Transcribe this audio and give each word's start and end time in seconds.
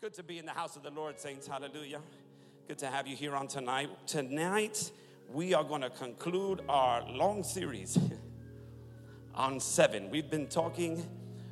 good 0.00 0.14
to 0.14 0.22
be 0.22 0.38
in 0.38 0.46
the 0.46 0.52
house 0.52 0.76
of 0.76 0.84
the 0.84 0.90
Lord, 0.90 1.18
saints. 1.18 1.48
Hallelujah. 1.48 1.98
Good 2.68 2.78
to 2.78 2.86
have 2.86 3.08
you 3.08 3.16
here 3.16 3.34
on 3.34 3.48
tonight. 3.48 3.90
Tonight, 4.06 4.92
we 5.32 5.54
are 5.54 5.64
going 5.64 5.80
to 5.80 5.90
conclude 5.90 6.62
our 6.68 7.02
long 7.10 7.42
series 7.42 7.98
on 9.34 9.58
seven. 9.58 10.08
We've 10.08 10.30
been 10.30 10.46
talking 10.46 11.04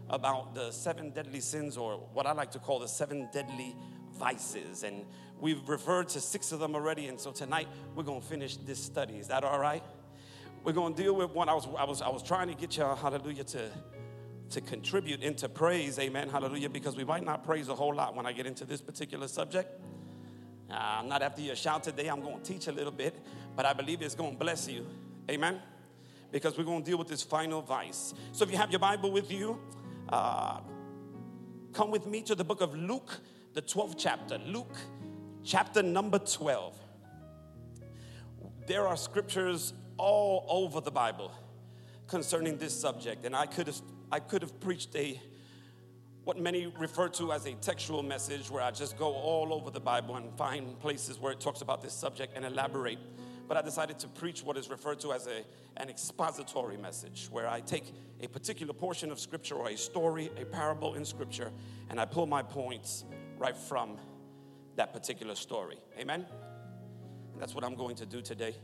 about 0.08 0.54
the 0.54 0.70
seven 0.70 1.10
deadly 1.10 1.40
sins, 1.40 1.76
or 1.76 1.96
what 2.12 2.24
I 2.24 2.32
like 2.34 2.52
to 2.52 2.60
call 2.60 2.78
the 2.78 2.86
seven 2.86 3.28
deadly 3.32 3.74
vices. 4.12 4.84
And 4.84 5.04
we've 5.40 5.68
referred 5.68 6.08
to 6.10 6.20
six 6.20 6.52
of 6.52 6.60
them 6.60 6.76
already. 6.76 7.08
And 7.08 7.18
so 7.18 7.32
tonight, 7.32 7.66
we're 7.96 8.04
going 8.04 8.20
to 8.20 8.26
finish 8.28 8.58
this 8.58 8.78
study. 8.78 9.14
Is 9.14 9.26
that 9.26 9.42
all 9.42 9.58
right? 9.58 9.82
We're 10.62 10.72
going 10.72 10.94
to 10.94 11.02
deal 11.02 11.16
with 11.16 11.32
one. 11.32 11.48
I 11.48 11.54
was, 11.54 11.66
I 11.76 11.82
was, 11.82 12.00
I 12.00 12.10
was 12.10 12.22
trying 12.22 12.46
to 12.46 12.54
get 12.54 12.76
you, 12.76 12.84
hallelujah, 12.84 13.42
to 13.42 13.72
to 14.50 14.60
contribute 14.60 15.22
into 15.22 15.48
praise, 15.48 15.98
amen, 15.98 16.28
hallelujah, 16.28 16.68
because 16.68 16.96
we 16.96 17.04
might 17.04 17.24
not 17.24 17.44
praise 17.44 17.68
a 17.68 17.74
whole 17.74 17.94
lot 17.94 18.14
when 18.14 18.26
I 18.26 18.32
get 18.32 18.46
into 18.46 18.64
this 18.64 18.80
particular 18.80 19.28
subject. 19.28 19.80
Uh, 20.70 20.74
I'm 20.74 21.08
not 21.08 21.22
after 21.22 21.42
your 21.42 21.56
shout 21.56 21.84
today, 21.84 22.08
I'm 22.08 22.20
going 22.20 22.40
to 22.40 22.44
teach 22.44 22.66
a 22.66 22.72
little 22.72 22.92
bit, 22.92 23.16
but 23.54 23.64
I 23.64 23.72
believe 23.72 24.02
it's 24.02 24.14
going 24.14 24.32
to 24.32 24.38
bless 24.38 24.68
you, 24.68 24.86
amen, 25.30 25.60
because 26.30 26.56
we're 26.56 26.64
going 26.64 26.82
to 26.82 26.90
deal 26.90 26.98
with 26.98 27.08
this 27.08 27.22
final 27.22 27.60
vice. 27.60 28.14
So 28.32 28.44
if 28.44 28.50
you 28.50 28.56
have 28.56 28.70
your 28.70 28.80
Bible 28.80 29.10
with 29.10 29.32
you, 29.32 29.58
uh, 30.08 30.60
come 31.72 31.90
with 31.90 32.06
me 32.06 32.22
to 32.22 32.34
the 32.34 32.44
book 32.44 32.60
of 32.60 32.74
Luke, 32.76 33.20
the 33.54 33.62
12th 33.62 33.94
chapter. 33.98 34.38
Luke, 34.38 34.76
chapter 35.44 35.82
number 35.82 36.18
12. 36.18 36.78
There 38.66 38.86
are 38.86 38.96
scriptures 38.96 39.72
all 39.96 40.44
over 40.48 40.80
the 40.80 40.90
Bible 40.90 41.32
concerning 42.06 42.58
this 42.58 42.78
subject, 42.78 43.24
and 43.24 43.34
I 43.34 43.46
could 43.46 43.66
have 43.66 43.80
I 44.10 44.20
could 44.20 44.42
have 44.42 44.60
preached 44.60 44.94
a 44.94 45.20
what 46.24 46.40
many 46.40 46.66
refer 46.66 47.08
to 47.08 47.32
as 47.32 47.46
a 47.46 47.52
textual 47.54 48.02
message 48.02 48.50
where 48.50 48.62
I 48.62 48.72
just 48.72 48.98
go 48.98 49.14
all 49.14 49.52
over 49.52 49.70
the 49.70 49.78
Bible 49.78 50.16
and 50.16 50.36
find 50.36 50.78
places 50.80 51.20
where 51.20 51.30
it 51.30 51.38
talks 51.38 51.60
about 51.60 51.82
this 51.82 51.92
subject 51.92 52.32
and 52.34 52.44
elaborate. 52.44 52.98
But 53.46 53.56
I 53.56 53.62
decided 53.62 54.00
to 54.00 54.08
preach 54.08 54.42
what 54.42 54.56
is 54.56 54.68
referred 54.68 54.98
to 55.00 55.12
as 55.12 55.28
a, 55.28 55.44
an 55.76 55.88
expository 55.88 56.76
message, 56.76 57.28
where 57.30 57.48
I 57.48 57.60
take 57.60 57.94
a 58.20 58.26
particular 58.26 58.72
portion 58.72 59.12
of 59.12 59.20
Scripture 59.20 59.54
or 59.54 59.68
a 59.68 59.76
story, 59.76 60.30
a 60.36 60.44
parable 60.44 60.94
in 60.94 61.04
Scripture, 61.04 61.52
and 61.90 62.00
I 62.00 62.06
pull 62.06 62.26
my 62.26 62.42
points 62.42 63.04
right 63.38 63.56
from 63.56 63.96
that 64.74 64.92
particular 64.92 65.36
story. 65.36 65.78
Amen? 65.96 66.26
And 67.32 67.40
that's 67.40 67.54
what 67.54 67.62
I'm 67.62 67.76
going 67.76 67.94
to 67.96 68.06
do 68.06 68.20
today. 68.20 68.56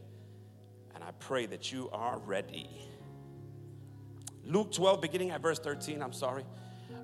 And 0.96 1.04
I 1.04 1.12
pray 1.12 1.46
that 1.46 1.70
you 1.70 1.90
are 1.92 2.18
ready. 2.18 2.91
Luke 4.44 4.72
12, 4.72 5.00
beginning 5.00 5.30
at 5.30 5.40
verse 5.40 5.58
13, 5.60 6.02
I'm 6.02 6.12
sorry. 6.12 6.44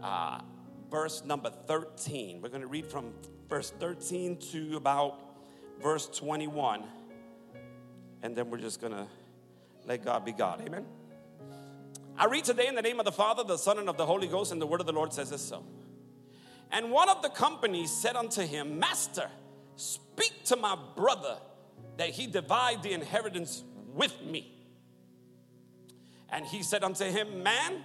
Uh, 0.03 0.41
verse 0.91 1.25
number 1.25 1.51
13. 1.67 2.41
We're 2.43 2.49
going 2.49 2.63
to 2.63 2.67
read 2.67 2.87
from 2.87 3.13
verse 3.49 3.73
13 3.79 4.39
to 4.53 4.77
about 4.77 5.21
verse 5.81 6.09
21. 6.09 6.85
And 8.23 8.35
then 8.35 8.51
we're 8.51 8.59
just 8.59 8.81
going 8.81 8.93
to 8.93 9.07
let 9.87 10.05
God 10.05 10.25
be 10.25 10.33
God. 10.33 10.63
Amen. 10.67 10.85
I 12.17 12.27
read 12.27 12.45
today 12.45 12.67
in 12.67 12.75
the 12.75 12.83
name 12.83 12.99
of 12.99 13.05
the 13.05 13.13
Father, 13.13 13.45
the 13.45 13.57
Son, 13.57 13.79
and 13.79 13.89
of 13.89 13.97
the 13.97 14.07
Holy 14.07 14.27
Ghost, 14.27 14.51
and 14.51 14.61
the 14.61 14.67
word 14.67 14.81
of 14.81 14.87
the 14.87 14.93
Lord 14.93 15.13
says 15.13 15.31
this 15.31 15.41
so. 15.41 15.65
And 16.73 16.91
one 16.91 17.09
of 17.09 17.23
the 17.23 17.29
company 17.29 17.87
said 17.87 18.17
unto 18.17 18.43
him, 18.43 18.81
Master, 18.81 19.31
speak 19.77 20.45
to 20.47 20.57
my 20.57 20.77
brother 20.97 21.39
that 21.97 22.11
he 22.11 22.27
divide 22.27 22.83
the 22.83 22.93
inheritance 22.93 23.63
with 23.95 24.21
me. 24.23 24.58
And 26.31 26.45
he 26.47 26.63
said 26.63 26.85
unto 26.85 27.05
him, 27.05 27.43
Man, 27.43 27.83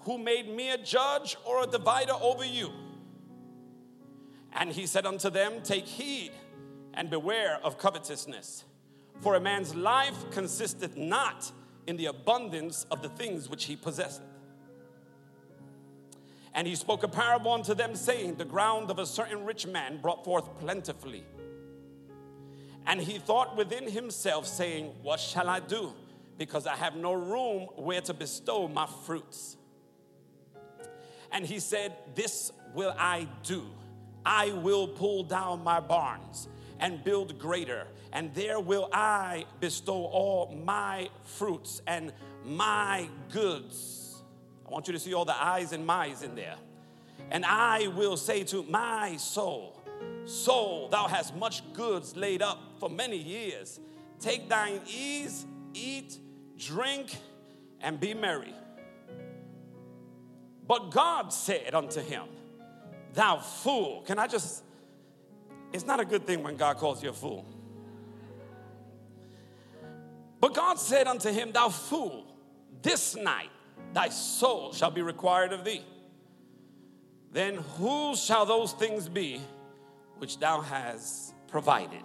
who 0.00 0.18
made 0.18 0.48
me 0.48 0.70
a 0.70 0.78
judge 0.78 1.36
or 1.44 1.64
a 1.64 1.66
divider 1.66 2.14
over 2.20 2.44
you? 2.44 2.70
And 4.52 4.70
he 4.70 4.86
said 4.86 5.06
unto 5.06 5.30
them, 5.30 5.62
Take 5.62 5.86
heed 5.86 6.32
and 6.94 7.08
beware 7.08 7.58
of 7.64 7.78
covetousness, 7.78 8.64
for 9.20 9.34
a 9.34 9.40
man's 9.40 9.74
life 9.74 10.30
consisteth 10.30 10.96
not 10.96 11.50
in 11.86 11.96
the 11.96 12.06
abundance 12.06 12.86
of 12.90 13.02
the 13.02 13.08
things 13.08 13.48
which 13.48 13.64
he 13.64 13.76
possesseth. 13.76 14.22
And 16.54 16.66
he 16.66 16.74
spoke 16.74 17.02
a 17.02 17.08
parable 17.08 17.52
unto 17.52 17.74
them, 17.74 17.94
saying, 17.94 18.34
The 18.34 18.44
ground 18.44 18.90
of 18.90 18.98
a 18.98 19.06
certain 19.06 19.44
rich 19.44 19.66
man 19.66 19.98
brought 20.00 20.24
forth 20.24 20.58
plentifully. 20.58 21.24
And 22.86 23.00
he 23.00 23.18
thought 23.18 23.56
within 23.56 23.88
himself, 23.88 24.46
saying, 24.46 24.92
What 25.02 25.18
shall 25.18 25.48
I 25.48 25.60
do? 25.60 25.94
Because 26.38 26.66
I 26.66 26.76
have 26.76 26.96
no 26.96 27.12
room 27.12 27.68
where 27.76 28.00
to 28.02 28.14
bestow 28.14 28.68
my 28.68 28.86
fruits. 29.04 29.56
And 31.30 31.46
he 31.46 31.60
said, 31.60 31.94
This 32.14 32.52
will 32.74 32.94
I 32.98 33.28
do. 33.42 33.64
I 34.24 34.52
will 34.52 34.86
pull 34.88 35.24
down 35.24 35.64
my 35.64 35.80
barns 35.80 36.48
and 36.78 37.02
build 37.02 37.38
greater, 37.38 37.86
and 38.12 38.34
there 38.34 38.60
will 38.60 38.88
I 38.92 39.46
bestow 39.60 40.04
all 40.04 40.54
my 40.64 41.08
fruits 41.24 41.80
and 41.86 42.12
my 42.44 43.08
goods. 43.30 44.22
I 44.66 44.70
want 44.70 44.86
you 44.86 44.92
to 44.92 44.98
see 44.98 45.14
all 45.14 45.24
the 45.24 45.36
I's 45.36 45.72
and 45.72 45.86
my's 45.86 46.22
in 46.22 46.34
there. 46.34 46.56
And 47.30 47.44
I 47.44 47.86
will 47.88 48.16
say 48.16 48.44
to 48.44 48.62
my 48.64 49.16
soul, 49.16 49.78
Soul, 50.24 50.88
thou 50.88 51.08
hast 51.08 51.34
much 51.36 51.62
goods 51.72 52.16
laid 52.16 52.42
up 52.42 52.60
for 52.78 52.88
many 52.88 53.16
years. 53.16 53.80
Take 54.20 54.48
thine 54.48 54.80
ease, 54.86 55.46
eat, 55.74 56.18
drink, 56.56 57.16
and 57.80 57.98
be 57.98 58.14
merry. 58.14 58.54
But 60.66 60.90
God 60.90 61.32
said 61.32 61.74
unto 61.74 62.00
him, 62.00 62.24
Thou 63.14 63.38
fool. 63.38 64.02
Can 64.02 64.18
I 64.18 64.26
just, 64.26 64.64
it's 65.72 65.86
not 65.86 66.00
a 66.00 66.04
good 66.04 66.26
thing 66.26 66.42
when 66.42 66.56
God 66.56 66.78
calls 66.78 67.02
you 67.02 67.10
a 67.10 67.12
fool. 67.12 67.44
But 70.40 70.54
God 70.54 70.78
said 70.78 71.06
unto 71.06 71.30
him, 71.30 71.52
Thou 71.52 71.68
fool, 71.68 72.26
this 72.80 73.14
night 73.14 73.50
thy 73.92 74.08
soul 74.08 74.72
shall 74.72 74.90
be 74.90 75.02
required 75.02 75.52
of 75.52 75.64
thee. 75.64 75.84
Then 77.32 77.56
whose 77.56 78.22
shall 78.22 78.44
those 78.44 78.72
things 78.72 79.08
be 79.08 79.40
which 80.18 80.38
thou 80.38 80.60
hast 80.60 81.34
provided? 81.48 82.02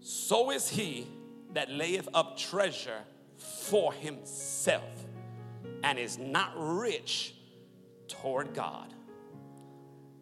So 0.00 0.50
is 0.50 0.68
he 0.68 1.06
that 1.54 1.70
layeth 1.70 2.08
up 2.14 2.36
treasure 2.36 3.00
for 3.38 3.92
himself 3.92 5.06
and 5.82 5.98
is 5.98 6.18
not 6.18 6.52
rich 6.56 7.34
toward 8.08 8.54
God. 8.54 8.92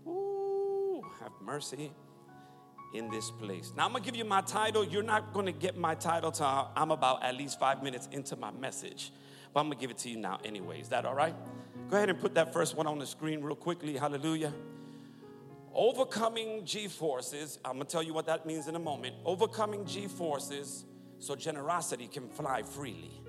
Ooh, 0.07 1.03
have 1.21 1.33
mercy 1.41 1.93
in 2.95 3.11
this 3.11 3.31
place. 3.31 3.73
Now 3.77 3.87
I'm 3.87 3.93
gonna 3.93 4.05
give 4.05 4.17
you 4.17 4.25
my 4.25 4.41
title. 4.43 4.85
You're 4.85 5.03
not 5.03 5.33
gonna 5.33 5.53
get 5.53 5.77
my 5.77 5.95
title 5.95 6.31
till 6.31 6.71
I'm 6.77 6.91
about 6.91 7.23
at 7.23 7.35
least 7.37 7.59
five 7.59 7.83
minutes 7.83 8.09
into 8.13 8.37
my 8.37 8.51
message, 8.51 9.13
but 9.53 9.61
I'm 9.61 9.67
gonna 9.67 9.81
give 9.81 9.91
it 9.91 9.99
to 9.99 10.11
you 10.11 10.19
now 10.19 10.39
anyway. 10.45 10.81
Is 10.81 10.89
that 10.91 11.05
all 11.05 11.15
right? 11.15 11.35
Go 11.91 11.97
ahead 11.97 12.11
and 12.11 12.19
put 12.19 12.35
that 12.35 12.53
first 12.53 12.77
one 12.77 12.87
on 12.87 12.99
the 12.99 13.07
screen 13.07 13.43
real 13.43 13.57
quickly. 13.57 13.97
Hallelujah. 13.97 14.53
Overcoming 15.77 16.65
G 16.65 16.89
forces, 16.89 17.59
I'm 17.63 17.75
gonna 17.75 17.85
tell 17.85 18.03
you 18.03 18.15
what 18.15 18.25
that 18.27 18.47
means 18.47 18.67
in 18.67 18.77
a 18.77 18.79
moment. 18.79 19.15
Overcoming 19.27 19.85
G 19.85 20.07
forces 20.07 20.87
so 21.19 21.37
generosity 21.37 22.09
can 22.09 22.31
fly 22.31 22.63
freely. 22.63 23.23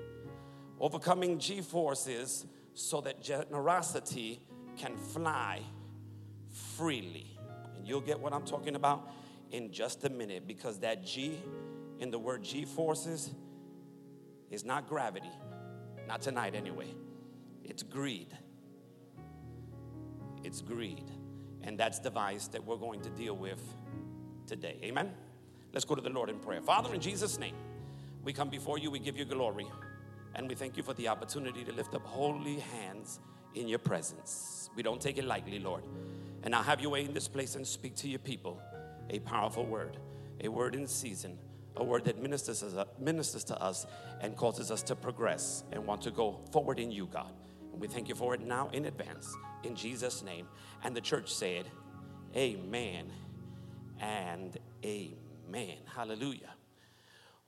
Overcoming 0.79 1.39
G 1.39 1.59
forces 1.59 2.45
so 2.73 3.01
that 3.01 3.21
generosity 3.21 4.39
can 4.77 4.95
fly 4.95 5.61
freely. 6.77 7.37
And 7.75 7.85
you'll 7.85 7.99
get 7.99 8.17
what 8.17 8.31
I'm 8.31 8.45
talking 8.45 8.75
about 8.75 9.11
in 9.51 9.69
just 9.73 10.05
a 10.05 10.09
minute 10.09 10.47
because 10.47 10.79
that 10.79 11.03
G 11.03 11.37
in 11.99 12.11
the 12.11 12.19
word 12.19 12.43
G 12.43 12.63
forces 12.63 13.29
is 14.49 14.63
not 14.63 14.87
gravity, 14.87 15.31
not 16.07 16.21
tonight 16.21 16.55
anyway. 16.55 16.93
It's 17.65 17.83
greed. 17.83 18.29
It's 20.45 20.61
greed. 20.61 21.11
And 21.67 21.77
that's 21.77 21.99
the 21.99 22.09
vice 22.09 22.47
that 22.47 22.65
we're 22.65 22.77
going 22.77 23.01
to 23.01 23.09
deal 23.09 23.35
with 23.35 23.61
today. 24.47 24.79
Amen? 24.83 25.11
Let's 25.73 25.85
go 25.85 25.93
to 25.93 26.01
the 26.01 26.09
Lord 26.09 26.29
in 26.29 26.39
prayer. 26.39 26.61
Father, 26.61 26.93
in 26.93 27.01
Jesus' 27.01 27.37
name. 27.37 27.53
We 28.23 28.33
come 28.33 28.49
before 28.49 28.77
you, 28.77 28.91
we 28.91 28.99
give 28.99 29.15
you 29.17 29.23
glory, 29.23 29.67
and 30.35 30.49
we 30.49 30.55
thank 30.55 30.75
you 30.75 30.83
for 30.83 30.93
the 30.93 31.07
opportunity 31.07 31.63
to 31.63 31.71
lift 31.71 31.95
up 31.95 32.05
holy 32.05 32.59
hands 32.59 33.21
in 33.55 33.69
your 33.69 33.79
presence. 33.79 34.69
We 34.75 34.83
don't 34.83 34.99
take 34.99 35.17
it 35.17 35.23
lightly, 35.23 35.59
Lord. 35.59 35.83
And 36.43 36.51
now 36.51 36.61
have 36.61 36.81
your 36.81 36.91
way 36.91 37.05
in 37.05 37.13
this 37.13 37.29
place 37.29 37.55
and 37.55 37.65
speak 37.65 37.95
to 37.95 38.09
your 38.09 38.19
people 38.19 38.61
a 39.09 39.19
powerful 39.19 39.65
word, 39.65 39.97
a 40.41 40.49
word 40.49 40.75
in 40.75 40.87
season, 40.87 41.37
a 41.77 41.83
word 41.83 42.03
that 42.03 42.21
ministers, 42.21 42.63
ministers 42.99 43.45
to 43.45 43.61
us 43.61 43.85
and 44.19 44.35
causes 44.35 44.71
us 44.71 44.83
to 44.83 44.95
progress 44.95 45.63
and 45.71 45.85
want 45.85 46.01
to 46.01 46.11
go 46.11 46.41
forward 46.51 46.79
in 46.79 46.91
you, 46.91 47.07
God. 47.07 47.31
And 47.71 47.79
we 47.79 47.87
thank 47.87 48.09
you 48.09 48.15
for 48.15 48.33
it 48.33 48.41
now 48.41 48.69
in 48.73 48.85
advance, 48.85 49.33
in 49.63 49.75
Jesus' 49.75 50.23
name. 50.23 50.47
And 50.83 50.95
the 50.95 51.01
church 51.01 51.33
said, 51.33 51.65
Amen 52.35 53.11
and 53.99 54.57
Amen. 54.85 55.77
Hallelujah. 55.95 56.53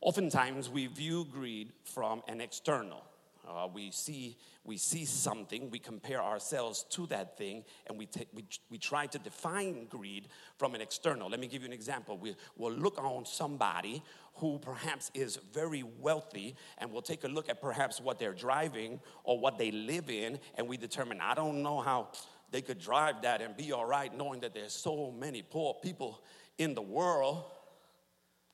Oftentimes, 0.01 0.69
we 0.69 0.87
view 0.87 1.25
greed 1.25 1.73
from 1.83 2.21
an 2.27 2.41
external, 2.41 3.03
Uh, 3.47 3.67
we 3.73 3.91
see 3.91 4.37
we 4.65 4.77
see 4.77 5.03
something, 5.05 5.71
we 5.71 5.79
compare 5.79 6.21
ourselves 6.21 6.85
to 6.91 7.07
that 7.07 7.37
thing, 7.37 7.63
and 7.87 7.97
we, 7.97 8.05
ta- 8.05 8.29
we, 8.33 8.45
we 8.69 8.77
try 8.77 9.07
to 9.07 9.17
define 9.17 9.87
greed 9.89 10.27
from 10.57 10.75
an 10.75 10.81
external. 10.81 11.27
Let 11.27 11.39
me 11.39 11.47
give 11.47 11.63
you 11.63 11.67
an 11.67 11.73
example. 11.73 12.17
We, 12.17 12.35
we'll 12.55 12.73
look 12.73 12.99
on 13.03 13.25
somebody 13.25 14.03
who 14.39 14.59
perhaps 14.59 15.11
is 15.13 15.37
very 15.53 15.83
wealthy, 15.83 16.55
and 16.77 16.91
we'll 16.91 17.01
take 17.01 17.23
a 17.23 17.27
look 17.27 17.49
at 17.49 17.61
perhaps 17.61 17.99
what 17.99 18.19
they're 18.19 18.33
driving 18.33 18.99
or 19.23 19.39
what 19.39 19.57
they 19.57 19.71
live 19.71 20.09
in, 20.09 20.39
and 20.55 20.67
we 20.67 20.77
determine, 20.77 21.19
I 21.21 21.33
don't 21.33 21.61
know 21.61 21.81
how 21.81 22.09
they 22.51 22.61
could 22.61 22.79
drive 22.79 23.21
that 23.23 23.41
and 23.41 23.55
be 23.55 23.71
all 23.71 23.85
right 23.85 24.15
knowing 24.15 24.41
that 24.41 24.53
there's 24.53 24.73
so 24.73 25.11
many 25.11 25.41
poor 25.41 25.75
people 25.81 26.21
in 26.57 26.73
the 26.73 26.81
world. 26.81 27.43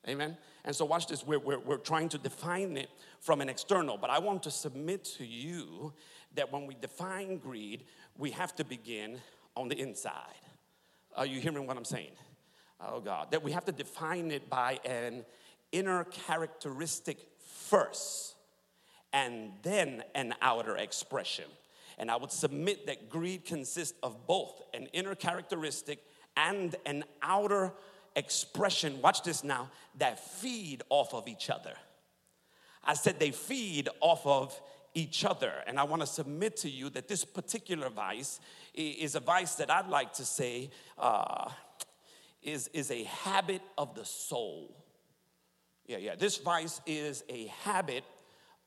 Amen. 0.08 0.38
And 0.64 0.76
so, 0.76 0.86
watch 0.86 1.08
this. 1.08 1.26
We're, 1.26 1.40
we're, 1.40 1.60
we're, 1.60 1.78
trying 1.78 2.10
to 2.10 2.18
define 2.18 2.78
it 2.78 2.90
from 3.20 3.42
an 3.42 3.50
external, 3.50 3.98
but 3.98 4.10
I 4.10 4.20
want 4.20 4.44
to 4.44 4.52
submit 4.52 5.04
to 5.18 5.26
you 5.26 5.94
that 6.36 6.52
when 6.52 6.68
we 6.68 6.76
define 6.76 7.38
greed, 7.38 7.86
we 8.18 8.32
have 8.32 8.56
to 8.58 8.64
begin 8.64 9.20
on 9.56 9.68
the 9.68 9.80
inside. 9.80 10.14
Are 11.16 11.26
you 11.26 11.40
hearing 11.40 11.66
what 11.66 11.78
I'm 11.78 11.86
saying? 11.86 12.12
Oh, 12.80 13.00
God. 13.00 13.32
That 13.32 13.42
we 13.42 13.52
have 13.54 13.66
to 13.66 13.72
define 13.72 14.32
it 14.32 14.50
by 14.50 14.80
an 14.86 15.26
inner 15.72 16.04
characteristic 16.06 17.18
first 17.40 18.36
and 19.14 19.52
then 19.64 20.04
an 20.14 20.36
outer 20.42 20.76
expression. 20.78 21.46
And 21.98 22.12
I 22.12 22.18
would 22.18 22.32
submit 22.32 22.88
that 22.88 23.10
greed 23.10 23.46
consists 23.46 23.98
of 24.04 24.28
both 24.28 24.62
an 24.74 24.88
inner 24.94 25.16
characteristic 25.16 26.00
and 26.36 26.76
an 26.86 27.06
outer 27.22 27.74
expression, 28.16 29.02
watch 29.02 29.24
this 29.24 29.44
now, 29.44 29.70
that 29.98 30.20
feed 30.20 30.84
off 30.90 31.14
of 31.14 31.28
each 31.28 31.50
other. 31.50 31.74
I 32.84 32.94
said 32.94 33.20
they 33.20 33.32
feed 33.32 33.90
off 34.02 34.26
of 34.26 34.60
each 34.94 35.26
other. 35.26 35.54
And 35.68 35.80
I 35.80 35.84
want 35.84 36.02
to 36.02 36.08
submit 36.08 36.58
to 36.58 36.70
you 36.70 36.90
that 36.92 37.08
this 37.08 37.24
particular 37.24 37.90
vice 37.90 38.40
is 38.74 39.16
a 39.16 39.20
vice 39.20 39.56
that 39.56 39.70
I'd 39.70 39.90
like 39.90 40.14
to 40.14 40.26
say 40.26 40.70
uh, 40.98 41.50
is, 42.42 42.70
is 42.74 42.92
a 42.92 43.04
habit 43.04 43.62
of 43.78 43.96
the 43.96 44.06
soul. 44.06 44.76
Yeah, 45.88 45.98
yeah. 45.98 46.16
This 46.16 46.38
vice 46.38 46.82
is 46.86 47.24
a 47.30 47.48
habit 47.64 48.04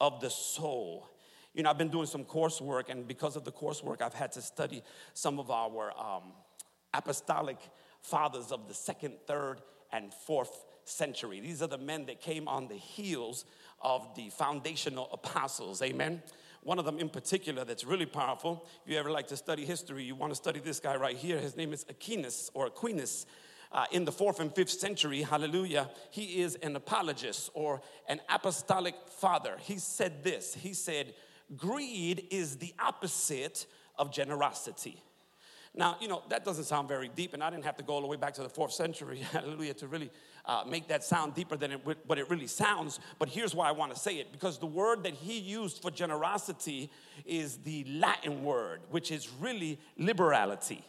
of 0.01 0.21
the 0.21 0.31
soul. 0.31 1.09
You 1.55 1.63
know, 1.63 1.71
I've 1.71 1.79
been 1.79 1.89
doing 1.89 2.07
some 2.07 2.25
coursework, 2.25 2.89
and 2.89 3.09
because 3.09 3.35
of 3.35 3.45
the 3.45 3.51
coursework, 3.51 4.01
I've 4.01 4.15
had 4.15 4.33
to 4.33 4.43
study 4.43 4.83
some 5.15 5.41
of 5.41 5.51
our 5.51 5.93
um, 5.99 6.33
apostolic 6.95 7.59
fathers 8.01 8.53
of 8.53 8.69
the 8.69 8.75
second, 8.75 9.15
third, 9.27 9.61
and 9.93 10.13
fourth 10.15 10.65
century. 10.85 11.41
These 11.41 11.63
are 11.63 11.67
the 11.67 11.79
men 11.79 12.07
that 12.07 12.21
came 12.21 12.47
on 12.47 12.69
the 12.69 12.77
heels 12.77 13.45
of 13.83 14.15
the 14.15 14.31
foundational 14.31 15.09
apostles. 15.13 15.83
Amen. 15.83 16.23
One 16.63 16.79
of 16.79 16.85
them 16.85 16.99
in 16.99 17.09
particular 17.09 17.65
that's 17.65 17.85
really 17.85 18.07
powerful. 18.07 18.67
If 18.85 18.93
you 18.93 18.99
ever 18.99 19.11
like 19.11 19.29
to 19.29 19.37
study 19.37 19.65
history, 19.65 20.05
you 20.05 20.15
want 20.15 20.33
to 20.33 20.37
study 20.37 20.61
this 20.61 20.81
guy 20.81 20.97
right 20.97 21.17
here. 21.17 21.39
His 21.39 21.57
name 21.57 21.73
is 21.73 21.85
Aquinas 21.89 22.51
or 22.55 22.67
Aquinas. 22.67 23.27
Uh, 23.71 23.85
in 23.91 24.05
the 24.05 24.13
fourth 24.13 24.41
and 24.41 24.55
fifth 24.55 24.71
century, 24.71 25.23
hallelujah, 25.23 25.91
he 26.11 26.41
is 26.41 26.55
an 26.57 26.75
apologist 26.75 27.51
or 27.53 27.83
an 28.09 28.21
apostolic 28.31 28.95
father. 29.07 29.57
He 29.61 29.79
said 29.79 30.25
this 30.25 30.55
He 30.55 30.73
said, 30.73 31.15
Greed 31.57 32.27
is 32.31 32.57
the 32.57 32.75
opposite 32.79 33.67
of 33.97 34.13
generosity. 34.13 35.03
Now, 35.75 35.97
you 36.01 36.09
know, 36.09 36.23
that 36.31 36.45
doesn't 36.45 36.65
sound 36.65 36.89
very 36.89 37.09
deep, 37.09 37.35
and 37.35 37.43
I 37.43 37.51
didn't 37.51 37.65
have 37.65 37.77
to 37.77 37.85
go 37.85 37.95
all 37.95 38.01
the 38.01 38.07
way 38.07 38.17
back 38.17 38.35
to 38.35 38.43
the 38.43 38.49
fourth 38.49 38.73
century, 38.73 39.19
hallelujah, 39.33 39.75
to 39.75 39.87
really 39.87 40.11
uh, 40.45 40.65
make 40.67 40.89
that 40.89 41.05
sound 41.05 41.35
deeper 41.35 41.57
than 41.57 41.73
it, 41.73 41.81
what 42.07 42.19
it 42.19 42.29
really 42.31 42.47
sounds. 42.47 43.01
But 43.19 43.29
here's 43.29 43.55
why 43.55 43.69
I 43.69 43.73
want 43.73 43.95
to 43.95 43.99
say 43.99 44.17
it 44.17 44.33
because 44.33 44.59
the 44.59 44.67
word 44.67 45.05
that 45.05 45.15
he 45.15 45.39
used 45.39 45.83
for 45.83 45.91
generosity 45.91 46.91
is 47.25 47.59
the 47.59 47.85
Latin 47.85 48.43
word, 48.43 48.81
which 48.91 49.13
is 49.13 49.29
really 49.41 49.79
liberality. 49.97 50.85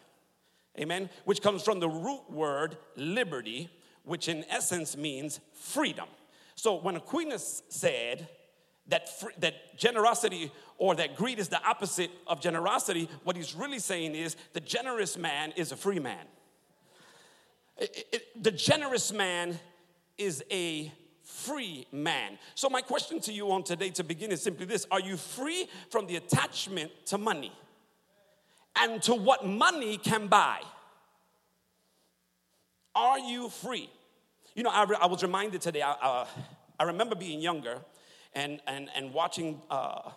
Amen? 0.79 1.09
Which 1.25 1.41
comes 1.41 1.63
from 1.63 1.79
the 1.79 1.89
root 1.89 2.29
word 2.29 2.77
liberty, 2.95 3.69
which 4.03 4.27
in 4.29 4.45
essence 4.49 4.95
means 4.95 5.39
freedom. 5.53 6.07
So 6.55 6.75
when 6.75 6.95
Aquinas 6.95 7.63
said, 7.69 8.27
that, 8.89 9.09
that 9.37 9.77
generosity 9.77 10.51
or 10.77 10.95
that 10.95 11.15
greed 11.15 11.39
is 11.39 11.47
the 11.47 11.63
opposite 11.63 12.11
of 12.27 12.41
generosity, 12.41 13.09
what 13.23 13.35
he's 13.35 13.55
really 13.55 13.79
saying 13.79 14.15
is 14.15 14.35
the 14.53 14.59
generous 14.59 15.17
man 15.17 15.53
is 15.55 15.71
a 15.71 15.75
free 15.75 15.99
man. 15.99 16.25
It, 17.77 18.07
it, 18.11 18.43
the 18.43 18.51
generous 18.51 19.11
man 19.13 19.59
is 20.17 20.43
a 20.51 20.91
free 21.23 21.87
man. 21.91 22.37
So, 22.55 22.69
my 22.69 22.81
question 22.81 23.21
to 23.21 23.31
you 23.31 23.51
on 23.51 23.63
today 23.63 23.89
to 23.91 24.03
begin 24.03 24.31
is 24.31 24.41
simply 24.41 24.65
this 24.65 24.85
Are 24.91 24.99
you 24.99 25.15
free 25.15 25.69
from 25.89 26.07
the 26.07 26.17
attachment 26.17 26.91
to 27.05 27.17
money 27.17 27.53
and 28.81 29.01
to 29.03 29.13
what 29.13 29.45
money 29.45 29.97
can 29.97 30.27
buy? 30.27 30.61
Are 32.95 33.19
you 33.19 33.49
free? 33.49 33.89
You 34.55 34.63
know, 34.63 34.71
I, 34.71 34.85
I 35.01 35.05
was 35.05 35.23
reminded 35.23 35.61
today, 35.61 35.81
I, 35.81 36.25
I 36.79 36.83
remember 36.83 37.15
being 37.15 37.39
younger 37.39 37.79
and, 38.33 38.61
and, 38.67 38.89
and 38.95 39.13
watching 39.13 39.61
uh, 39.69 40.11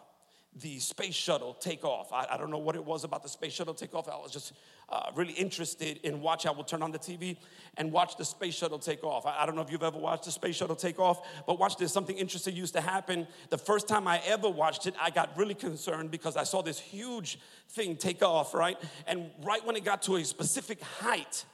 the 0.60 0.78
space 0.78 1.14
shuttle 1.14 1.54
take 1.54 1.82
off. 1.82 2.12
I, 2.12 2.26
I, 2.32 2.36
don't 2.36 2.50
know 2.50 2.58
what 2.58 2.76
it 2.76 2.84
was 2.84 3.04
about 3.04 3.22
the 3.22 3.28
space 3.28 3.54
shuttle 3.54 3.72
take 3.72 3.94
off. 3.94 4.06
I 4.06 4.16
was 4.16 4.30
just 4.30 4.52
uh, 4.90 5.10
really 5.14 5.32
interested 5.32 5.98
in 6.02 6.20
watch. 6.20 6.44
I 6.44 6.50
would 6.50 6.68
turn 6.68 6.82
on 6.82 6.92
the 6.92 6.98
TV 6.98 7.38
and 7.78 7.90
watch 7.90 8.18
the 8.18 8.24
space 8.24 8.54
shuttle 8.54 8.78
take 8.78 9.02
off. 9.02 9.24
I, 9.24 9.38
I, 9.40 9.46
don't 9.46 9.56
know 9.56 9.62
if 9.62 9.70
you've 9.70 9.82
ever 9.82 9.98
watched 9.98 10.24
the 10.24 10.30
space 10.30 10.56
shuttle 10.56 10.76
take 10.76 10.98
off, 10.98 11.26
but 11.46 11.58
watch 11.58 11.78
this. 11.78 11.90
Something 11.90 12.18
interesting 12.18 12.54
used 12.54 12.74
to 12.74 12.82
happen. 12.82 13.26
The 13.48 13.56
first 13.56 13.88
time 13.88 14.06
I 14.06 14.20
ever 14.26 14.50
watched 14.50 14.86
it, 14.86 14.94
I 15.00 15.08
got 15.08 15.36
really 15.38 15.54
concerned 15.54 16.10
because 16.10 16.36
I 16.36 16.44
saw 16.44 16.60
this 16.60 16.78
huge 16.78 17.38
thing 17.70 17.96
take 17.96 18.22
off, 18.22 18.52
right? 18.52 18.76
And 19.06 19.30
right 19.42 19.64
when 19.64 19.76
it 19.76 19.84
got 19.84 20.02
to 20.02 20.16
a 20.16 20.24
specific 20.24 20.82
height, 20.82 21.46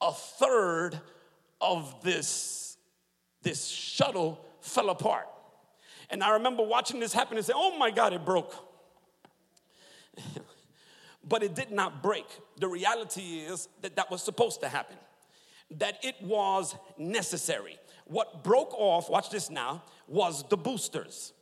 a 0.00 0.12
third 0.12 0.98
of 1.60 2.02
this, 2.02 2.78
this 3.42 3.66
shuttle 3.66 4.42
fell 4.60 4.88
apart. 4.88 5.26
And 6.10 6.22
I 6.22 6.30
remember 6.30 6.62
watching 6.62 7.00
this 7.00 7.12
happen 7.12 7.36
and 7.36 7.44
say, 7.44 7.52
oh 7.54 7.76
my 7.78 7.90
God, 7.90 8.12
it 8.12 8.24
broke. 8.24 8.54
but 11.24 11.42
it 11.42 11.54
did 11.54 11.70
not 11.70 12.02
break. 12.02 12.26
The 12.58 12.68
reality 12.68 13.40
is 13.40 13.68
that 13.82 13.96
that 13.96 14.10
was 14.10 14.22
supposed 14.22 14.60
to 14.60 14.68
happen, 14.68 14.96
that 15.72 15.98
it 16.02 16.14
was 16.22 16.76
necessary. 16.96 17.78
What 18.06 18.44
broke 18.44 18.72
off, 18.74 19.10
watch 19.10 19.30
this 19.30 19.50
now, 19.50 19.82
was 20.06 20.44
the 20.48 20.56
boosters. 20.56 21.32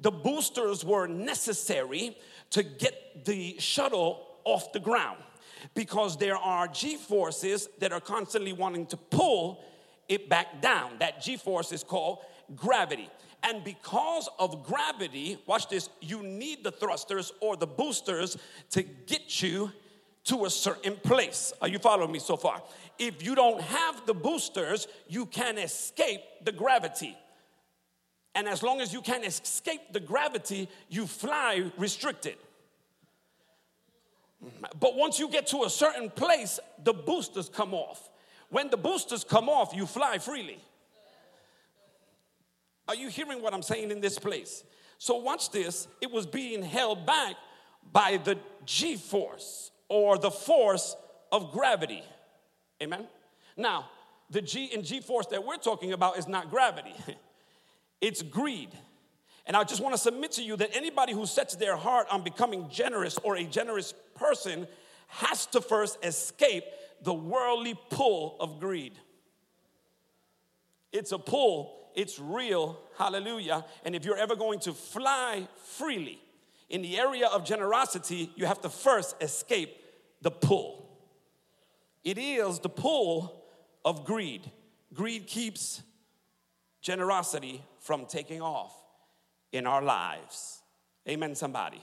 The 0.00 0.10
boosters 0.10 0.84
were 0.84 1.06
necessary 1.06 2.16
to 2.50 2.62
get 2.62 3.24
the 3.24 3.56
shuttle 3.58 4.26
off 4.44 4.72
the 4.72 4.80
ground 4.80 5.18
because 5.74 6.16
there 6.16 6.36
are 6.36 6.68
G 6.68 6.96
forces 6.96 7.68
that 7.78 7.92
are 7.92 8.00
constantly 8.00 8.52
wanting 8.52 8.86
to 8.86 8.96
pull 8.96 9.64
it 10.08 10.28
back 10.28 10.60
down. 10.60 10.92
That 11.00 11.20
G 11.20 11.36
force 11.36 11.72
is 11.72 11.84
called 11.84 12.20
gravity. 12.54 13.08
And 13.42 13.62
because 13.62 14.28
of 14.38 14.64
gravity, 14.64 15.38
watch 15.46 15.68
this, 15.68 15.88
you 16.00 16.22
need 16.22 16.64
the 16.64 16.72
thrusters 16.72 17.32
or 17.40 17.56
the 17.56 17.66
boosters 17.66 18.36
to 18.70 18.82
get 18.82 19.42
you 19.42 19.72
to 20.24 20.44
a 20.44 20.50
certain 20.50 20.96
place. 20.96 21.52
Are 21.62 21.68
you 21.68 21.78
following 21.78 22.12
me 22.12 22.18
so 22.18 22.36
far? 22.36 22.62
If 22.98 23.24
you 23.24 23.34
don't 23.34 23.60
have 23.60 24.04
the 24.06 24.14
boosters, 24.14 24.88
you 25.08 25.24
can 25.26 25.56
escape 25.56 26.20
the 26.44 26.52
gravity. 26.52 27.16
And 28.34 28.48
as 28.48 28.62
long 28.62 28.80
as 28.80 28.92
you 28.92 29.00
can 29.00 29.24
escape 29.24 29.92
the 29.92 30.00
gravity, 30.00 30.68
you 30.88 31.06
fly 31.06 31.70
restricted. 31.78 32.36
But 34.78 34.96
once 34.96 35.18
you 35.18 35.28
get 35.30 35.46
to 35.48 35.64
a 35.64 35.70
certain 35.70 36.10
place, 36.10 36.60
the 36.84 36.92
boosters 36.92 37.48
come 37.48 37.74
off. 37.74 38.08
When 38.50 38.70
the 38.70 38.76
boosters 38.76 39.24
come 39.24 39.48
off, 39.48 39.74
you 39.74 39.86
fly 39.86 40.18
freely. 40.18 40.58
Are 42.88 42.94
you 42.94 43.08
hearing 43.08 43.42
what 43.42 43.52
I'm 43.52 43.62
saying 43.62 43.90
in 43.90 44.00
this 44.00 44.18
place? 44.18 44.64
So, 44.96 45.16
watch 45.18 45.50
this. 45.50 45.86
It 46.00 46.10
was 46.10 46.26
being 46.26 46.62
held 46.62 47.06
back 47.06 47.36
by 47.92 48.18
the 48.22 48.38
G 48.64 48.96
force 48.96 49.70
or 49.88 50.18
the 50.18 50.30
force 50.30 50.96
of 51.30 51.52
gravity. 51.52 52.02
Amen? 52.82 53.06
Now, 53.56 53.90
the 54.30 54.42
G 54.42 54.70
and 54.74 54.84
G 54.84 55.00
force 55.00 55.26
that 55.26 55.44
we're 55.44 55.56
talking 55.56 55.92
about 55.92 56.18
is 56.18 56.26
not 56.26 56.50
gravity, 56.50 56.94
it's 58.00 58.22
greed. 58.22 58.70
And 59.46 59.56
I 59.56 59.64
just 59.64 59.80
want 59.80 59.94
to 59.94 59.98
submit 59.98 60.32
to 60.32 60.42
you 60.42 60.56
that 60.56 60.76
anybody 60.76 61.14
who 61.14 61.24
sets 61.24 61.56
their 61.56 61.74
heart 61.74 62.06
on 62.10 62.22
becoming 62.22 62.68
generous 62.68 63.16
or 63.24 63.36
a 63.36 63.44
generous 63.44 63.94
person 64.14 64.66
has 65.06 65.46
to 65.46 65.62
first 65.62 66.04
escape 66.04 66.64
the 67.02 67.14
worldly 67.14 67.74
pull 67.88 68.36
of 68.40 68.60
greed. 68.60 68.92
It's 70.92 71.12
a 71.12 71.18
pull 71.18 71.87
it's 71.98 72.20
real. 72.20 72.78
Hallelujah. 72.96 73.64
And 73.84 73.92
if 73.96 74.04
you're 74.04 74.16
ever 74.16 74.36
going 74.36 74.60
to 74.60 74.72
fly 74.72 75.48
freely 75.64 76.20
in 76.70 76.80
the 76.80 76.96
area 76.96 77.26
of 77.26 77.44
generosity, 77.44 78.30
you 78.36 78.46
have 78.46 78.60
to 78.60 78.68
first 78.68 79.16
escape 79.20 79.76
the 80.22 80.30
pull. 80.30 80.88
It 82.04 82.16
is 82.16 82.60
the 82.60 82.68
pull 82.68 83.42
of 83.84 84.04
greed. 84.04 84.48
Greed 84.94 85.26
keeps 85.26 85.82
generosity 86.80 87.64
from 87.80 88.06
taking 88.06 88.40
off 88.40 88.76
in 89.50 89.66
our 89.66 89.82
lives. 89.82 90.62
Amen, 91.08 91.34
somebody. 91.34 91.82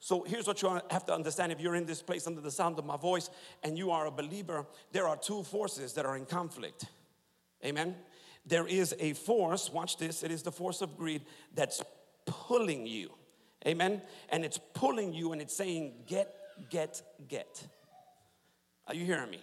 So 0.00 0.22
here's 0.22 0.46
what 0.46 0.60
you 0.60 0.80
have 0.90 1.06
to 1.06 1.14
understand 1.14 1.50
if 1.50 1.60
you're 1.60 1.76
in 1.76 1.86
this 1.86 2.02
place 2.02 2.26
under 2.26 2.42
the 2.42 2.50
sound 2.50 2.78
of 2.78 2.84
my 2.84 2.98
voice 2.98 3.30
and 3.62 3.78
you 3.78 3.90
are 3.90 4.04
a 4.04 4.10
believer, 4.10 4.66
there 4.92 5.08
are 5.08 5.16
two 5.16 5.44
forces 5.44 5.94
that 5.94 6.04
are 6.04 6.18
in 6.18 6.26
conflict. 6.26 6.84
Amen. 7.64 7.96
There 8.48 8.66
is 8.66 8.94
a 8.98 9.12
force, 9.12 9.70
watch 9.70 9.98
this, 9.98 10.22
it 10.22 10.30
is 10.30 10.42
the 10.42 10.52
force 10.52 10.80
of 10.80 10.96
greed 10.96 11.22
that's 11.54 11.82
pulling 12.24 12.86
you. 12.86 13.10
Amen. 13.66 14.02
And 14.30 14.44
it's 14.44 14.58
pulling 14.74 15.12
you 15.12 15.32
and 15.32 15.42
it's 15.42 15.54
saying, 15.54 15.92
get, 16.06 16.34
get, 16.70 17.02
get. 17.28 17.66
Are 18.86 18.94
you 18.94 19.04
hearing 19.04 19.30
me? 19.30 19.40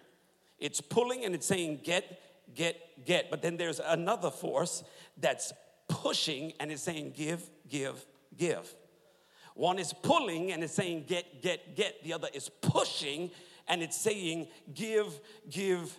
It's 0.58 0.82
pulling 0.82 1.26
and 1.26 1.36
it's 1.36 1.46
saying, 1.46 1.82
get, 1.84 2.20
get, 2.56 3.06
get. 3.06 3.30
But 3.30 3.42
then 3.42 3.58
there's 3.58 3.80
another 3.80 4.32
force 4.32 4.84
that's 5.18 5.54
pushing 5.88 6.54
and 6.60 6.72
it's 6.72 6.82
saying, 6.82 7.14
give, 7.16 7.48
give, 7.70 8.04
give. 8.38 8.74
One 9.54 9.78
is 9.78 9.94
pulling 9.94 10.52
and 10.52 10.64
it's 10.64 10.74
saying, 10.74 11.06
get, 11.08 11.42
get, 11.42 11.76
get. 11.76 12.04
The 12.04 12.14
other 12.14 12.30
is 12.34 12.50
pushing 12.50 13.30
and 13.68 13.84
it's 13.84 13.98
saying, 13.98 14.48
give, 14.74 15.20
give, 15.50 15.96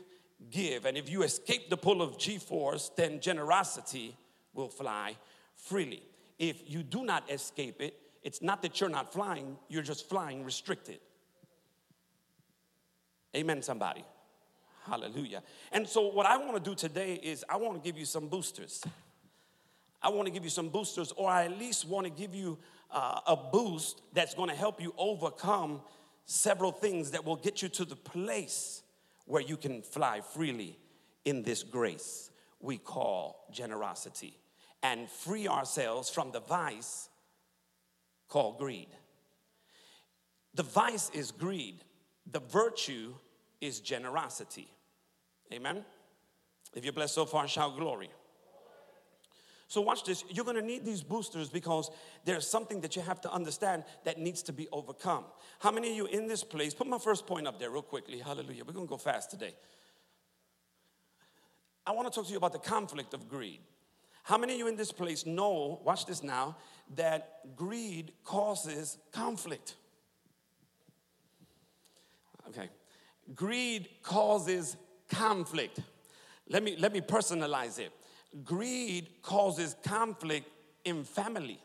give. 0.51 0.85
And 0.85 0.97
if 0.97 1.09
you 1.09 1.23
escape 1.23 1.71
the 1.71 1.77
pull 1.77 2.03
of 2.03 2.19
G 2.19 2.39
force, 2.39 2.91
then 2.97 3.21
generosity 3.21 4.17
will 4.55 4.69
fly 4.69 5.17
freely. 5.55 6.03
If 6.39 6.69
you 6.71 6.83
do 6.83 7.05
not 7.05 7.31
escape 7.31 7.81
it, 7.81 7.99
it's 8.23 8.43
not 8.43 8.63
that 8.63 8.81
you're 8.81 8.91
not 8.91 9.13
flying, 9.13 9.57
you're 9.69 9.83
just 9.83 10.09
flying 10.09 10.45
restricted. 10.45 10.99
Amen, 13.37 13.63
somebody. 13.63 14.05
Hallelujah. 14.85 15.43
And 15.73 15.89
so, 15.89 16.09
what 16.09 16.27
I 16.27 16.37
want 16.37 16.63
to 16.63 16.71
do 16.71 16.75
today 16.75 17.15
is 17.15 17.45
I 17.49 17.57
want 17.57 17.83
to 17.83 17.87
give 17.87 17.99
you 17.99 18.05
some 18.05 18.29
boosters. 18.29 18.85
I 20.03 20.09
want 20.11 20.27
to 20.27 20.33
give 20.33 20.45
you 20.45 20.51
some 20.51 20.69
boosters, 20.69 21.13
or 21.13 21.29
I 21.29 21.47
at 21.47 21.59
least 21.59 21.89
want 21.89 22.07
to 22.07 22.11
give 22.11 22.35
you 22.35 22.59
uh, 22.91 23.21
a 23.27 23.37
boost 23.37 24.03
that's 24.13 24.35
going 24.35 24.49
to 24.49 24.55
help 24.55 24.81
you 24.81 24.95
overcome 24.97 25.81
several 26.25 26.73
things 26.73 27.11
that 27.13 27.25
will 27.25 27.37
get 27.37 27.63
you 27.63 27.69
to 27.71 27.85
the 27.85 27.97
place 27.97 28.83
where 29.27 29.43
you 29.43 29.57
can 29.57 29.83
fly 29.83 30.21
freely 30.21 30.79
in 31.25 31.43
this 31.43 31.63
grace 31.63 32.31
we 32.61 32.79
call 32.79 33.47
generosity 33.53 34.39
and 34.83 35.09
free 35.09 35.49
ourselves 35.49 36.09
from 36.09 36.31
the 36.33 36.41
vice 36.41 37.09
called 38.29 38.59
greed. 38.59 38.89
The 40.55 40.63
vice 40.63 41.11
is 41.11 41.31
greed, 41.33 41.85
the 42.31 42.41
virtue 42.41 43.15
is 43.61 43.81
generosity. 43.81 44.69
Amen. 45.53 45.85
If 46.75 46.85
you're 46.85 46.93
blessed 46.93 47.15
so 47.15 47.27
far, 47.27 47.47
shout 47.47 47.77
glory. 47.77 48.11
So, 49.69 49.81
watch 49.81 50.05
this. 50.05 50.25
You're 50.31 50.45
gonna 50.45 50.63
need 50.63 50.85
these 50.85 51.03
boosters 51.03 51.49
because 51.49 51.91
there's 52.25 52.47
something 52.47 52.81
that 52.83 52.95
you 52.95 53.03
have 53.03 53.21
to 53.23 53.33
understand 53.33 53.85
that 54.05 54.19
needs 54.19 54.43
to 54.45 54.53
be 54.53 54.69
overcome. 54.71 55.25
How 55.59 55.73
many 55.73 55.91
of 55.91 55.97
you 55.97 56.07
in 56.07 56.29
this 56.29 56.45
place? 56.45 56.73
Put 56.73 56.87
my 56.87 56.99
first 56.99 57.27
point 57.27 57.49
up 57.49 57.59
there, 57.59 57.71
real 57.71 57.83
quickly. 57.83 58.21
Hallelujah. 58.21 58.65
We're 58.65 58.75
gonna 58.75 58.87
go 58.87 58.97
fast 58.97 59.31
today. 59.31 59.55
I 61.85 61.93
wanna 61.93 62.11
talk 62.11 62.27
to 62.27 62.31
you 62.31 62.37
about 62.37 62.53
the 62.53 62.61
conflict 62.61 63.13
of 63.13 63.29
greed. 63.29 63.61
How 64.23 64.39
many 64.39 64.55
of 64.55 64.59
you 64.59 64.69
in 64.69 64.77
this 64.77 64.93
place 64.93 65.27
know, 65.27 65.81
watch 65.85 66.07
this 66.07 66.23
now, 66.23 66.57
that 66.95 67.57
greed 67.57 68.13
causes 68.25 68.99
conflict? 69.13 69.75
Okay. 72.49 72.69
Greed 73.35 73.89
causes 74.03 74.77
conflict. 75.09 75.81
Let 76.49 76.63
me, 76.63 76.77
let 76.77 76.93
me 76.93 77.01
personalize 77.01 77.81
it 77.81 77.93
greed 78.45 79.09
causes 79.23 79.77
conflict 79.83 80.49
in 80.85 81.05
family. 81.05 81.61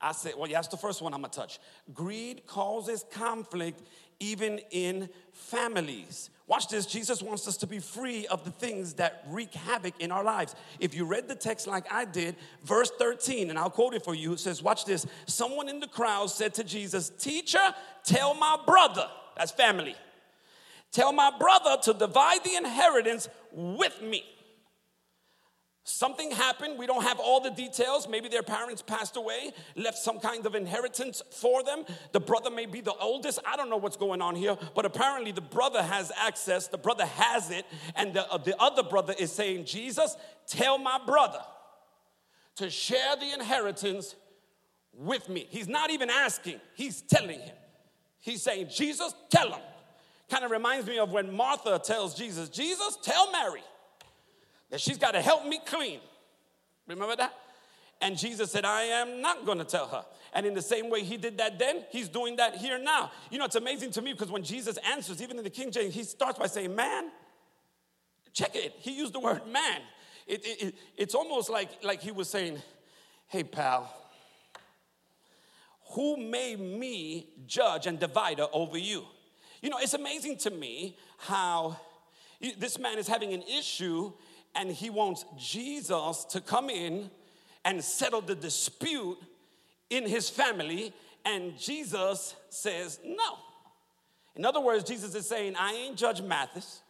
I 0.00 0.12
said, 0.12 0.32
well, 0.36 0.50
yeah, 0.50 0.58
that's 0.58 0.68
the 0.68 0.76
first 0.76 1.00
one 1.00 1.14
I'm 1.14 1.20
gonna 1.20 1.32
touch. 1.32 1.60
Greed 1.94 2.46
causes 2.46 3.04
conflict 3.12 3.80
even 4.18 4.60
in 4.70 5.08
families. 5.32 6.30
Watch 6.46 6.68
this. 6.68 6.86
Jesus 6.86 7.22
wants 7.22 7.48
us 7.48 7.56
to 7.58 7.66
be 7.66 7.78
free 7.78 8.26
of 8.26 8.44
the 8.44 8.50
things 8.50 8.94
that 8.94 9.24
wreak 9.28 9.54
havoc 9.54 9.94
in 10.00 10.12
our 10.12 10.22
lives. 10.22 10.54
If 10.80 10.94
you 10.94 11.04
read 11.04 11.28
the 11.28 11.34
text 11.34 11.66
like 11.66 11.90
I 11.90 12.04
did, 12.04 12.36
verse 12.64 12.90
13, 12.98 13.50
and 13.50 13.58
I'll 13.58 13.70
quote 13.70 13.94
it 13.94 14.04
for 14.04 14.14
you, 14.14 14.32
it 14.32 14.40
says, 14.40 14.62
Watch 14.62 14.84
this. 14.84 15.06
Someone 15.26 15.68
in 15.68 15.80
the 15.80 15.86
crowd 15.86 16.30
said 16.30 16.54
to 16.54 16.64
Jesus, 16.64 17.10
Teacher, 17.10 17.74
tell 18.04 18.34
my 18.34 18.58
brother, 18.66 19.08
that's 19.36 19.52
family, 19.52 19.96
tell 20.92 21.12
my 21.12 21.32
brother 21.38 21.76
to 21.82 21.94
divide 21.94 22.44
the 22.44 22.54
inheritance 22.54 23.28
with 23.52 24.00
me. 24.02 24.24
Something 25.84 26.30
happened. 26.30 26.78
We 26.78 26.86
don't 26.86 27.02
have 27.02 27.18
all 27.18 27.40
the 27.40 27.50
details. 27.50 28.06
Maybe 28.06 28.28
their 28.28 28.44
parents 28.44 28.82
passed 28.82 29.16
away, 29.16 29.50
left 29.74 29.98
some 29.98 30.20
kind 30.20 30.46
of 30.46 30.54
inheritance 30.54 31.22
for 31.32 31.64
them. 31.64 31.84
The 32.12 32.20
brother 32.20 32.50
may 32.50 32.66
be 32.66 32.80
the 32.80 32.94
oldest. 32.94 33.40
I 33.44 33.56
don't 33.56 33.68
know 33.68 33.78
what's 33.78 33.96
going 33.96 34.22
on 34.22 34.36
here, 34.36 34.56
but 34.76 34.84
apparently 34.84 35.32
the 35.32 35.40
brother 35.40 35.82
has 35.82 36.12
access. 36.16 36.68
The 36.68 36.78
brother 36.78 37.06
has 37.06 37.50
it. 37.50 37.66
And 37.96 38.14
the, 38.14 38.30
uh, 38.30 38.38
the 38.38 38.60
other 38.62 38.84
brother 38.84 39.12
is 39.18 39.32
saying, 39.32 39.64
Jesus, 39.64 40.16
tell 40.46 40.78
my 40.78 41.00
brother 41.04 41.40
to 42.56 42.70
share 42.70 43.16
the 43.16 43.32
inheritance 43.32 44.14
with 44.92 45.28
me. 45.28 45.48
He's 45.50 45.68
not 45.68 45.90
even 45.90 46.10
asking, 46.10 46.60
he's 46.74 47.02
telling 47.02 47.40
him. 47.40 47.56
He's 48.20 48.42
saying, 48.42 48.68
Jesus, 48.72 49.12
tell 49.30 49.48
him. 49.50 49.60
Kind 50.30 50.44
of 50.44 50.50
reminds 50.50 50.86
me 50.86 50.98
of 50.98 51.10
when 51.10 51.34
Martha 51.34 51.78
tells 51.78 52.14
Jesus, 52.14 52.48
Jesus, 52.48 52.98
tell 53.02 53.30
Mary 53.32 53.62
that 54.70 54.80
she's 54.80 54.98
got 54.98 55.12
to 55.12 55.20
help 55.20 55.46
me 55.46 55.60
clean. 55.66 56.00
Remember 56.86 57.16
that? 57.16 57.34
And 58.00 58.18
Jesus 58.18 58.50
said, 58.50 58.64
I 58.64 58.82
am 58.82 59.20
not 59.20 59.46
going 59.46 59.58
to 59.58 59.64
tell 59.64 59.86
her. 59.88 60.04
And 60.32 60.46
in 60.46 60.54
the 60.54 60.62
same 60.62 60.90
way 60.90 61.02
he 61.02 61.16
did 61.16 61.38
that 61.38 61.58
then, 61.58 61.84
he's 61.90 62.08
doing 62.08 62.36
that 62.36 62.56
here 62.56 62.78
now. 62.78 63.12
You 63.30 63.38
know, 63.38 63.44
it's 63.44 63.54
amazing 63.54 63.90
to 63.92 64.02
me 64.02 64.12
because 64.12 64.30
when 64.30 64.42
Jesus 64.42 64.78
answers, 64.90 65.22
even 65.22 65.38
in 65.38 65.44
the 65.44 65.50
King 65.50 65.70
James, 65.70 65.94
he 65.94 66.02
starts 66.02 66.38
by 66.38 66.46
saying, 66.46 66.74
Man. 66.74 67.10
Check 68.32 68.56
it. 68.56 68.74
He 68.78 68.92
used 68.92 69.12
the 69.12 69.20
word 69.20 69.46
man. 69.46 69.80
It, 70.26 70.44
it, 70.44 70.62
it, 70.62 70.74
it's 70.96 71.14
almost 71.14 71.50
like, 71.50 71.84
like 71.84 72.00
he 72.00 72.10
was 72.10 72.28
saying, 72.28 72.62
Hey, 73.28 73.44
pal, 73.44 73.94
who 75.92 76.16
made 76.16 76.60
me 76.60 77.28
judge 77.46 77.86
and 77.86 77.98
divider 77.98 78.46
over 78.52 78.78
you? 78.78 79.04
You 79.62 79.70
know, 79.70 79.78
it's 79.80 79.94
amazing 79.94 80.38
to 80.38 80.50
me 80.50 80.96
how 81.18 81.78
this 82.58 82.78
man 82.78 82.98
is 82.98 83.06
having 83.06 83.32
an 83.32 83.42
issue 83.42 84.12
and 84.56 84.70
he 84.70 84.90
wants 84.90 85.24
Jesus 85.38 86.24
to 86.30 86.40
come 86.40 86.68
in 86.68 87.10
and 87.64 87.82
settle 87.82 88.20
the 88.20 88.34
dispute 88.34 89.18
in 89.88 90.04
his 90.04 90.28
family. 90.28 90.92
And 91.24 91.56
Jesus 91.56 92.34
says, 92.50 92.98
No. 93.04 93.38
In 94.34 94.44
other 94.44 94.60
words, 94.60 94.82
Jesus 94.82 95.14
is 95.14 95.28
saying, 95.28 95.54
I 95.56 95.72
ain't 95.74 95.96
Judge 95.96 96.20
Mathis, 96.20 96.82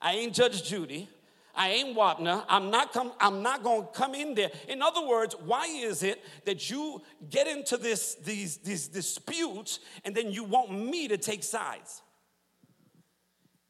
I 0.00 0.12
ain't 0.12 0.34
Judge 0.34 0.62
Judy. 0.62 1.08
I 1.54 1.70
ain't 1.70 1.96
Wapner. 1.96 2.44
I'm 2.48 2.70
not 2.70 2.92
come, 2.92 3.10
I'm 3.18 3.42
not 3.42 3.64
to 3.64 3.88
come 3.92 4.14
in 4.14 4.36
there. 4.36 4.50
In 4.68 4.80
other 4.80 5.04
words, 5.04 5.34
why 5.44 5.66
is 5.66 6.04
it 6.04 6.24
that 6.44 6.70
you 6.70 7.02
get 7.30 7.48
into 7.48 7.76
this 7.76 8.14
these 8.14 8.58
these 8.58 8.86
disputes 8.86 9.80
and 10.04 10.14
then 10.14 10.30
you 10.30 10.44
want 10.44 10.70
me 10.70 11.08
to 11.08 11.18
take 11.18 11.42
sides? 11.42 12.02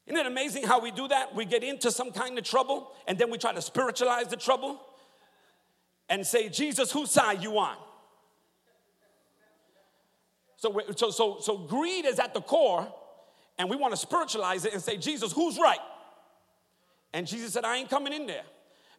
Isn't 0.09 0.17
it 0.17 0.25
amazing 0.25 0.63
how 0.63 0.79
we 0.81 0.89
do 0.89 1.07
that? 1.07 1.35
We 1.35 1.45
get 1.45 1.63
into 1.63 1.91
some 1.91 2.11
kind 2.11 2.37
of 2.37 2.43
trouble 2.43 2.91
and 3.07 3.17
then 3.17 3.29
we 3.29 3.37
try 3.37 3.53
to 3.53 3.61
spiritualize 3.61 4.27
the 4.27 4.37
trouble 4.37 4.81
and 6.09 6.25
say, 6.25 6.49
Jesus, 6.49 6.91
whose 6.91 7.11
side 7.11 7.43
you 7.43 7.59
on? 7.59 7.77
So, 10.57 10.81
so, 10.95 11.11
so, 11.11 11.37
so 11.39 11.57
greed 11.57 12.05
is 12.05 12.19
at 12.19 12.33
the 12.33 12.41
core, 12.41 12.91
and 13.57 13.69
we 13.69 13.77
want 13.77 13.93
to 13.93 13.97
spiritualize 13.97 14.65
it 14.65 14.73
and 14.73 14.81
say, 14.81 14.97
Jesus, 14.97 15.31
who's 15.31 15.57
right? 15.57 15.79
And 17.13 17.25
Jesus 17.25 17.53
said, 17.53 17.63
I 17.63 17.77
ain't 17.77 17.89
coming 17.89 18.11
in 18.11 18.25
there 18.25 18.43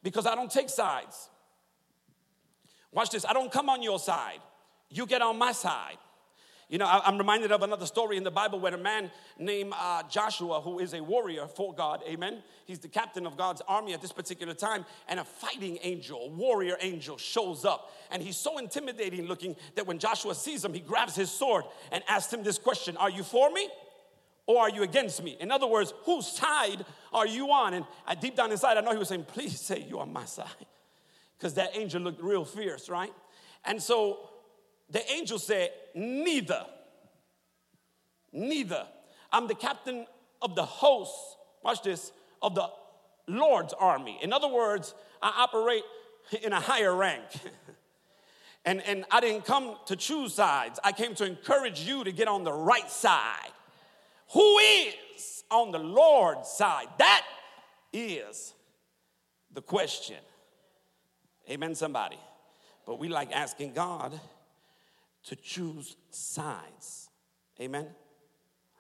because 0.03 0.27
I 0.27 0.35
don't 0.35 0.51
take 0.51 0.71
sides. 0.71 1.29
Watch 2.93 3.11
this. 3.11 3.27
I 3.27 3.35
don't 3.35 3.53
come 3.53 3.69
on 3.69 3.83
your 3.83 3.99
side. 3.99 4.41
You 4.89 5.07
get 5.07 5.21
on 5.21 5.39
my 5.39 5.53
side. 5.53 5.99
You 6.71 6.79
know, 6.79 6.87
I'm 6.87 7.19
reminded 7.19 7.51
of 7.51 7.65
another 7.65 7.85
story 7.85 8.17
in 8.17 8.23
the 8.23 8.31
Bible 8.31 8.61
where 8.61 8.73
a 8.73 8.79
man 8.79 9.11
named 9.41 9.73
uh, 9.77 10.05
Joshua, 10.05 10.61
who 10.61 10.79
is 10.79 10.95
a 10.95 11.03
warrior 11.03 11.49
for 11.49 11.75
God, 11.75 12.01
amen. 12.09 12.45
He's 12.65 12.79
the 12.79 12.87
captain 12.87 13.27
of 13.27 13.37
God's 13.37 13.61
army 13.67 13.93
at 13.93 14.01
this 14.01 14.13
particular 14.13 14.55
time, 14.55 14.87
and 15.09 15.19
a 15.19 15.25
fighting 15.25 15.81
angel, 15.83 16.27
a 16.27 16.29
warrior 16.29 16.77
angel, 16.81 17.19
shows 17.19 17.65
up. 17.65 17.91
And 18.13 18.23
he's 18.23 18.37
so 18.37 18.59
intimidating 18.59 19.27
looking 19.27 19.57
that 19.75 19.85
when 19.89 19.99
Joshua 19.99 20.33
sees 20.33 20.65
him, 20.65 20.73
he 20.73 20.79
grabs 20.79 21.17
his 21.17 21.29
sword 21.29 21.65
and 21.91 22.05
asks 22.07 22.33
him 22.33 22.45
this 22.45 22.57
question 22.57 22.97
Are 22.99 23.11
you 23.11 23.25
for 23.25 23.51
me? 23.51 23.69
Or 24.47 24.61
are 24.61 24.71
you 24.71 24.85
against 24.85 25.25
me? 25.25 25.37
In 25.41 25.51
other 25.51 25.67
words, 25.67 25.93
whose 26.05 26.29
side 26.29 26.87
are 27.13 27.27
you 27.27 27.51
on? 27.51 27.75
And 27.75 27.85
I, 28.07 28.15
deep 28.15 28.37
down 28.37 28.53
inside, 28.53 28.77
I 28.77 28.81
know 28.81 28.93
he 28.93 28.99
was 28.99 29.09
saying, 29.09 29.25
Please 29.25 29.61
say 29.61 29.85
you 29.89 29.99
are 29.99 30.03
on 30.03 30.13
my 30.13 30.25
side. 30.25 30.47
Because 31.37 31.55
that 31.55 31.77
angel 31.77 32.01
looked 32.01 32.23
real 32.23 32.45
fierce, 32.45 32.89
right? 32.89 33.13
And 33.65 33.83
so 33.83 34.30
the 34.91 35.11
angel 35.13 35.39
said, 35.39 35.71
Neither. 35.95 36.65
Neither. 38.33 38.87
I'm 39.33 39.47
the 39.49 39.55
captain 39.55 40.07
of 40.43 40.55
the 40.55 40.65
host, 40.65 41.15
watch 41.63 41.83
this, 41.83 42.13
of 42.43 42.55
the 42.55 42.69
Lord's 43.27 43.73
army. 43.73 44.19
In 44.23 44.33
other 44.33 44.49
words, 44.49 44.95
I 45.23 45.33
operate 45.39 45.83
in 46.43 46.53
a 46.53 46.61
higher 46.61 46.95
rank. 46.95 47.25
And, 48.65 48.83
and 48.83 49.07
I 49.11 49.21
didn't 49.21 49.47
come 49.47 49.77
to 49.87 49.97
choose 49.97 50.35
sides. 50.35 50.79
I 50.85 50.93
came 50.93 51.15
to 51.15 51.25
encourage 51.25 51.81
you 51.81 52.05
to 52.05 52.13
get 52.13 52.29
on 52.29 52.45
the 52.45 52.53
right 52.53 52.91
side. 52.91 53.53
Who 54.33 54.59
is 54.59 55.45
on 55.51 55.73
the 55.73 55.79
Lord's 55.79 56.49
side? 56.49 56.89
That 56.99 57.25
is 57.93 58.53
the 59.53 59.63
question. 59.63 60.19
Amen, 61.49 61.75
somebody. 61.75 62.19
But 62.87 62.99
we 62.99 63.09
like 63.09 63.33
asking 63.33 63.73
God 63.73 64.21
to 65.25 65.37
choose 65.37 65.97
sides. 66.11 67.09
Amen. 67.61 67.89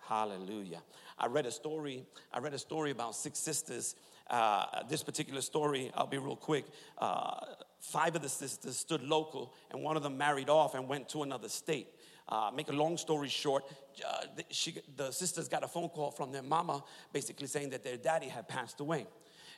Hallelujah. 0.06 0.82
I 1.18 1.26
read 1.26 1.46
a 1.46 1.50
story. 1.50 2.06
I 2.32 2.38
read 2.38 2.54
a 2.54 2.58
story 2.58 2.90
about 2.90 3.14
six 3.14 3.38
sisters. 3.38 3.94
Uh, 4.28 4.82
this 4.88 5.02
particular 5.02 5.40
story, 5.40 5.90
I'll 5.94 6.06
be 6.06 6.18
real 6.18 6.36
quick. 6.36 6.64
Uh, 6.98 7.40
five 7.80 8.16
of 8.16 8.22
the 8.22 8.28
sisters 8.28 8.76
stood 8.76 9.02
local, 9.02 9.52
and 9.70 9.82
one 9.82 9.96
of 9.96 10.02
them 10.02 10.16
married 10.16 10.48
off 10.48 10.74
and 10.74 10.88
went 10.88 11.08
to 11.10 11.22
another 11.22 11.48
state. 11.48 11.88
Uh, 12.28 12.50
make 12.54 12.68
a 12.68 12.72
long 12.72 12.96
story 12.96 13.28
short, 13.28 13.64
uh, 14.06 14.24
she, 14.50 14.78
the 14.96 15.10
sisters 15.10 15.48
got 15.48 15.64
a 15.64 15.68
phone 15.68 15.88
call 15.88 16.12
from 16.12 16.30
their 16.30 16.44
mama 16.44 16.82
basically 17.12 17.48
saying 17.48 17.70
that 17.70 17.82
their 17.82 17.96
daddy 17.96 18.28
had 18.28 18.46
passed 18.46 18.78
away. 18.78 19.06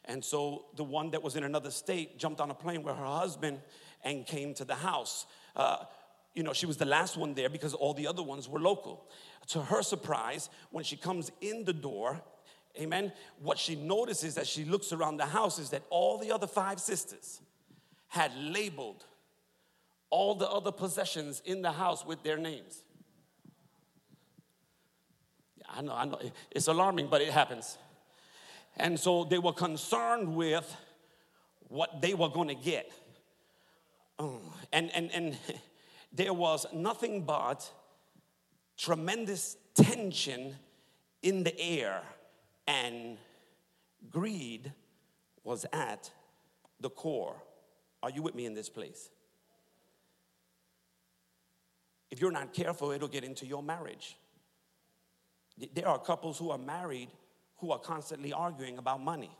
And 0.07 0.25
so 0.25 0.65
the 0.77 0.85
one 0.85 1.11
that 1.11 1.23
was 1.23 1.37
in 1.37 1.45
another 1.45 1.71
state 1.71 2.19
jumped 2.19 2.41
on 2.41 2.51
a 2.51 2.55
plane 2.55 2.83
with 2.83 2.97
her 2.97 3.05
husband 3.05 3.61
and 4.03 4.27
came 4.27 4.55
to 4.55 4.65
the 4.65 4.75
house. 4.75 5.27
Uh, 5.55 5.85
you 6.35 6.43
know, 6.43 6.53
she 6.53 6.67
was 6.67 6.77
the 6.77 6.87
last 6.87 7.17
one 7.17 7.35
there 7.35 7.49
because 7.49 7.75
all 7.75 7.95
the 7.95 8.07
other 8.07 8.23
ones 8.23 8.49
were 8.49 8.61
local. 8.61 9.05
To 9.49 9.63
her 9.63 9.83
surprise, 9.83 10.49
when 10.71 10.85
she 10.85 10.97
comes 10.97 11.31
in 11.41 11.65
the 11.65 11.73
door, 11.73 12.23
amen, 12.81 13.13
what 13.41 13.59
she 13.59 13.75
notices 13.75 14.39
as 14.39 14.49
she 14.49 14.65
looks 14.65 14.93
around 14.93 15.19
the 15.19 15.27
house 15.27 15.59
is 15.59 15.71
that 15.71 15.83
all 15.91 16.19
the 16.19 16.33
other 16.33 16.47
five 16.47 16.81
sisters 16.81 17.41
had 18.09 18.33
labeled 18.37 19.05
all 20.11 20.35
the 20.35 20.49
other 20.49 20.73
possessions 20.73 21.43
in 21.45 21.63
the 21.63 21.73
house 21.73 22.05
with 22.05 22.23
their 22.23 22.37
names. 22.37 22.83
I 25.69 25.81
know, 25.81 25.95
I 25.95 26.05
know, 26.05 26.19
it's 26.51 26.67
alarming, 26.67 27.09
but 27.09 27.23
it 27.23 27.31
happens. 27.31 27.79
And 28.77 28.99
so 28.99 29.25
they 29.25 29.39
were 29.39 29.53
concerned 29.53 30.35
with 30.35 30.77
what 31.69 32.03
they 32.03 32.13
were 32.15 32.29
going 32.29 32.49
to 32.49 32.55
get. 32.55 32.91
Oh, 34.19 34.41
and, 34.73 34.91
and, 34.95 35.11
and 35.13 35.39
there 36.13 36.35
was 36.35 36.67
nothing 36.73 37.23
but 37.23 37.71
tremendous 38.77 39.57
tension 39.75 40.57
in 41.23 41.45
the 41.45 41.59
air, 41.61 42.03
and 42.67 43.17
greed 44.11 44.73
was 45.45 45.65
at 45.73 46.11
the 46.81 46.91
core. 46.91 47.37
Are 48.03 48.11
you 48.11 48.23
with 48.23 48.35
me 48.35 48.47
in 48.47 48.55
this 48.55 48.69
place? 48.69 49.11
If 52.11 52.21
you're 52.21 52.33
not 52.33 52.53
careful, 52.53 52.91
it'll 52.91 53.09
get 53.09 53.25
into 53.25 53.47
your 53.47 53.63
marriage. 53.63 54.17
There 55.75 55.89
are 55.89 55.99
couples 55.99 56.39
who 56.39 56.51
are 56.51 56.59
married 56.59 57.09
who 57.57 57.71
are 57.71 57.79
constantly 57.79 58.33
arguing 58.33 58.79
about 58.79 59.01
money. 59.01 59.31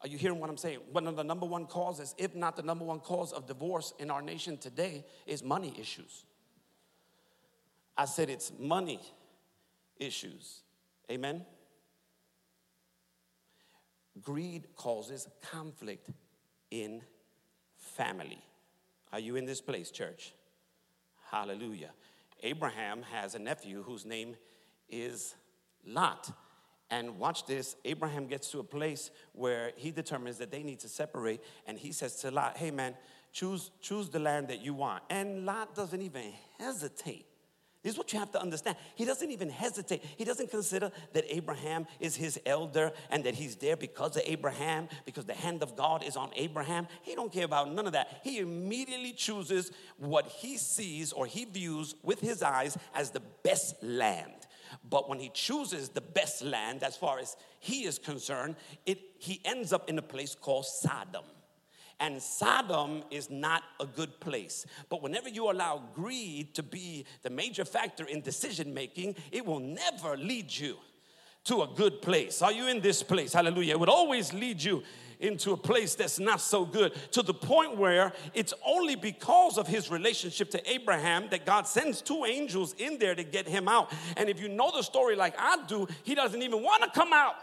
Are 0.00 0.08
you 0.08 0.16
hearing 0.16 0.38
what 0.38 0.48
I'm 0.48 0.56
saying? 0.56 0.78
One 0.92 1.06
of 1.06 1.16
the 1.16 1.24
number 1.24 1.46
one 1.46 1.66
causes, 1.66 2.14
if 2.18 2.34
not 2.34 2.56
the 2.56 2.62
number 2.62 2.84
one 2.84 3.00
cause 3.00 3.32
of 3.32 3.46
divorce 3.46 3.92
in 3.98 4.10
our 4.10 4.22
nation 4.22 4.56
today, 4.56 5.04
is 5.26 5.42
money 5.42 5.74
issues. 5.78 6.24
I 7.96 8.04
said 8.04 8.30
it's 8.30 8.52
money 8.58 9.00
issues. 9.98 10.60
Amen? 11.10 11.44
Greed 14.22 14.68
causes 14.76 15.26
conflict 15.50 16.10
in 16.70 17.02
family. 17.76 18.42
Are 19.12 19.20
you 19.20 19.36
in 19.36 19.46
this 19.46 19.60
place, 19.60 19.90
church? 19.90 20.32
Hallelujah. 21.30 21.90
Abraham 22.42 23.02
has 23.02 23.34
a 23.34 23.38
nephew 23.38 23.82
whose 23.82 24.04
name 24.04 24.36
is 24.88 25.34
Lot. 25.84 26.30
And 26.90 27.18
watch 27.18 27.46
this 27.46 27.76
Abraham 27.84 28.26
gets 28.26 28.50
to 28.52 28.60
a 28.60 28.64
place 28.64 29.10
where 29.32 29.72
he 29.76 29.90
determines 29.90 30.38
that 30.38 30.50
they 30.50 30.62
need 30.62 30.80
to 30.80 30.88
separate, 30.88 31.42
and 31.66 31.78
he 31.78 31.92
says 31.92 32.16
to 32.16 32.30
Lot, 32.30 32.56
Hey 32.56 32.70
man, 32.70 32.94
choose, 33.32 33.70
choose 33.80 34.08
the 34.08 34.18
land 34.18 34.48
that 34.48 34.60
you 34.60 34.74
want. 34.74 35.02
And 35.10 35.44
Lot 35.44 35.74
doesn't 35.74 36.00
even 36.00 36.32
hesitate. 36.58 37.26
This 37.82 37.92
is 37.92 37.98
what 37.98 38.12
you 38.12 38.18
have 38.18 38.32
to 38.32 38.40
understand. 38.40 38.76
He 38.96 39.04
doesn't 39.04 39.30
even 39.30 39.48
hesitate. 39.48 40.04
He 40.16 40.24
doesn't 40.24 40.50
consider 40.50 40.90
that 41.12 41.24
Abraham 41.28 41.86
is 42.00 42.16
his 42.16 42.40
elder 42.44 42.90
and 43.08 43.22
that 43.22 43.34
he's 43.34 43.54
there 43.54 43.76
because 43.76 44.16
of 44.16 44.24
Abraham, 44.26 44.88
because 45.04 45.26
the 45.26 45.34
hand 45.34 45.62
of 45.62 45.76
God 45.76 46.02
is 46.02 46.16
on 46.16 46.30
Abraham. 46.34 46.88
He 47.02 47.14
don't 47.14 47.32
care 47.32 47.44
about 47.44 47.72
none 47.72 47.86
of 47.86 47.92
that. 47.92 48.20
He 48.24 48.40
immediately 48.40 49.12
chooses 49.12 49.70
what 49.96 50.26
he 50.26 50.56
sees 50.56 51.12
or 51.12 51.26
he 51.26 51.44
views 51.44 51.94
with 52.02 52.20
his 52.20 52.42
eyes 52.42 52.76
as 52.94 53.10
the 53.10 53.22
best 53.44 53.80
land. 53.80 54.37
But 54.88 55.08
when 55.08 55.18
he 55.18 55.30
chooses 55.32 55.88
the 55.88 56.00
best 56.00 56.42
land, 56.42 56.82
as 56.82 56.96
far 56.96 57.18
as 57.18 57.36
he 57.60 57.84
is 57.84 57.98
concerned, 57.98 58.56
it, 58.86 58.98
he 59.18 59.40
ends 59.44 59.72
up 59.72 59.88
in 59.88 59.98
a 59.98 60.02
place 60.02 60.34
called 60.34 60.66
Sodom. 60.66 61.24
And 62.00 62.22
Sodom 62.22 63.02
is 63.10 63.28
not 63.28 63.64
a 63.80 63.86
good 63.86 64.20
place. 64.20 64.66
But 64.88 65.02
whenever 65.02 65.28
you 65.28 65.50
allow 65.50 65.82
greed 65.94 66.54
to 66.54 66.62
be 66.62 67.06
the 67.22 67.30
major 67.30 67.64
factor 67.64 68.04
in 68.04 68.20
decision 68.20 68.72
making, 68.72 69.16
it 69.32 69.44
will 69.44 69.58
never 69.58 70.16
lead 70.16 70.54
you 70.54 70.76
to 71.44 71.62
a 71.62 71.66
good 71.66 72.00
place. 72.02 72.42
Are 72.42 72.52
you 72.52 72.68
in 72.68 72.80
this 72.80 73.02
place? 73.02 73.32
Hallelujah. 73.32 73.72
It 73.72 73.80
would 73.80 73.88
always 73.88 74.32
lead 74.32 74.62
you 74.62 74.82
into 75.20 75.52
a 75.52 75.56
place 75.56 75.94
that's 75.94 76.18
not 76.18 76.40
so 76.40 76.64
good 76.64 76.94
to 77.12 77.22
the 77.22 77.34
point 77.34 77.76
where 77.76 78.12
it's 78.34 78.54
only 78.64 78.94
because 78.94 79.58
of 79.58 79.66
his 79.66 79.90
relationship 79.90 80.50
to 80.50 80.70
Abraham 80.70 81.28
that 81.30 81.44
God 81.44 81.66
sends 81.66 82.00
two 82.00 82.24
angels 82.24 82.74
in 82.78 82.98
there 82.98 83.14
to 83.14 83.24
get 83.24 83.48
him 83.48 83.68
out. 83.68 83.92
And 84.16 84.28
if 84.28 84.40
you 84.40 84.48
know 84.48 84.70
the 84.74 84.82
story 84.82 85.16
like 85.16 85.34
I 85.38 85.64
do, 85.66 85.88
he 86.04 86.14
doesn't 86.14 86.42
even 86.42 86.62
want 86.62 86.84
to 86.84 86.90
come 86.90 87.12
out. 87.12 87.34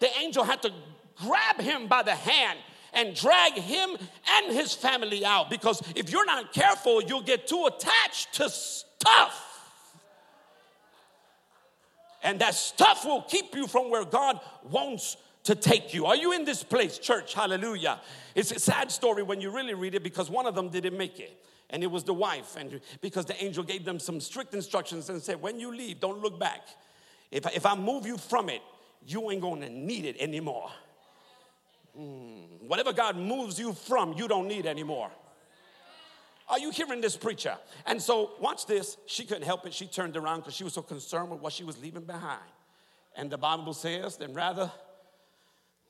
The 0.00 0.08
angel 0.18 0.44
had 0.44 0.62
to 0.62 0.72
grab 1.16 1.60
him 1.60 1.86
by 1.86 2.02
the 2.02 2.14
hand 2.14 2.58
and 2.92 3.14
drag 3.14 3.54
him 3.54 3.96
and 4.30 4.52
his 4.54 4.74
family 4.74 5.24
out 5.24 5.50
because 5.50 5.82
if 5.94 6.10
you're 6.10 6.26
not 6.26 6.52
careful, 6.52 7.02
you'll 7.02 7.22
get 7.22 7.46
too 7.46 7.66
attached 7.66 8.34
to 8.34 8.48
stuff. 8.48 9.50
And 12.22 12.40
that 12.40 12.54
stuff 12.54 13.04
will 13.04 13.22
keep 13.22 13.54
you 13.54 13.66
from 13.66 13.90
where 13.90 14.04
God 14.04 14.40
wants 14.70 15.16
to 15.44 15.54
take 15.54 15.94
you. 15.94 16.06
Are 16.06 16.16
you 16.16 16.32
in 16.32 16.44
this 16.44 16.62
place, 16.62 16.98
church? 16.98 17.34
Hallelujah. 17.34 18.00
It's 18.34 18.50
a 18.50 18.58
sad 18.58 18.90
story 18.90 19.22
when 19.22 19.40
you 19.40 19.54
really 19.54 19.74
read 19.74 19.94
it 19.94 20.02
because 20.02 20.30
one 20.30 20.46
of 20.46 20.54
them 20.54 20.70
didn't 20.70 20.96
make 20.96 21.20
it. 21.20 21.40
And 21.70 21.82
it 21.82 21.90
was 21.90 22.04
the 22.04 22.14
wife. 22.14 22.56
And 22.56 22.80
because 23.00 23.24
the 23.26 23.42
angel 23.42 23.62
gave 23.64 23.84
them 23.84 23.98
some 23.98 24.20
strict 24.20 24.54
instructions 24.54 25.08
and 25.08 25.22
said, 25.22 25.40
when 25.40 25.60
you 25.60 25.74
leave, 25.74 26.00
don't 26.00 26.20
look 26.20 26.38
back. 26.38 26.68
If, 27.30 27.46
if 27.54 27.66
I 27.66 27.74
move 27.74 28.06
you 28.06 28.16
from 28.16 28.48
it, 28.48 28.62
you 29.06 29.30
ain't 29.30 29.42
gonna 29.42 29.68
need 29.68 30.04
it 30.04 30.16
anymore. 30.18 30.70
Mm. 31.98 32.66
Whatever 32.66 32.92
God 32.92 33.16
moves 33.16 33.58
you 33.58 33.72
from, 33.72 34.14
you 34.14 34.28
don't 34.28 34.48
need 34.48 34.66
anymore. 34.66 35.10
Are 36.48 36.58
you 36.58 36.70
hearing 36.70 37.00
this 37.00 37.16
preacher? 37.16 37.56
And 37.86 38.00
so, 38.00 38.32
watch 38.40 38.66
this. 38.66 38.96
She 39.06 39.24
couldn't 39.24 39.44
help 39.44 39.66
it. 39.66 39.72
She 39.72 39.86
turned 39.86 40.16
around 40.16 40.40
because 40.40 40.54
she 40.54 40.64
was 40.64 40.74
so 40.74 40.82
concerned 40.82 41.30
with 41.30 41.40
what 41.40 41.52
she 41.52 41.64
was 41.64 41.80
leaving 41.80 42.04
behind. 42.04 42.42
And 43.16 43.30
the 43.30 43.38
Bible 43.38 43.72
says, 43.72 44.16
then 44.16 44.34
rather 44.34 44.70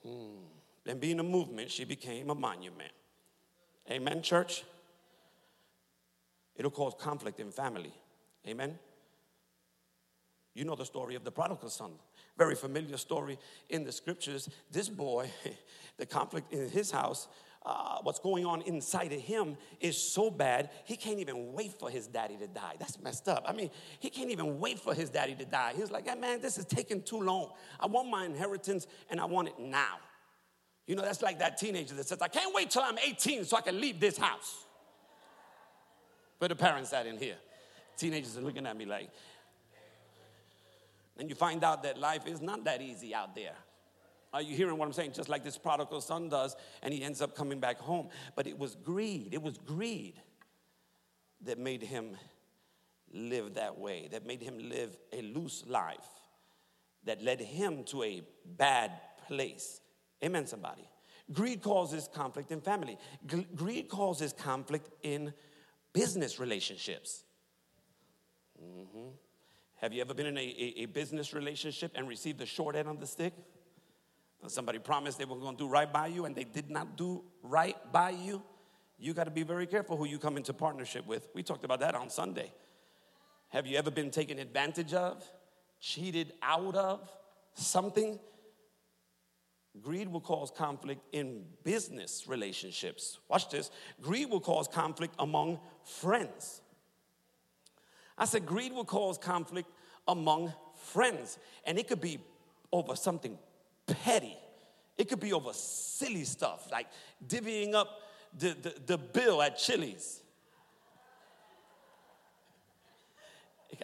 mm, 0.07 0.43
than 0.85 0.99
being 0.99 1.21
a 1.21 1.25
movement, 1.25 1.71
she 1.71 1.85
became 1.85 2.31
a 2.31 2.35
monument. 2.35 2.93
Amen, 3.91 4.23
church? 4.23 4.65
It'll 6.57 6.71
cause 6.71 6.95
conflict 6.99 7.41
in 7.41 7.51
family. 7.51 7.93
Amen? 8.47 8.79
You 10.55 10.65
know 10.65 10.77
the 10.77 10.85
story 10.85 11.15
of 11.15 11.25
the 11.25 11.33
prodigal 11.33 11.69
son 11.69 11.93
very 12.37 12.55
familiar 12.55 12.97
story 12.97 13.39
in 13.69 13.85
the 13.85 13.93
scriptures. 13.93 14.49
This 14.71 14.89
boy, 14.89 15.31
the 15.97 16.07
conflict 16.07 16.53
in 16.53 16.69
his 16.69 16.91
house, 16.91 17.29
uh, 17.65 17.99
what's 18.03 18.19
going 18.19 18.45
on 18.45 18.61
inside 18.63 19.13
of 19.13 19.21
him 19.21 19.57
is 19.81 19.97
so 19.97 20.31
bad, 20.31 20.71
he 20.85 20.97
can't 20.97 21.19
even 21.19 21.55
wait 21.55 21.73
for 21.73 21.89
his 21.89 22.07
daddy 22.07 22.37
to 22.37 22.47
die. 22.47 22.75
That's 22.79 23.01
messed 23.01 23.29
up. 23.29 23.45
I 23.47 23.53
mean, 23.53 23.71
he 24.01 24.11
can't 24.11 24.31
even 24.31 24.61
wait 24.61 24.79
for 24.79 24.93
his 24.93 25.09
daddy 25.09 25.35
to 25.37 25.45
die. 25.47 25.73
He's 25.75 25.91
like, 25.91 26.07
hey, 26.07 26.15
man, 26.15 26.41
this 26.41 26.59
is 26.59 26.67
taking 26.67 27.03
too 27.03 27.23
long. 27.23 27.53
I 27.81 27.87
want 27.87 28.11
my 28.11 28.27
inheritance 28.27 28.87
and 29.09 29.19
I 29.19 29.25
want 29.25 29.49
it 29.49 29.59
now. 29.59 29.97
You 30.87 30.95
know, 30.95 31.03
that's 31.03 31.23
like 31.23 31.39
that 31.39 31.57
teenager 31.57 31.95
that 31.95 32.07
says, 32.07 32.21
I 32.21 32.29
can't 32.29 32.55
wait 32.55 32.71
till 32.71 32.83
I'm 32.83 32.99
18 32.99 33.45
so 33.45 33.57
I 33.57 33.63
can 33.63 33.81
leave 33.81 33.99
this 33.99 34.19
house. 34.19 34.67
But 36.39 36.49
the 36.49 36.57
parents 36.57 36.91
sat 36.91 37.07
in 37.07 37.17
here. 37.17 37.37
Teenagers 37.97 38.37
are 38.37 38.43
looking 38.43 38.67
at 38.67 38.77
me 38.77 38.85
like, 38.85 39.09
and 41.17 41.31
you 41.31 41.35
find 41.35 41.65
out 41.65 41.83
that 41.85 41.99
life 41.99 42.27
is 42.27 42.43
not 42.43 42.65
that 42.65 42.83
easy 42.83 43.15
out 43.15 43.35
there. 43.35 43.55
Are 44.35 44.43
you 44.43 44.57
hearing 44.57 44.77
what 44.77 44.87
I'm 44.87 44.93
saying? 44.93 45.13
Just 45.13 45.29
like 45.29 45.45
this 45.45 45.57
prodigal 45.57 46.01
son 46.01 46.29
does, 46.29 46.57
and 46.83 46.93
he 46.93 47.05
ends 47.05 47.23
up 47.23 47.37
coming 47.37 47.61
back 47.61 47.79
home. 47.79 48.09
But 48.35 48.49
it 48.49 48.59
was 48.59 48.75
greed, 48.75 49.33
it 49.33 49.41
was 49.41 49.59
greed 49.59 50.21
that 51.43 51.57
made 51.57 51.83
him 51.83 52.17
live 53.13 53.55
that 53.55 53.79
way, 53.79 54.09
that 54.11 54.27
made 54.27 54.43
him 54.43 54.59
live 54.59 54.97
a 55.13 55.23
loose 55.23 55.63
life, 55.69 56.09
that 57.05 57.23
led 57.23 57.41
him 57.41 57.85
to 57.85 58.03
a 58.03 58.23
bad 58.45 58.91
place. 59.29 59.81
Amen, 60.23 60.49
somebody. 60.49 60.89
Greed 61.33 61.63
causes 61.63 62.09
conflict 62.13 62.51
in 62.51 62.61
family, 62.61 62.99
greed 63.55 63.89
causes 63.89 64.33
conflict 64.33 64.91
in 65.05 65.33
business 65.93 66.41
relationships. 66.41 67.23
Mm-hmm. 68.61 69.11
Have 69.77 69.93
you 69.93 70.01
ever 70.01 70.13
been 70.13 70.27
in 70.27 70.39
a, 70.39 70.41
a, 70.41 70.83
a, 70.83 70.87
business 70.87 71.33
relationship 71.33 71.93
and 71.95 72.09
received 72.09 72.39
the 72.39 72.47
short 72.47 72.75
end 72.75 72.89
of 72.89 73.01
the 73.01 73.07
stick? 73.07 73.33
Somebody 74.47 74.79
promised 74.79 75.19
they 75.19 75.25
were 75.25 75.37
going 75.37 75.57
to 75.57 75.65
do 75.65 75.69
right 75.69 75.91
by 75.91 76.09
you 76.09 76.27
and 76.27 76.35
they 76.35 76.45
did 76.45 76.71
not 76.71 76.97
do 76.97 77.23
right 77.43 77.77
by 77.93 78.11
you. 78.11 78.43
You 78.99 79.15
got 79.15 79.25
to 79.25 79.31
be 79.31 79.43
very 79.43 79.67
careful 79.67 79.97
who 79.97 80.07
you 80.07 80.19
come 80.19 80.37
into 80.37 80.53
partnership 80.53 81.07
with. 81.07 81.29
We 81.35 81.43
talked 81.43 81.65
about 81.65 81.81
that 81.81 81.95
on 81.95 82.11
Sunday. 82.11 82.53
Have 83.49 83.67
you 83.67 83.77
ever 83.79 83.91
been 83.91 84.11
taken 84.11 84.39
advantage 84.39 84.93
of, 84.95 85.25
cheated 85.81 86.33
out 86.43 86.75
of 86.75 87.09
something? 87.55 88.19
Greed 89.81 90.09
will 90.09 90.21
cause 90.21 90.51
conflict 90.51 91.03
in 91.13 91.45
business 91.65 92.25
relationships. 92.29 93.19
Watch 93.29 93.51
this. 93.51 93.71
Greed 94.01 94.31
will 94.31 94.41
cause 94.41 94.69
conflict 94.69 95.15
among 95.19 95.59
friends. 95.85 96.61
I 98.17 98.25
said, 98.27 98.47
greed 98.47 98.73
will 98.73 98.85
cause 98.85 99.19
conflict 99.19 99.69
among 100.07 100.53
friends. 100.77 101.39
And 101.65 101.79
it 101.79 101.89
could 101.89 102.01
be 102.01 102.19
over 102.73 102.95
something 102.95 103.39
petty, 103.87 104.37
it 104.97 105.09
could 105.09 105.21
be 105.21 105.33
over 105.33 105.53
silly 105.53 106.25
stuff 106.25 106.69
like 106.71 106.87
divvying 107.27 107.75
up 107.75 108.01
the, 108.39 108.57
the, 108.61 108.75
the 108.87 108.99
bill 108.99 109.43
at 109.43 109.59
Chili's. 109.59 110.21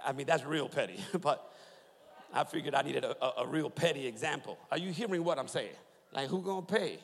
I 0.04 0.12
mean, 0.12 0.26
that's 0.26 0.44
real 0.44 0.68
petty, 0.68 1.00
but 1.20 1.52
I 2.32 2.44
figured 2.44 2.74
I 2.74 2.82
needed 2.82 3.04
a, 3.04 3.16
a, 3.24 3.44
a, 3.44 3.46
real 3.46 3.68
petty 3.68 4.06
example. 4.06 4.56
Are 4.70 4.78
you 4.78 4.92
hearing 4.92 5.24
what 5.24 5.38
I'm 5.38 5.48
saying? 5.48 5.74
Like, 6.12 6.28
who 6.28 6.42
gonna 6.42 6.62
pay? 6.62 6.98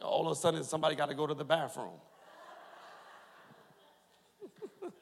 All 0.00 0.26
of 0.26 0.32
a 0.32 0.36
sudden, 0.36 0.64
somebody 0.64 0.94
got 0.94 1.08
to 1.08 1.14
go 1.14 1.26
to 1.26 1.34
the 1.34 1.44
bathroom. 1.44 1.98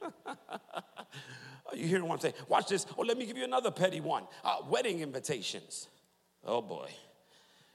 You 1.75 1.87
hearing 1.87 2.07
what 2.07 2.15
I'm 2.15 2.21
saying? 2.21 2.35
Watch 2.49 2.69
this. 2.69 2.87
Oh, 2.97 3.03
let 3.03 3.19
me 3.19 3.27
give 3.27 3.37
you 3.37 3.45
another 3.45 3.71
petty 3.71 4.01
one. 4.01 4.25
Uh, 4.45 4.59
wedding 4.69 5.01
invitations. 5.01 5.89
Oh 6.45 6.63
boy. 6.63 6.91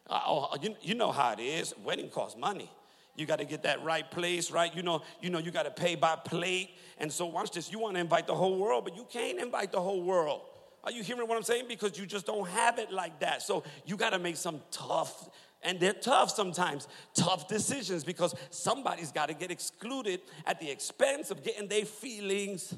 Uh, 0.09 0.19
oh, 0.25 0.55
you, 0.61 0.75
you 0.81 0.95
know 0.95 1.11
how 1.11 1.31
it 1.33 1.39
is. 1.39 1.73
Wedding 1.83 2.09
costs 2.09 2.37
money. 2.37 2.69
You 3.15 3.25
got 3.25 3.39
to 3.39 3.45
get 3.45 3.63
that 3.63 3.83
right 3.83 4.09
place, 4.09 4.51
right? 4.51 4.73
You 4.73 4.83
know, 4.83 5.01
you 5.21 5.29
know, 5.29 5.39
you 5.39 5.51
got 5.51 5.63
to 5.63 5.71
pay 5.71 5.95
by 5.95 6.15
plate. 6.15 6.71
And 6.97 7.11
so 7.11 7.25
watch 7.25 7.51
this. 7.51 7.71
You 7.71 7.79
want 7.79 7.95
to 7.95 7.99
invite 7.99 8.27
the 8.27 8.35
whole 8.35 8.57
world, 8.57 8.85
but 8.85 8.95
you 8.95 9.05
can't 9.09 9.39
invite 9.39 9.71
the 9.71 9.81
whole 9.81 10.01
world. 10.01 10.41
Are 10.83 10.91
you 10.91 11.03
hearing 11.03 11.27
what 11.27 11.37
I'm 11.37 11.43
saying? 11.43 11.65
Because 11.67 11.99
you 11.99 12.05
just 12.05 12.25
don't 12.25 12.47
have 12.47 12.79
it 12.79 12.91
like 12.91 13.19
that. 13.19 13.41
So 13.41 13.63
you 13.85 13.97
got 13.97 14.11
to 14.11 14.19
make 14.19 14.37
some 14.37 14.61
tough, 14.71 15.29
and 15.61 15.79
they're 15.79 15.93
tough 15.93 16.31
sometimes, 16.31 16.87
tough 17.13 17.47
decisions 17.47 18.03
because 18.03 18.33
somebody's 18.49 19.11
got 19.11 19.27
to 19.27 19.35
get 19.35 19.51
excluded 19.51 20.21
at 20.47 20.59
the 20.59 20.71
expense 20.71 21.29
of 21.29 21.43
getting 21.43 21.67
their 21.67 21.85
feelings, 21.85 22.73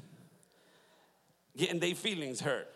getting 1.56 1.80
their 1.80 1.94
feelings 1.94 2.40
hurt. 2.40 2.68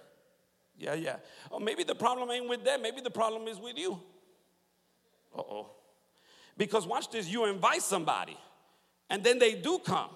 Yeah, 0.77 0.95
yeah. 0.95 1.17
Or 1.51 1.61
maybe 1.61 1.83
the 1.83 1.95
problem 1.95 2.31
ain't 2.31 2.49
with 2.49 2.65
them. 2.65 2.83
Maybe 2.83 3.01
the 3.01 3.11
problem 3.11 3.49
is 3.49 3.59
with 3.59 3.77
you. 3.77 4.01
Uh 5.37 5.41
oh. 5.41 5.71
Because 6.57 6.87
watch 6.87 7.11
this, 7.11 7.29
you 7.29 7.45
invite 7.45 7.83
somebody, 7.83 8.37
and 9.11 9.23
then 9.23 9.39
they 9.39 9.55
do 9.55 9.79
come, 9.79 10.11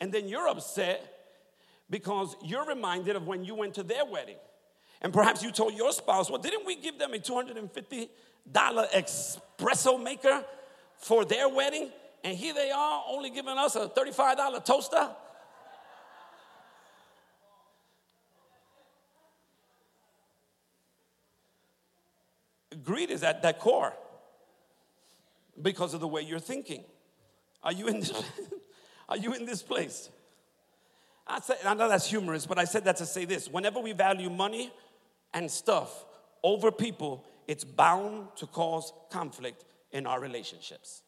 and 0.00 0.12
then 0.12 0.28
you're 0.28 0.48
upset 0.48 1.20
because 1.88 2.36
you're 2.44 2.66
reminded 2.66 3.16
of 3.16 3.26
when 3.26 3.44
you 3.44 3.54
went 3.54 3.74
to 3.74 3.82
their 3.82 4.04
wedding. 4.04 4.36
And 5.02 5.12
perhaps 5.12 5.42
you 5.42 5.50
told 5.50 5.74
your 5.74 5.92
spouse, 5.92 6.30
well, 6.30 6.40
didn't 6.40 6.66
we 6.66 6.76
give 6.76 6.98
them 6.98 7.14
a 7.14 7.18
$250 7.18 8.08
espresso 8.46 10.02
maker 10.02 10.44
for 10.98 11.24
their 11.24 11.48
wedding? 11.48 11.90
And 12.22 12.36
here 12.36 12.52
they 12.52 12.70
are 12.70 13.04
only 13.08 13.30
giving 13.30 13.56
us 13.56 13.76
a 13.76 13.88
$35 13.88 14.64
toaster. 14.64 15.08
Greed 22.82 23.10
is 23.10 23.22
at 23.22 23.42
that 23.42 23.58
core 23.58 23.92
because 25.60 25.94
of 25.94 26.00
the 26.00 26.08
way 26.08 26.22
you're 26.22 26.38
thinking. 26.38 26.84
Are 27.62 27.72
you 27.72 27.88
in 27.88 28.00
this, 28.00 28.12
are 29.08 29.16
you 29.16 29.34
in 29.34 29.44
this 29.44 29.62
place? 29.62 30.08
I, 31.26 31.40
said, 31.40 31.58
I 31.64 31.74
know 31.74 31.88
that's 31.88 32.06
humorous, 32.06 32.46
but 32.46 32.58
I 32.58 32.64
said 32.64 32.84
that 32.84 32.96
to 32.96 33.06
say 33.06 33.24
this. 33.24 33.48
Whenever 33.48 33.80
we 33.80 33.92
value 33.92 34.30
money 34.30 34.72
and 35.32 35.50
stuff 35.50 36.04
over 36.42 36.72
people, 36.72 37.24
it's 37.46 37.64
bound 37.64 38.28
to 38.36 38.46
cause 38.46 38.92
conflict 39.10 39.64
in 39.92 40.06
our 40.06 40.20
relationships. 40.20 41.02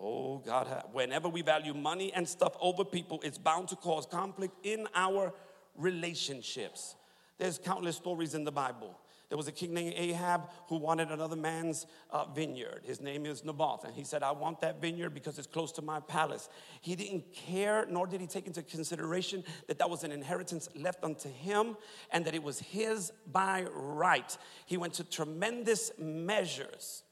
Oh, 0.00 0.38
God, 0.38 0.84
whenever 0.92 1.28
we 1.28 1.42
value 1.42 1.74
money 1.74 2.12
and 2.14 2.26
stuff 2.26 2.56
over 2.60 2.84
people, 2.84 3.20
it's 3.22 3.36
bound 3.36 3.68
to 3.68 3.76
cause 3.76 4.06
conflict 4.06 4.54
in 4.64 4.88
our 4.94 5.34
relationships. 5.76 6.94
There's 7.36 7.58
countless 7.58 7.96
stories 7.96 8.34
in 8.34 8.44
the 8.44 8.52
Bible 8.52 8.96
there 9.30 9.36
was 9.36 9.46
a 9.46 9.52
king 9.52 9.72
named 9.72 9.94
Ahab 9.96 10.50
who 10.66 10.76
wanted 10.76 11.12
another 11.12 11.36
man's 11.36 11.86
uh, 12.10 12.24
vineyard. 12.26 12.82
His 12.84 13.00
name 13.00 13.24
is 13.24 13.44
Naboth. 13.44 13.84
And 13.84 13.94
he 13.94 14.02
said, 14.02 14.24
I 14.24 14.32
want 14.32 14.60
that 14.60 14.82
vineyard 14.82 15.10
because 15.10 15.38
it's 15.38 15.46
close 15.46 15.70
to 15.72 15.82
my 15.82 16.00
palace. 16.00 16.48
He 16.80 16.96
didn't 16.96 17.32
care, 17.32 17.86
nor 17.88 18.08
did 18.08 18.20
he 18.20 18.26
take 18.26 18.48
into 18.48 18.60
consideration 18.64 19.44
that 19.68 19.78
that 19.78 19.88
was 19.88 20.02
an 20.02 20.10
inheritance 20.10 20.68
left 20.74 21.04
unto 21.04 21.30
him 21.30 21.76
and 22.10 22.24
that 22.24 22.34
it 22.34 22.42
was 22.42 22.58
his 22.58 23.12
by 23.30 23.66
right. 23.72 24.36
He 24.66 24.76
went 24.76 24.94
to 24.94 25.04
tremendous 25.04 25.92
measures, 25.96 27.04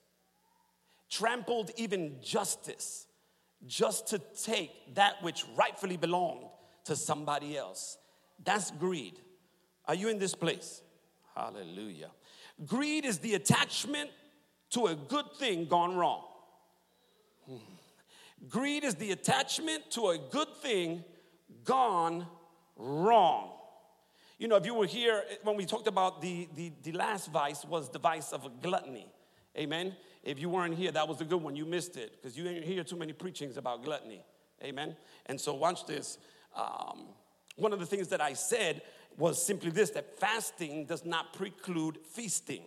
trampled 1.09 1.71
even 1.77 2.17
justice, 2.21 3.07
just 3.65 4.09
to 4.09 4.19
take 4.43 4.97
that 4.97 5.23
which 5.23 5.45
rightfully 5.57 5.97
belonged 5.97 6.47
to 6.87 6.97
somebody 6.97 7.57
else. 7.57 7.97
That's 8.45 8.73
greed. 8.73 9.21
Are 9.87 9.95
you 9.95 10.09
in 10.09 10.19
this 10.19 10.35
place? 10.35 10.83
Hallelujah. 11.39 12.11
Greed 12.67 13.05
is 13.05 13.21
the 13.21 13.35
attachment 13.35 14.11
to 14.71 14.87
a 14.87 14.97
good 14.97 15.27
thing 15.39 15.67
gone 15.67 15.95
wrong. 15.95 16.25
Greed 18.49 18.83
is 18.83 18.97
the 18.97 19.13
attachment 19.13 19.89
to 19.93 20.09
a 20.09 20.19
good 20.19 20.49
thing 20.61 21.05
gone 21.63 22.27
wrong. 22.77 23.53
You 24.39 24.49
know, 24.49 24.57
if 24.57 24.67
you 24.67 24.75
were 24.75 24.87
here 24.87 25.23
when 25.45 25.57
we 25.57 25.65
talked 25.65 25.87
about 25.87 26.21
the, 26.21 26.49
the, 26.57 26.73
the 26.83 26.93
last 26.93 27.31
vice 27.31 27.65
was 27.65 27.89
the 27.89 28.01
vice 28.01 28.33
of 28.33 28.61
gluttony. 28.61 29.07
Amen. 29.57 29.95
If 30.25 30.41
you 30.41 30.49
weren't 30.49 30.75
here, 30.75 30.91
that 30.91 31.07
was 31.07 31.21
a 31.21 31.25
good 31.25 31.43
one. 31.43 31.55
You 31.55 31.67
missed 31.67 31.97
it 31.97 32.17
because 32.17 32.37
you 32.37 32.43
didn't 32.43 32.65
hear 32.65 32.83
too 32.83 32.97
many 32.97 33.13
preachings 33.13 33.57
about 33.57 33.85
gluttony. 33.85 34.25
Amen. 34.63 34.97
And 35.27 35.41
so, 35.41 35.55
watch 35.55 35.87
this. 35.87 36.19
Um, 36.57 37.07
one 37.57 37.73
of 37.73 37.79
the 37.79 37.87
things 37.87 38.09
that 38.09 38.21
I 38.21 38.33
said 38.33 38.83
was 39.19 39.45
simply 39.45 39.71
this 39.71 39.91
that 39.91 40.19
fasting 40.19 40.87
does 40.87 41.05
not 41.05 41.35
preclude 41.35 41.99
feasting. 42.07 42.63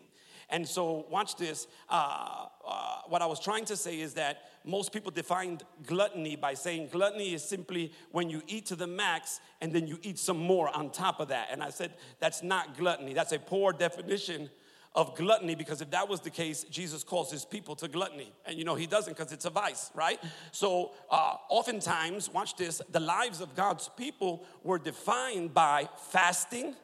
And 0.50 0.68
so, 0.68 1.06
watch 1.10 1.38
this. 1.38 1.66
Uh, 1.90 2.48
uh, 2.68 2.98
what 3.08 3.22
I 3.22 3.26
was 3.26 3.40
trying 3.40 3.64
to 3.66 3.78
say 3.78 4.02
is 4.02 4.14
that 4.16 4.50
most 4.66 4.92
people 4.92 5.10
defined 5.10 5.64
gluttony 5.88 6.36
by 6.36 6.54
saying 6.56 6.90
gluttony 6.92 7.34
is 7.34 7.42
simply 7.42 7.94
when 8.12 8.30
you 8.30 8.42
eat 8.48 8.66
to 8.68 8.76
the 8.76 8.86
max 8.86 9.40
and 9.62 9.72
then 9.72 9.88
you 9.88 9.98
eat 10.02 10.20
some 10.20 10.38
more 10.38 10.76
on 10.76 10.92
top 10.92 11.22
of 11.22 11.30
that. 11.30 11.48
And 11.52 11.64
I 11.64 11.70
said, 11.70 11.94
that's 12.20 12.44
not 12.44 12.78
gluttony. 12.78 13.14
That's 13.14 13.32
a 13.32 13.40
poor 13.40 13.72
definition 13.72 14.50
of 14.94 15.16
gluttony 15.16 15.56
because 15.56 15.82
if 15.82 15.90
that 15.92 16.08
was 16.10 16.20
the 16.20 16.30
case, 16.30 16.66
Jesus 16.66 17.04
calls 17.04 17.32
his 17.32 17.46
people 17.46 17.76
to 17.78 17.88
gluttony. 17.88 18.34
And 18.46 18.58
you 18.58 18.66
know, 18.66 18.76
he 18.76 18.88
doesn't 18.88 19.16
because 19.16 19.32
it's 19.32 19.46
a 19.46 19.50
vice, 19.50 19.90
right? 19.96 20.20
So, 20.52 20.92
uh, 21.10 21.36
oftentimes, 21.50 22.32
watch 22.34 22.58
this, 22.58 22.82
the 22.92 23.00
lives 23.00 23.40
of 23.40 23.56
God's 23.56 23.90
people 23.96 24.46
were 24.64 24.80
defined 24.80 25.54
by 25.54 25.88
fasting 26.10 26.76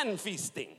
and 0.00 0.20
feasting. 0.20 0.76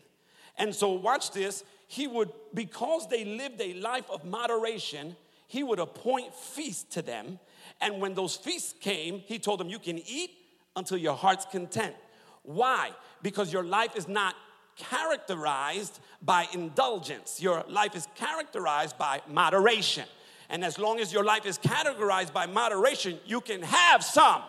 And 0.58 0.74
so, 0.76 0.92
watch 0.92 1.32
this, 1.32 1.64
he 1.88 2.06
would, 2.06 2.32
because 2.54 3.08
they 3.08 3.26
lived 3.26 3.60
a 3.60 3.74
life 3.76 4.10
of 4.12 4.24
moderation, 4.24 5.16
he 5.48 5.64
would 5.64 5.80
appoint 5.80 6.36
feasts 6.36 6.94
to 6.94 7.02
them. 7.02 7.40
And 7.82 8.00
when 8.00 8.14
those 8.14 8.36
feasts 8.36 8.76
came, 8.80 9.20
he 9.26 9.40
told 9.40 9.60
them, 9.60 9.70
You 9.70 9.80
can 9.80 9.98
eat 9.98 10.32
until 10.76 10.98
your 10.98 11.16
heart's 11.16 11.46
content. 11.46 11.96
Why? 12.44 12.92
Because 13.24 13.52
your 13.52 13.64
life 13.64 13.96
is 13.96 14.08
not 14.08 14.36
characterized 14.80 16.00
by 16.22 16.48
indulgence. 16.54 17.42
Your 17.42 17.64
life 17.70 17.96
is 17.96 18.08
characterized 18.16 18.98
by 18.98 19.22
moderation. 19.28 20.06
And 20.50 20.66
as 20.66 20.80
long 20.80 21.00
as 21.00 21.14
your 21.14 21.24
life 21.24 21.46
is 21.46 21.60
categorized 21.60 22.34
by 22.34 22.48
moderation, 22.48 23.20
you 23.26 23.40
can 23.42 23.62
have 23.62 24.04
some. 24.04 24.42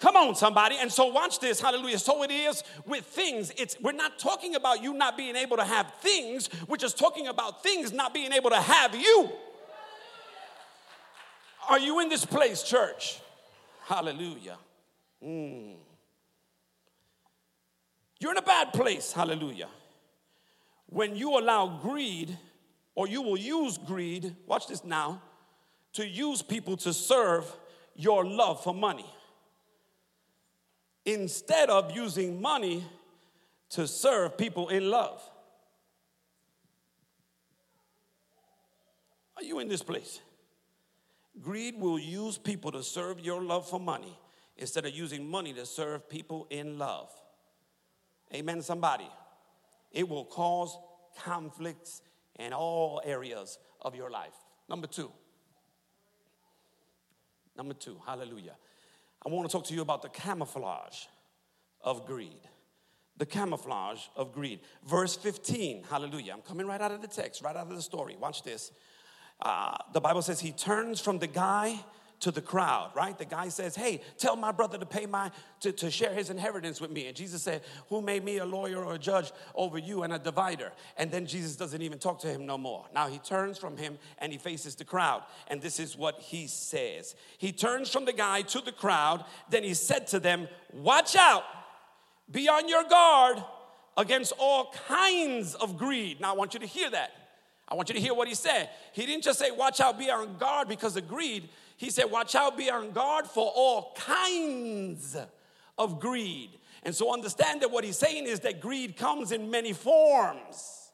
Come 0.00 0.16
on, 0.16 0.34
somebody. 0.34 0.76
And 0.80 0.90
so 0.90 1.06
watch 1.08 1.40
this. 1.40 1.60
Hallelujah. 1.60 1.98
So 1.98 2.22
it 2.22 2.30
is 2.30 2.64
with 2.86 3.04
things. 3.04 3.52
It's 3.58 3.76
we're 3.80 3.92
not 3.92 4.18
talking 4.18 4.54
about 4.54 4.82
you 4.82 4.94
not 4.94 5.14
being 5.14 5.36
able 5.36 5.58
to 5.58 5.64
have 5.64 5.92
things. 6.00 6.48
We're 6.66 6.78
just 6.78 6.98
talking 6.98 7.26
about 7.26 7.62
things 7.62 7.92
not 7.92 8.14
being 8.14 8.32
able 8.32 8.48
to 8.48 8.60
have 8.60 8.94
you. 8.94 9.28
Are 11.68 11.78
you 11.78 12.00
in 12.00 12.08
this 12.08 12.24
place, 12.24 12.62
church? 12.62 13.20
Hallelujah. 13.84 14.56
Mm. 15.22 15.74
You're 18.20 18.32
in 18.32 18.38
a 18.38 18.42
bad 18.42 18.72
place, 18.74 19.12
hallelujah. 19.12 19.68
When 20.86 21.16
you 21.16 21.38
allow 21.38 21.80
greed, 21.80 22.36
or 22.94 23.08
you 23.08 23.22
will 23.22 23.38
use 23.38 23.78
greed, 23.78 24.36
watch 24.46 24.66
this 24.66 24.84
now, 24.84 25.22
to 25.94 26.06
use 26.06 26.42
people 26.42 26.76
to 26.78 26.92
serve 26.92 27.50
your 27.94 28.24
love 28.24 28.62
for 28.62 28.74
money 28.74 29.06
instead 31.06 31.70
of 31.70 31.96
using 31.96 32.40
money 32.40 32.84
to 33.70 33.86
serve 33.86 34.36
people 34.36 34.68
in 34.68 34.90
love. 34.90 35.22
Are 39.36 39.42
you 39.42 39.60
in 39.60 39.68
this 39.68 39.82
place? 39.82 40.20
Greed 41.40 41.80
will 41.80 41.98
use 41.98 42.36
people 42.36 42.70
to 42.72 42.82
serve 42.82 43.20
your 43.20 43.42
love 43.42 43.68
for 43.68 43.80
money 43.80 44.18
instead 44.58 44.84
of 44.84 44.92
using 44.92 45.26
money 45.26 45.54
to 45.54 45.64
serve 45.64 46.08
people 46.10 46.46
in 46.50 46.78
love. 46.78 47.10
Amen, 48.34 48.62
somebody. 48.62 49.08
It 49.92 50.08
will 50.08 50.24
cause 50.24 50.76
conflicts 51.22 52.02
in 52.38 52.52
all 52.52 53.00
areas 53.04 53.58
of 53.82 53.94
your 53.94 54.10
life. 54.10 54.34
Number 54.68 54.86
two. 54.86 55.10
Number 57.56 57.74
two, 57.74 57.96
hallelujah. 58.06 58.56
I 59.24 59.28
want 59.28 59.48
to 59.48 59.52
talk 59.52 59.66
to 59.66 59.74
you 59.74 59.82
about 59.82 60.02
the 60.02 60.08
camouflage 60.08 61.06
of 61.82 62.06
greed. 62.06 62.40
The 63.18 63.26
camouflage 63.26 64.06
of 64.16 64.32
greed. 64.32 64.60
Verse 64.86 65.16
15, 65.16 65.84
hallelujah. 65.90 66.32
I'm 66.32 66.40
coming 66.40 66.66
right 66.66 66.80
out 66.80 66.92
of 66.92 67.02
the 67.02 67.08
text, 67.08 67.42
right 67.42 67.54
out 67.54 67.66
of 67.66 67.76
the 67.76 67.82
story. 67.82 68.16
Watch 68.18 68.42
this. 68.44 68.72
Uh, 69.42 69.76
the 69.92 70.00
Bible 70.00 70.22
says 70.22 70.40
he 70.40 70.52
turns 70.52 71.00
from 71.00 71.18
the 71.18 71.26
guy 71.26 71.84
to 72.20 72.30
the 72.30 72.40
crowd, 72.42 72.90
right? 72.94 73.16
The 73.16 73.24
guy 73.24 73.48
says, 73.48 73.74
Hey, 73.74 74.02
tell 74.18 74.36
my 74.36 74.52
brother 74.52 74.78
to 74.78 74.86
pay 74.86 75.06
my, 75.06 75.30
to, 75.60 75.72
to 75.72 75.90
share 75.90 76.12
his 76.12 76.30
inheritance 76.30 76.80
with 76.80 76.90
me. 76.90 77.06
And 77.06 77.16
Jesus 77.16 77.42
said, 77.42 77.62
Who 77.88 78.02
made 78.02 78.24
me 78.24 78.38
a 78.38 78.44
lawyer 78.44 78.84
or 78.84 78.94
a 78.94 78.98
judge 78.98 79.32
over 79.54 79.78
you 79.78 80.02
and 80.02 80.12
a 80.12 80.18
divider? 80.18 80.72
And 80.96 81.10
then 81.10 81.26
Jesus 81.26 81.56
doesn't 81.56 81.80
even 81.80 81.98
talk 81.98 82.20
to 82.20 82.28
him 82.28 82.46
no 82.46 82.58
more. 82.58 82.84
Now 82.94 83.08
he 83.08 83.18
turns 83.18 83.58
from 83.58 83.76
him 83.76 83.98
and 84.18 84.32
he 84.32 84.38
faces 84.38 84.74
the 84.74 84.84
crowd. 84.84 85.22
And 85.48 85.62
this 85.62 85.80
is 85.80 85.96
what 85.96 86.20
he 86.20 86.46
says. 86.46 87.14
He 87.38 87.52
turns 87.52 87.90
from 87.90 88.04
the 88.04 88.12
guy 88.12 88.42
to 88.42 88.60
the 88.60 88.72
crowd. 88.72 89.24
Then 89.48 89.64
he 89.64 89.74
said 89.74 90.06
to 90.08 90.20
them, 90.20 90.46
Watch 90.72 91.16
out, 91.16 91.44
be 92.30 92.48
on 92.48 92.68
your 92.68 92.84
guard 92.84 93.42
against 93.96 94.34
all 94.38 94.74
kinds 94.88 95.54
of 95.54 95.78
greed. 95.78 96.20
Now 96.20 96.34
I 96.34 96.36
want 96.36 96.52
you 96.52 96.60
to 96.60 96.66
hear 96.66 96.90
that. 96.90 97.12
I 97.66 97.76
want 97.76 97.88
you 97.88 97.94
to 97.94 98.00
hear 98.00 98.14
what 98.14 98.26
he 98.26 98.34
said. 98.34 98.68
He 98.92 99.06
didn't 99.06 99.22
just 99.22 99.38
say, 99.38 99.50
Watch 99.50 99.80
out, 99.80 99.98
be 99.98 100.10
on 100.10 100.36
guard 100.36 100.68
because 100.68 100.96
of 100.96 101.08
greed. 101.08 101.48
He 101.80 101.88
said, 101.88 102.10
Watch 102.10 102.34
out, 102.34 102.58
be 102.58 102.68
on 102.68 102.90
guard 102.90 103.26
for 103.26 103.50
all 103.56 103.94
kinds 103.96 105.16
of 105.78 105.98
greed. 105.98 106.50
And 106.82 106.94
so 106.94 107.10
understand 107.10 107.62
that 107.62 107.70
what 107.70 107.84
he's 107.84 107.96
saying 107.96 108.26
is 108.26 108.40
that 108.40 108.60
greed 108.60 108.98
comes 108.98 109.32
in 109.32 109.50
many 109.50 109.72
forms. 109.72 110.90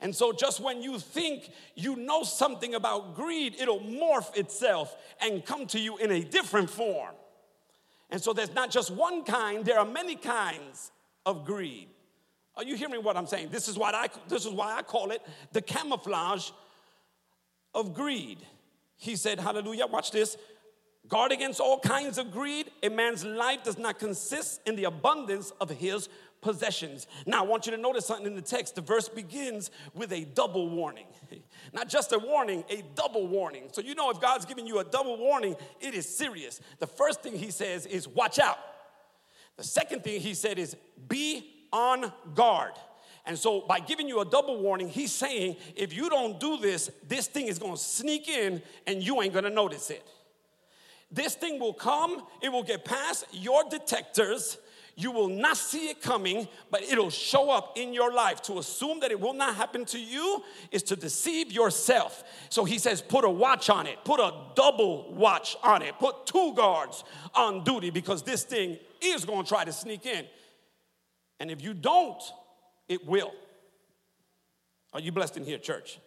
And 0.00 0.16
so, 0.16 0.32
just 0.32 0.60
when 0.60 0.80
you 0.80 0.98
think 0.98 1.50
you 1.74 1.94
know 1.96 2.22
something 2.22 2.74
about 2.74 3.14
greed, 3.14 3.54
it'll 3.60 3.80
morph 3.80 4.34
itself 4.34 4.96
and 5.20 5.44
come 5.44 5.66
to 5.66 5.78
you 5.78 5.98
in 5.98 6.10
a 6.10 6.24
different 6.24 6.70
form. 6.70 7.14
And 8.08 8.18
so, 8.18 8.32
there's 8.32 8.54
not 8.54 8.70
just 8.70 8.90
one 8.90 9.24
kind, 9.24 9.62
there 9.62 9.78
are 9.78 9.84
many 9.84 10.16
kinds 10.16 10.90
of 11.26 11.44
greed. 11.44 11.88
Are 12.56 12.64
you 12.64 12.76
hearing 12.76 13.04
what 13.04 13.18
I'm 13.18 13.26
saying? 13.26 13.50
This 13.50 13.68
is 13.68 13.76
what 13.76 13.94
I 13.94 14.08
this 14.28 14.46
is 14.46 14.52
why 14.52 14.74
I 14.74 14.80
call 14.80 15.10
it 15.10 15.20
the 15.52 15.60
camouflage 15.60 16.48
of 17.74 17.92
greed. 17.92 18.38
He 19.02 19.16
said, 19.16 19.40
Hallelujah, 19.40 19.88
watch 19.88 20.12
this. 20.12 20.36
Guard 21.08 21.32
against 21.32 21.58
all 21.58 21.80
kinds 21.80 22.18
of 22.18 22.30
greed. 22.30 22.70
A 22.84 22.88
man's 22.88 23.24
life 23.24 23.64
does 23.64 23.76
not 23.76 23.98
consist 23.98 24.60
in 24.64 24.76
the 24.76 24.84
abundance 24.84 25.52
of 25.60 25.70
his 25.70 26.08
possessions. 26.40 27.08
Now, 27.26 27.42
I 27.42 27.46
want 27.46 27.66
you 27.66 27.72
to 27.72 27.78
notice 27.78 28.06
something 28.06 28.28
in 28.28 28.36
the 28.36 28.40
text. 28.40 28.76
The 28.76 28.80
verse 28.80 29.08
begins 29.08 29.72
with 29.92 30.12
a 30.12 30.24
double 30.24 30.70
warning. 30.70 31.06
Not 31.72 31.88
just 31.88 32.12
a 32.12 32.18
warning, 32.18 32.62
a 32.70 32.84
double 32.94 33.26
warning. 33.26 33.70
So, 33.72 33.80
you 33.80 33.96
know, 33.96 34.08
if 34.10 34.20
God's 34.20 34.44
giving 34.44 34.68
you 34.68 34.78
a 34.78 34.84
double 34.84 35.18
warning, 35.18 35.56
it 35.80 35.94
is 35.94 36.08
serious. 36.08 36.60
The 36.78 36.86
first 36.86 37.22
thing 37.22 37.36
he 37.36 37.50
says 37.50 37.86
is, 37.86 38.06
watch 38.06 38.38
out. 38.38 38.58
The 39.56 39.64
second 39.64 40.04
thing 40.04 40.20
he 40.20 40.34
said 40.34 40.60
is, 40.60 40.76
be 41.08 41.66
on 41.72 42.12
guard. 42.34 42.74
And 43.24 43.38
so, 43.38 43.60
by 43.60 43.78
giving 43.78 44.08
you 44.08 44.20
a 44.20 44.24
double 44.24 44.60
warning, 44.60 44.88
he's 44.88 45.12
saying 45.12 45.56
if 45.76 45.92
you 45.92 46.10
don't 46.10 46.40
do 46.40 46.56
this, 46.56 46.90
this 47.06 47.28
thing 47.28 47.46
is 47.46 47.58
gonna 47.58 47.76
sneak 47.76 48.28
in 48.28 48.62
and 48.86 49.02
you 49.02 49.22
ain't 49.22 49.32
gonna 49.32 49.50
notice 49.50 49.90
it. 49.90 50.06
This 51.10 51.34
thing 51.34 51.60
will 51.60 51.74
come, 51.74 52.22
it 52.40 52.50
will 52.50 52.62
get 52.62 52.84
past 52.84 53.26
your 53.32 53.64
detectors. 53.68 54.58
You 54.94 55.10
will 55.10 55.28
not 55.28 55.56
see 55.56 55.88
it 55.88 56.02
coming, 56.02 56.48
but 56.70 56.82
it'll 56.82 57.10
show 57.10 57.50
up 57.50 57.78
in 57.78 57.94
your 57.94 58.12
life. 58.12 58.42
To 58.42 58.58
assume 58.58 59.00
that 59.00 59.10
it 59.10 59.18
will 59.18 59.32
not 59.32 59.54
happen 59.54 59.84
to 59.86 59.98
you 59.98 60.42
is 60.70 60.82
to 60.84 60.96
deceive 60.96 61.50
yourself. 61.50 62.24
So 62.50 62.64
he 62.64 62.78
says, 62.78 63.00
put 63.00 63.24
a 63.24 63.30
watch 63.30 63.70
on 63.70 63.86
it, 63.86 63.98
put 64.04 64.20
a 64.20 64.32
double 64.54 65.12
watch 65.14 65.56
on 65.62 65.80
it, 65.80 65.98
put 65.98 66.26
two 66.26 66.52
guards 66.54 67.04
on 67.34 67.64
duty 67.64 67.88
because 67.90 68.22
this 68.22 68.44
thing 68.44 68.78
is 69.00 69.24
gonna 69.24 69.44
try 69.44 69.64
to 69.64 69.72
sneak 69.72 70.04
in. 70.04 70.26
And 71.40 71.50
if 71.50 71.62
you 71.62 71.72
don't, 71.72 72.22
it 72.88 73.06
will. 73.06 73.32
Are 74.92 75.00
you 75.00 75.12
blessed 75.12 75.36
in 75.36 75.44
here, 75.44 75.58
church? 75.58 75.98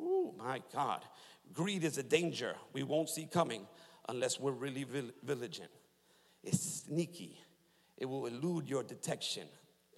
Oh, 0.00 0.34
my 0.36 0.62
God. 0.72 1.04
Greed 1.52 1.84
is 1.84 1.98
a 1.98 2.02
danger 2.02 2.54
we 2.72 2.82
won't 2.82 3.08
see 3.08 3.26
coming 3.26 3.66
unless 4.08 4.38
we're 4.40 4.52
really 4.52 4.84
vigilant. 5.22 5.72
It's 6.42 6.84
sneaky, 6.86 7.38
it 7.96 8.06
will 8.06 8.26
elude 8.26 8.68
your 8.68 8.82
detection. 8.82 9.46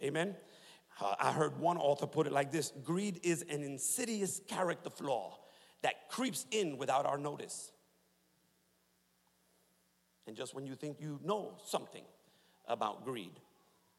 Amen? 0.03 0.35
Uh, 1.01 1.15
I 1.19 1.33
heard 1.33 1.59
one 1.59 1.77
author 1.77 2.07
put 2.07 2.27
it 2.27 2.33
like 2.33 2.51
this 2.51 2.73
Greed 2.85 3.21
is 3.23 3.43
an 3.43 3.63
insidious 3.63 4.41
character 4.49 4.91
flaw 4.91 5.39
that 5.83 6.09
creeps 6.09 6.47
in 6.51 6.77
without 6.77 7.07
our 7.07 7.19
notice. 7.19 7.73
And 10.27 10.37
just 10.37 10.55
when 10.55 10.67
you 10.67 10.75
think 10.75 10.99
you 11.01 11.19
know 11.23 11.55
something 11.65 12.05
about 12.67 13.05
greed, 13.05 13.41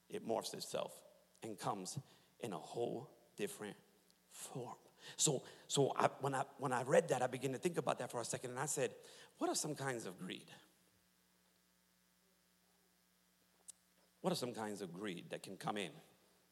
it 0.10 0.28
morphs 0.28 0.54
itself 0.54 1.01
and 1.44 1.58
comes 1.58 1.98
in 2.42 2.54
a 2.54 2.58
whole 2.58 3.10
different 3.38 3.76
form. 4.32 4.76
So, 5.18 5.44
so 5.68 5.94
I, 5.98 6.10
when, 6.20 6.36
I, 6.36 6.44
when 6.58 6.74
I 6.74 6.84
read 6.84 7.10
that, 7.10 7.22
I 7.22 7.28
began 7.28 7.52
to 7.54 7.58
think 7.58 7.78
about 7.78 8.00
that 8.00 8.12
for 8.12 8.22
a 8.22 8.26
second, 8.26 8.52
and 8.52 8.60
I 8.60 8.66
said, 8.66 8.92
What 9.38 9.50
are 9.50 9.56
some 9.56 9.76
kinds 9.76 10.06
of 10.06 10.20
greed? 10.20 10.50
What 14.22 14.32
are 14.32 14.36
some 14.36 14.54
kinds 14.54 14.82
of 14.82 14.94
greed 14.94 15.26
that 15.32 15.42
can 15.42 15.58
come 15.58 15.78
in? 15.78 15.90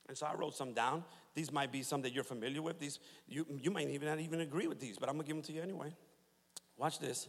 And 0.08 0.18
so 0.18 0.26
I 0.26 0.34
wrote 0.34 0.56
some 0.56 0.74
down. 0.74 1.04
These 1.36 1.52
might 1.52 1.72
be 1.72 1.84
some 1.84 2.02
that 2.02 2.12
you're 2.14 2.24
familiar 2.24 2.64
with. 2.64 2.80
These 2.80 3.00
you, 3.28 3.46
you 3.62 3.70
might 3.70 3.88
even 3.90 4.08
not 4.08 4.20
even 4.20 4.42
agree 4.42 4.68
with 4.68 4.80
these, 4.80 4.98
but 4.98 5.08
I'm 5.08 5.16
gonna 5.16 5.28
give 5.28 5.36
them 5.36 5.44
to 5.44 5.54
you 5.54 5.62
anyway. 5.62 5.94
Watch 6.78 6.98
this. 6.98 7.28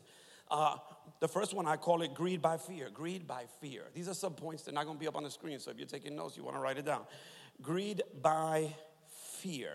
Uh, 0.51 0.77
the 1.21 1.29
first 1.29 1.55
one, 1.55 1.67
I 1.67 1.77
call 1.77 2.03
it 2.03 2.15
greed 2.15 2.43
by 2.43 2.57
fear. 2.57 2.89
Greed 2.91 3.27
by 3.27 3.45
fear. 3.61 3.83
These 3.95 4.09
are 4.09 4.15
some 4.15 4.33
points 4.33 4.65
that 4.65 4.73
are 4.73 4.75
not 4.75 4.87
to 4.91 4.95
be 4.95 5.07
up 5.07 5.17
on 5.17 5.23
the 5.23 5.31
screen, 5.31 5.61
so 5.61 5.71
if 5.71 5.77
you're 5.77 5.87
taking 5.87 6.17
notes, 6.17 6.37
you 6.37 6.43
want 6.43 6.57
to 6.57 6.61
write 6.61 6.79
it 6.79 6.87
down. 6.87 7.03
Greed 7.63 8.03
by 8.23 8.75
fear. 9.39 9.73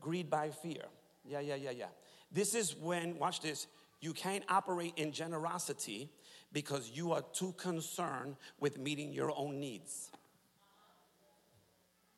Greed 0.00 0.30
by 0.30 0.50
fear. 0.50 0.84
Yeah, 1.24 1.40
yeah, 1.40 1.54
yeah, 1.54 1.70
yeah. 1.70 1.86
This 2.30 2.54
is 2.54 2.74
when, 2.76 3.18
watch 3.18 3.40
this, 3.40 3.66
you 4.00 4.12
can't 4.12 4.44
operate 4.48 4.94
in 4.96 5.12
generosity 5.12 6.10
because 6.52 6.90
you 6.90 7.12
are 7.12 7.22
too 7.32 7.54
concerned 7.56 8.36
with 8.60 8.78
meeting 8.78 9.12
your 9.12 9.32
own 9.36 9.60
needs. 9.60 10.10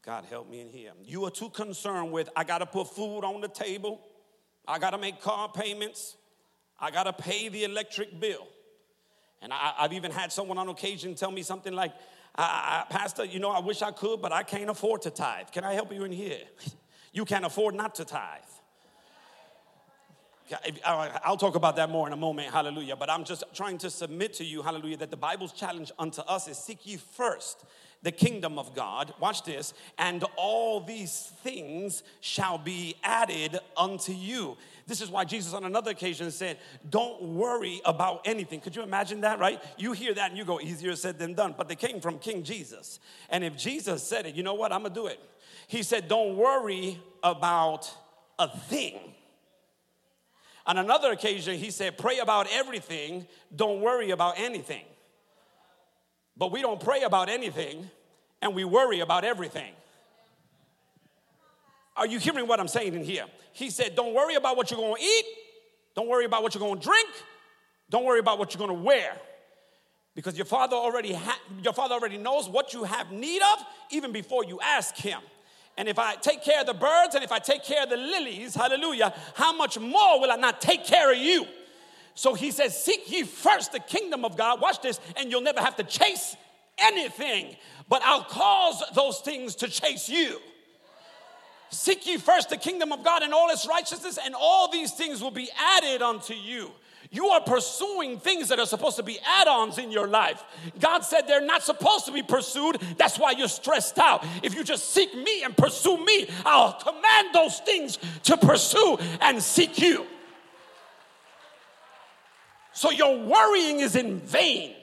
God 0.05 0.25
help 0.25 0.49
me 0.49 0.61
in 0.61 0.69
here. 0.69 0.93
You 1.05 1.25
are 1.25 1.31
too 1.31 1.51
concerned 1.51 2.13
with, 2.13 2.29
I 2.37 2.45
gotta 2.45 2.67
put 2.67 2.89
food 2.89 3.21
on 3.21 3.41
the 3.41 3.49
table, 3.49 4.01
I 4.67 4.79
gotta 4.79 4.99
make 4.99 5.21
car 5.21 5.49
payments, 5.49 6.17
I 6.79 6.91
got 6.91 7.05
to 7.05 7.13
pay 7.13 7.49
the 7.49 7.65
electric 7.65 8.19
bill. 8.21 8.47
And 9.43 9.53
I, 9.53 9.75
have 9.79 9.93
even 9.93 10.11
had 10.11 10.33
someone 10.33 10.59
on 10.59 10.69
occasion 10.69 11.15
tell 11.15 11.31
me 11.31 11.43
something 11.43 11.73
like, 11.73 11.93
I, 12.39 12.85
I, 12.89 12.93
Pastor, 12.93 13.25
you 13.25 13.39
know, 13.39 13.51
I 13.51 13.61
wish 13.61 13.83
I 13.83 13.91
could, 13.91 14.21
but 14.21 14.33
I 14.33 14.43
can't 14.43 14.71
afford 14.71 15.03
to 15.03 15.11
tithe. 15.11 15.51
Can 15.53 15.65
I 15.65 15.75
help 15.75 15.93
you 15.93 16.05
in 16.05 16.13
here? 16.13 16.41
you 17.13 17.25
can't 17.25 17.45
afford 17.45 17.75
not 17.75 17.95
to 17.97 18.05
tithe. 18.05 18.43
I'll 20.85 21.37
talk 21.37 21.57
about 21.57 21.77
that 21.77 21.91
more 21.91 22.07
in 22.07 22.13
a 22.13 22.17
moment, 22.17 22.53
hallelujah. 22.53 22.95
But 22.95 23.11
I'm 23.11 23.25
just 23.25 23.43
trying 23.53 23.79
to 23.79 23.91
submit 23.91 24.35
to 24.35 24.45
you, 24.45 24.63
hallelujah, 24.63 24.99
that 24.99 25.11
the 25.11 25.17
Bible's 25.17 25.53
challenge 25.53 25.91
unto 25.99 26.21
us 26.23 26.47
is 26.47 26.57
seek 26.57 26.87
ye 26.87 26.97
first 26.97 27.65
the 28.07 28.13
kingdom 28.13 28.57
of 28.57 28.73
God. 28.73 29.13
Watch 29.19 29.43
this. 29.43 29.75
And 29.99 30.25
all 30.37 30.79
these 30.79 31.33
things 31.43 32.05
shall 32.21 32.57
be 32.57 32.95
added 33.03 33.59
unto 33.77 34.13
you. 34.13 34.57
This 34.87 35.01
is 35.01 35.11
why 35.11 35.25
Jesus, 35.25 35.53
on 35.53 35.65
another 35.65 35.91
occasion, 35.91 36.31
said, 36.31 36.59
Don't 36.89 37.21
worry 37.21 37.81
about 37.85 38.21
anything. 38.25 38.61
Could 38.61 38.77
you 38.77 38.85
imagine 38.85 39.23
that, 39.23 39.41
right? 39.41 39.61
You 39.77 39.91
hear 39.91 40.15
that 40.15 40.31
and 40.31 40.39
you 40.39 40.45
go, 40.45 40.61
Easier 40.61 40.95
said 40.95 41.19
than 41.19 41.35
done. 41.35 41.57
But 41.59 41.67
they 41.67 41.75
came 41.75 42.01
from 42.01 42.21
King 42.21 42.45
Jesus. 42.45 43.01
And 43.29 43.43
if 43.43 43.57
Jesus 43.57 44.05
said 44.05 44.25
it, 44.25 44.37
you 44.37 44.45
know 44.45 44.55
what? 44.55 44.73
I'm 44.73 44.85
to 44.85 44.91
do 44.91 45.09
it. 45.09 45.19
He 45.67 45.83
said, 45.83 46.07
Don't 46.07 46.37
worry 46.37 47.03
about 47.25 47.93
a 48.39 48.47
thing. 48.47 49.01
On 50.65 50.79
another 50.79 51.11
occasion, 51.11 51.59
he 51.59 51.73
said, 51.73 51.99
Pray 51.99 52.21
about 52.21 52.47
everything, 52.53 53.27
don't 53.57 53.81
worry 53.81 54.13
about 54.13 54.39
anything. 54.39 54.85
But 56.37 56.53
we 56.53 56.63
don't 56.63 56.79
pray 56.79 57.03
about 57.03 57.29
anything 57.29 57.91
and 58.47 58.55
we 58.55 58.65
worry 58.65 59.01
about 59.01 59.25
everything. 59.25 59.73
Are 61.97 62.07
you 62.07 62.21
hearing 62.21 62.47
what 62.47 62.61
I'm 62.61 62.69
saying 62.69 62.95
in 62.95 63.03
here? 63.03 63.25
He 63.53 63.71
said, 63.71 63.97
Don't 63.97 64.15
worry 64.15 64.37
about 64.37 64.57
what 64.57 64.71
you're 64.71 64.81
to 64.81 65.03
eat. 65.03 65.25
Don't 65.97 66.09
worry 66.09 66.27
about 66.27 66.45
what 66.45 66.55
you're 66.55 66.77
to 66.77 66.81
drink. 66.81 67.09
Don't 67.91 68.05
worry 68.05 68.21
about 68.21 68.39
what 68.39 68.55
you're 68.55 68.67
to 68.69 68.73
wear. 68.73 69.17
Because 70.15 70.37
your 70.37 70.45
father 70.45 70.77
already 70.77 71.13
ha- 71.15 71.41
your 71.61 71.73
father 71.73 71.95
already 71.95 72.19
knows 72.19 72.49
what 72.49 72.73
you 72.73 72.85
have 72.85 73.11
need 73.11 73.43
of 73.43 73.65
even 73.91 74.13
before 74.13 74.45
you 74.45 74.61
ask 74.61 74.95
him. 74.95 75.21
And 75.77 75.89
if 75.89 75.99
I 75.99 76.15
take 76.15 76.45
care 76.45 76.61
of 76.61 76.67
the 76.67 76.75
birds 76.75 77.17
and 77.17 77.25
if 77.25 77.33
I 77.33 77.41
take 77.41 77.65
care 77.65 77.83
of 77.83 77.91
the 77.91 77.97
lilies, 77.97 78.55
hallelujah, 78.55 79.13
how 79.35 79.55
much 79.57 79.79
more 79.79 80.21
will 80.21 80.31
I 80.31 80.37
not 80.37 80.61
take 80.61 80.85
care 80.85 81.13
of 81.13 81.19
you? 81.19 81.47
So 82.15 82.35
he 82.35 82.53
says, 82.53 82.81
Seek 82.81 83.11
ye 83.11 83.25
first 83.25 83.73
the 83.73 83.81
kingdom 83.81 84.25
of 84.25 84.37
God. 84.37 84.61
Watch 84.61 84.83
this, 84.83 85.01
and 85.17 85.33
you'll 85.33 85.41
never 85.41 85.61
have 85.61 85.77
to 85.77 85.85
chase 85.85 86.37
anything, 86.79 87.57
but 87.89 88.03
I'll 88.05 88.25
cause 88.25 88.83
those 88.95 89.21
things 89.21 89.55
to 89.57 89.69
chase 89.69 90.09
you. 90.09 90.39
Seek 91.71 92.07
ye 92.07 92.17
first 92.17 92.51
the 92.51 92.57
kingdom 92.57 92.93
of 92.93 93.03
God 93.03 93.23
and 93.23 93.35
all 93.35 93.51
its 93.51 93.67
righteousness, 93.67 94.19
and 94.23 94.35
all 94.39 94.71
these 94.71 94.93
things 94.93 95.21
will 95.21 95.31
be 95.31 95.49
added 95.59 96.03
unto 96.03 96.35
you. 96.35 96.71
You 97.11 97.29
are 97.29 97.41
pursuing 97.41 98.19
things 98.19 98.49
that 98.49 98.59
are 98.59 98.67
supposed 98.67 98.97
to 98.97 99.03
be 99.03 99.19
add 99.25 99.47
ons 99.47 99.79
in 99.79 99.93
your 99.93 100.09
life. 100.09 100.43
God 100.81 101.01
said 101.01 101.23
they're 101.27 101.45
not 101.45 101.63
supposed 101.63 102.07
to 102.07 102.13
be 102.13 102.23
pursued. 102.23 102.79
That's 102.97 103.19
why 103.19 103.33
you're 103.33 103.49
stressed 103.49 103.99
out. 103.99 104.25
If 104.43 104.55
you 104.55 104.65
just 104.65 104.91
seek 104.93 105.15
me 105.15 105.45
and 105.45 105.57
pursue 105.57 106.05
me, 106.05 106.29
I'll 106.45 106.73
command 106.73 107.29
those 107.33 107.59
things 107.61 107.99
to 108.25 108.37
pursue 108.37 108.99
and 109.21 109.43
seek 109.43 109.79
you. 109.79 110.07
So 112.73 112.91
your 112.91 113.19
worrying 113.25 113.81
is 113.81 113.97
in 113.97 114.21
vain. 114.21 114.75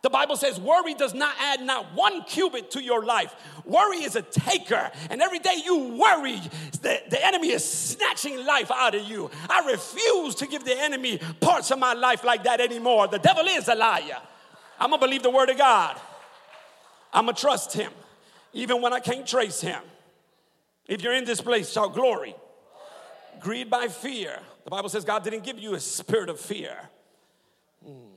The 0.00 0.10
Bible 0.10 0.36
says 0.36 0.60
worry 0.60 0.94
does 0.94 1.12
not 1.12 1.34
add 1.40 1.60
not 1.60 1.92
one 1.92 2.22
cubit 2.22 2.70
to 2.72 2.82
your 2.82 3.04
life. 3.04 3.34
Worry 3.64 3.98
is 3.98 4.14
a 4.14 4.22
taker. 4.22 4.90
And 5.10 5.20
every 5.20 5.40
day 5.40 5.60
you 5.64 5.98
worry, 5.98 6.40
the, 6.82 7.02
the 7.10 7.26
enemy 7.26 7.50
is 7.50 7.68
snatching 7.68 8.46
life 8.46 8.70
out 8.70 8.94
of 8.94 9.02
you. 9.02 9.28
I 9.50 9.68
refuse 9.68 10.36
to 10.36 10.46
give 10.46 10.64
the 10.64 10.78
enemy 10.78 11.20
parts 11.40 11.72
of 11.72 11.80
my 11.80 11.94
life 11.94 12.22
like 12.22 12.44
that 12.44 12.60
anymore. 12.60 13.08
The 13.08 13.18
devil 13.18 13.44
is 13.46 13.66
a 13.66 13.74
liar. 13.74 14.18
I'm 14.78 14.90
going 14.90 15.00
to 15.00 15.06
believe 15.06 15.24
the 15.24 15.30
word 15.30 15.50
of 15.50 15.58
God. 15.58 16.00
I'm 17.12 17.24
going 17.24 17.34
to 17.34 17.40
trust 17.40 17.72
him, 17.72 17.90
even 18.52 18.80
when 18.80 18.92
I 18.92 19.00
can't 19.00 19.26
trace 19.26 19.60
him. 19.60 19.82
If 20.86 21.02
you're 21.02 21.14
in 21.14 21.24
this 21.24 21.40
place, 21.40 21.72
shout 21.72 21.94
glory. 21.94 22.36
Greed 23.40 23.68
by 23.68 23.88
fear. 23.88 24.38
The 24.62 24.70
Bible 24.70 24.90
says 24.90 25.04
God 25.04 25.24
didn't 25.24 25.42
give 25.42 25.58
you 25.58 25.74
a 25.74 25.80
spirit 25.80 26.28
of 26.28 26.38
fear. 26.38 26.88
Mm 27.84 28.07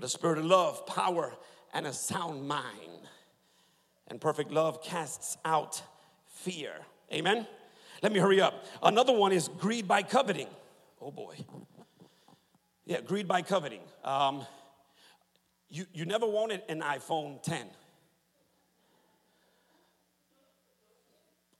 but 0.00 0.06
a 0.06 0.08
spirit 0.08 0.38
of 0.38 0.46
love, 0.46 0.86
power, 0.86 1.34
and 1.74 1.86
a 1.86 1.92
sound 1.92 2.48
mind. 2.48 3.06
And 4.06 4.18
perfect 4.18 4.50
love 4.50 4.82
casts 4.82 5.36
out 5.44 5.82
fear. 6.26 6.72
Amen? 7.12 7.46
Let 8.02 8.10
me 8.10 8.18
hurry 8.18 8.40
up. 8.40 8.64
Another 8.82 9.12
one 9.12 9.30
is 9.30 9.48
greed 9.58 9.86
by 9.86 10.02
coveting. 10.02 10.46
Oh 11.02 11.10
boy. 11.10 11.36
Yeah, 12.86 13.02
greed 13.02 13.28
by 13.28 13.42
coveting. 13.42 13.82
Um, 14.02 14.46
you, 15.68 15.84
you 15.92 16.06
never 16.06 16.26
wanted 16.26 16.62
an 16.70 16.80
iPhone 16.80 17.42
10 17.42 17.66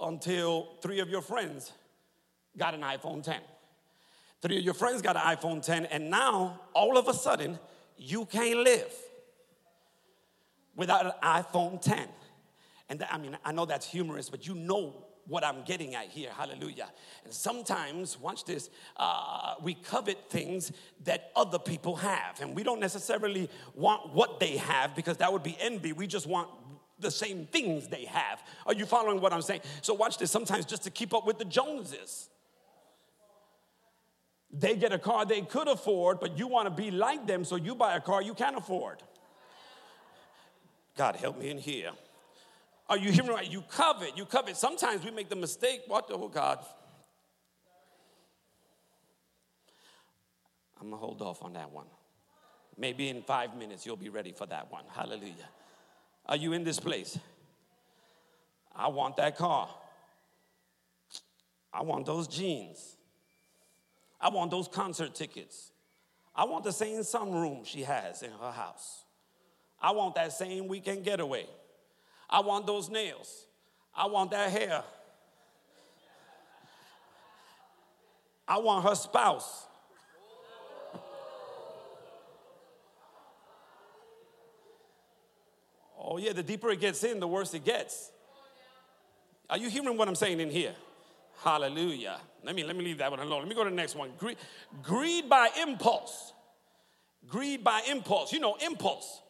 until 0.00 0.79
three 0.81 1.00
of 1.00 1.11
your 1.11 1.20
friends 1.20 1.74
got 2.57 2.72
an 2.72 2.81
iPhone 2.81 3.22
10. 3.22 3.38
Three 4.40 4.57
of 4.57 4.64
your 4.64 4.72
friends 4.72 5.03
got 5.03 5.16
an 5.16 5.37
iPhone 5.37 5.62
10, 5.62 5.85
and 5.85 6.09
now 6.09 6.59
all 6.72 6.96
of 6.96 7.07
a 7.07 7.12
sudden, 7.12 7.59
you 8.01 8.25
can't 8.25 8.61
live 8.61 8.93
without 10.75 11.05
an 11.05 11.13
iPhone 11.23 11.81
10. 11.81 12.09
And 12.89 13.07
I 13.11 13.19
mean, 13.19 13.37
I 13.45 13.53
know 13.53 13.67
that's 13.67 13.87
humorous, 13.87 14.31
but 14.31 14.47
you 14.47 14.55
know 14.55 15.05
what 15.29 15.45
I'm 15.45 15.63
getting 15.65 15.95
at 15.95 16.07
here. 16.07 16.31
Hallelujah. 16.37 16.89
And 17.25 17.33
sometimes, 17.33 18.19
watch 18.19 18.45
this, 18.45 18.71
uh, 18.97 19.55
we 19.63 19.75
covet 19.75 20.31
things 20.31 20.73
that 21.05 21.31
other 21.37 21.59
people 21.59 21.95
have. 21.97 22.41
And 22.41 22.57
we 22.57 22.63
don't 22.63 22.81
necessarily 22.81 23.49
want 23.75 24.15
what 24.15 24.41
they 24.41 24.57
have 24.57 24.97
because 24.97 25.19
that 25.19 25.33
would 25.33 25.43
be 25.43 25.57
envy. 25.61 25.93
We 25.93 26.07
just 26.07 26.27
want 26.27 26.49
the 26.99 27.11
same 27.11 27.47
things 27.47 27.87
they 27.89 28.07
have. 28.07 28.43
Are 28.67 28.75
you 28.75 28.87
following 28.87 29.21
what 29.21 29.33
I'm 29.33 29.43
saying? 29.43 29.61
So, 29.83 29.95
watch 29.95 30.19
this. 30.19 30.31
Sometimes, 30.31 30.65
just 30.65 30.83
to 30.85 30.91
keep 30.91 31.15
up 31.15 31.27
with 31.27 31.39
the 31.39 31.45
Joneses, 31.45 32.31
they 34.53 34.77
get 34.77 34.93
a 34.93 34.99
car 34.99 35.25
they 35.25 35.43
could 35.43 35.69
afford, 35.69 36.21
but 36.21 36.39
you 36.39 36.49
want 36.49 36.67
to 36.67 36.71
be 36.71 36.91
like 36.91 37.27
them, 37.27 37.45
so 37.45 37.57
you 37.57 37.75
buy 37.75 37.97
a 37.97 38.01
car 38.01 38.21
you 38.23 38.35
can't 38.35 38.57
afford. 38.57 39.03
God 40.97 41.17
help 41.17 41.39
me 41.39 41.51
in 41.51 41.59
here. 41.59 41.93
Are 42.89 42.99
you 42.99 43.13
hearing 43.13 43.31
right? 43.31 43.49
You 43.49 43.63
covet, 43.63 44.19
you 44.19 44.25
covet. 44.25 44.57
Sometimes 44.57 45.05
we 45.05 45.13
make 45.13 45.29
the 45.29 45.37
mistake, 45.37 45.83
what 45.87 46.09
the, 46.09 46.15
oh 46.15 46.29
God. 46.29 46.59
I'm 50.81 50.91
gonna 50.91 50.97
hold 50.97 51.23
off 51.23 51.43
on 51.45 51.53
that 51.53 51.71
one. 51.71 51.87
Maybe 52.77 53.09
in 53.09 53.23
five 53.23 53.55
minutes 53.57 53.87
you'll 53.87 53.97
be 53.97 54.09
ready 54.09 54.33
for 54.33 54.47
that 54.47 54.73
one. 54.73 54.85
Hallelujah. 54.89 55.49
Are 56.27 56.37
you 56.37 56.53
in 56.53 56.65
this 56.65 56.81
place? 56.81 57.19
I 58.75 58.89
want 58.89 59.17
that 59.19 59.37
car. 59.37 59.69
I 61.73 61.83
want 61.83 62.07
those 62.07 62.27
jeans. 62.27 62.97
I 64.21 64.29
want 64.29 64.51
those 64.51 64.69
concert 64.69 65.15
tickets. 65.15 65.73
I 66.35 66.45
want 66.45 66.65
the 66.65 66.73
same 66.73 67.01
sunroom 67.01 67.67
she 67.67 67.83
has 67.83 68.23
in 68.23 68.31
her 68.31 68.51
house. 68.53 69.05
I 69.81 69.93
want 69.93 70.15
that 70.17 70.33
same 70.33 70.69
weekend 70.69 71.05
getaway. 71.05 71.47
I 72.29 72.41
want 72.41 72.67
those 72.67 72.91
nails. 72.91 73.47
I 73.95 74.07
want 74.07 74.31
that 74.31 74.51
hair. 74.51 74.85
I 78.47 78.59
want 78.59 78.85
her 78.85 78.95
spouse. 78.95 79.67
Oh, 86.03 86.17
yeah, 86.17 86.33
the 86.33 86.43
deeper 86.43 86.71
it 86.71 86.81
gets 86.81 87.05
in, 87.05 87.21
the 87.21 87.29
worse 87.29 87.55
it 87.55 87.65
gets. 87.65 88.11
Are 89.49 89.59
you 89.59 89.69
hearing 89.69 89.97
what 89.97 90.09
I'm 90.09 90.15
saying 90.15 90.41
in 90.41 90.51
here? 90.51 90.75
Hallelujah. 91.42 92.20
Let 92.44 92.55
me, 92.55 92.64
let 92.64 92.76
me 92.76 92.85
leave 92.85 92.98
that 92.98 93.11
one 93.11 93.20
alone. 93.20 93.40
Let 93.40 93.48
me 93.48 93.55
go 93.55 93.64
to 93.64 93.70
the 93.70 93.76
next 93.76 93.94
one. 93.94 94.11
Greed, 94.18 94.37
greed 94.83 95.29
by 95.29 95.48
impulse. 95.61 96.33
Greed 97.26 97.64
by 97.64 97.83
impulse. 97.88 98.33
You 98.33 98.40
know, 98.40 98.57
impulse. 98.64 99.22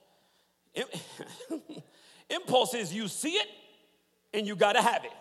impulse 2.30 2.74
is 2.74 2.92
you 2.92 3.08
see 3.08 3.32
it 3.32 3.48
and 4.34 4.46
you 4.46 4.56
got 4.56 4.72
to 4.74 4.82
have 4.82 5.04
it. 5.04 5.12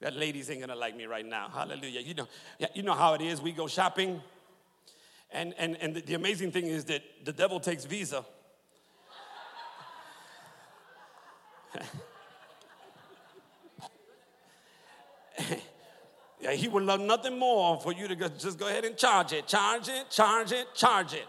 That 0.00 0.14
ladies 0.14 0.50
ain't 0.50 0.60
gonna 0.60 0.74
like 0.76 0.96
me 0.96 1.06
right 1.06 1.24
now. 1.24 1.48
Hallelujah. 1.48 2.00
You 2.00 2.14
know, 2.14 2.28
you 2.74 2.82
know 2.82 2.92
how 2.92 3.14
it 3.14 3.22
is. 3.22 3.40
We 3.40 3.52
go 3.52 3.66
shopping, 3.66 4.20
and 5.30 5.54
and 5.56 5.78
and 5.80 5.94
the, 5.94 6.02
the 6.02 6.12
amazing 6.14 6.50
thing 6.50 6.66
is 6.66 6.84
that 6.86 7.02
the 7.24 7.32
devil 7.32 7.58
takes 7.58 7.86
Visa. 7.86 8.22
yeah, 16.40 16.52
he 16.52 16.68
would 16.68 16.82
love 16.82 17.00
nothing 17.00 17.38
more 17.38 17.80
for 17.80 17.92
you 17.92 18.08
to 18.08 18.16
just 18.30 18.58
go 18.58 18.68
ahead 18.68 18.84
and 18.84 18.96
charge 18.96 19.32
it, 19.32 19.46
charge 19.46 19.88
it, 19.88 20.10
charge 20.10 20.52
it, 20.52 20.66
charge 20.74 21.14
it. 21.14 21.26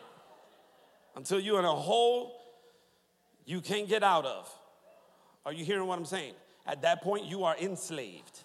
Until 1.15 1.39
you're 1.39 1.59
in 1.59 1.65
a 1.65 1.71
hole 1.71 2.35
you 3.45 3.61
can't 3.61 3.87
get 3.87 4.03
out 4.03 4.25
of. 4.25 4.51
Are 5.45 5.53
you 5.53 5.63
hearing 5.63 5.87
what 5.87 5.99
I'm 5.99 6.05
saying? 6.05 6.33
At 6.65 6.81
that 6.81 7.03
point, 7.03 7.25
you 7.25 7.43
are 7.43 7.55
enslaved. 7.57 8.39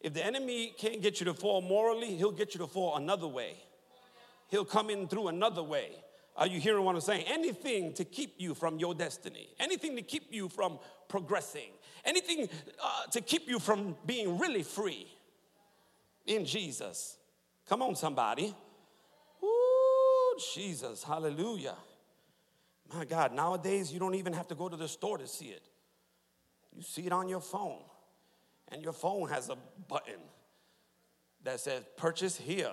If 0.00 0.14
the 0.14 0.24
enemy 0.24 0.74
can't 0.76 1.00
get 1.00 1.20
you 1.20 1.26
to 1.26 1.34
fall 1.34 1.62
morally, 1.62 2.16
he'll 2.16 2.32
get 2.32 2.54
you 2.54 2.58
to 2.60 2.66
fall 2.66 2.96
another 2.96 3.28
way. 3.28 3.54
He'll 4.48 4.64
come 4.64 4.90
in 4.90 5.06
through 5.06 5.28
another 5.28 5.62
way. 5.62 5.90
Are 6.40 6.46
you 6.46 6.58
hearing 6.58 6.84
what 6.84 6.94
I'm 6.94 7.02
saying? 7.02 7.26
Anything 7.28 7.92
to 7.92 8.04
keep 8.04 8.36
you 8.38 8.54
from 8.54 8.78
your 8.78 8.94
destiny, 8.94 9.50
anything 9.58 9.94
to 9.96 10.02
keep 10.02 10.32
you 10.32 10.48
from 10.48 10.78
progressing, 11.06 11.70
anything 12.02 12.48
uh, 12.82 13.06
to 13.12 13.20
keep 13.20 13.46
you 13.46 13.58
from 13.58 13.94
being 14.06 14.38
really 14.38 14.62
free 14.62 15.06
in 16.26 16.46
Jesus. 16.46 17.18
Come 17.68 17.82
on, 17.82 17.94
somebody. 17.94 18.54
Ooh, 19.44 20.38
Jesus, 20.54 21.04
hallelujah. 21.04 21.76
My 22.90 23.04
God, 23.04 23.34
nowadays 23.34 23.92
you 23.92 24.00
don't 24.00 24.14
even 24.14 24.32
have 24.32 24.48
to 24.48 24.54
go 24.54 24.70
to 24.70 24.76
the 24.78 24.88
store 24.88 25.18
to 25.18 25.26
see 25.26 25.48
it. 25.48 25.62
You 26.74 26.80
see 26.80 27.02
it 27.02 27.12
on 27.12 27.28
your 27.28 27.40
phone, 27.40 27.82
and 28.68 28.82
your 28.82 28.94
phone 28.94 29.28
has 29.28 29.50
a 29.50 29.56
button 29.88 30.20
that 31.44 31.60
says 31.60 31.84
purchase 31.98 32.38
here. 32.38 32.72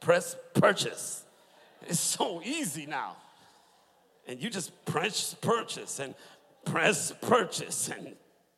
Press 0.00 0.36
purchase. 0.54 1.24
It's 1.82 2.00
so 2.00 2.42
easy 2.42 2.86
now. 2.86 3.16
And 4.26 4.42
you 4.42 4.50
just 4.50 4.84
press 4.84 5.34
purchase 5.34 5.98
and 5.98 6.14
press 6.64 7.12
purchase. 7.20 7.90
And 7.90 8.16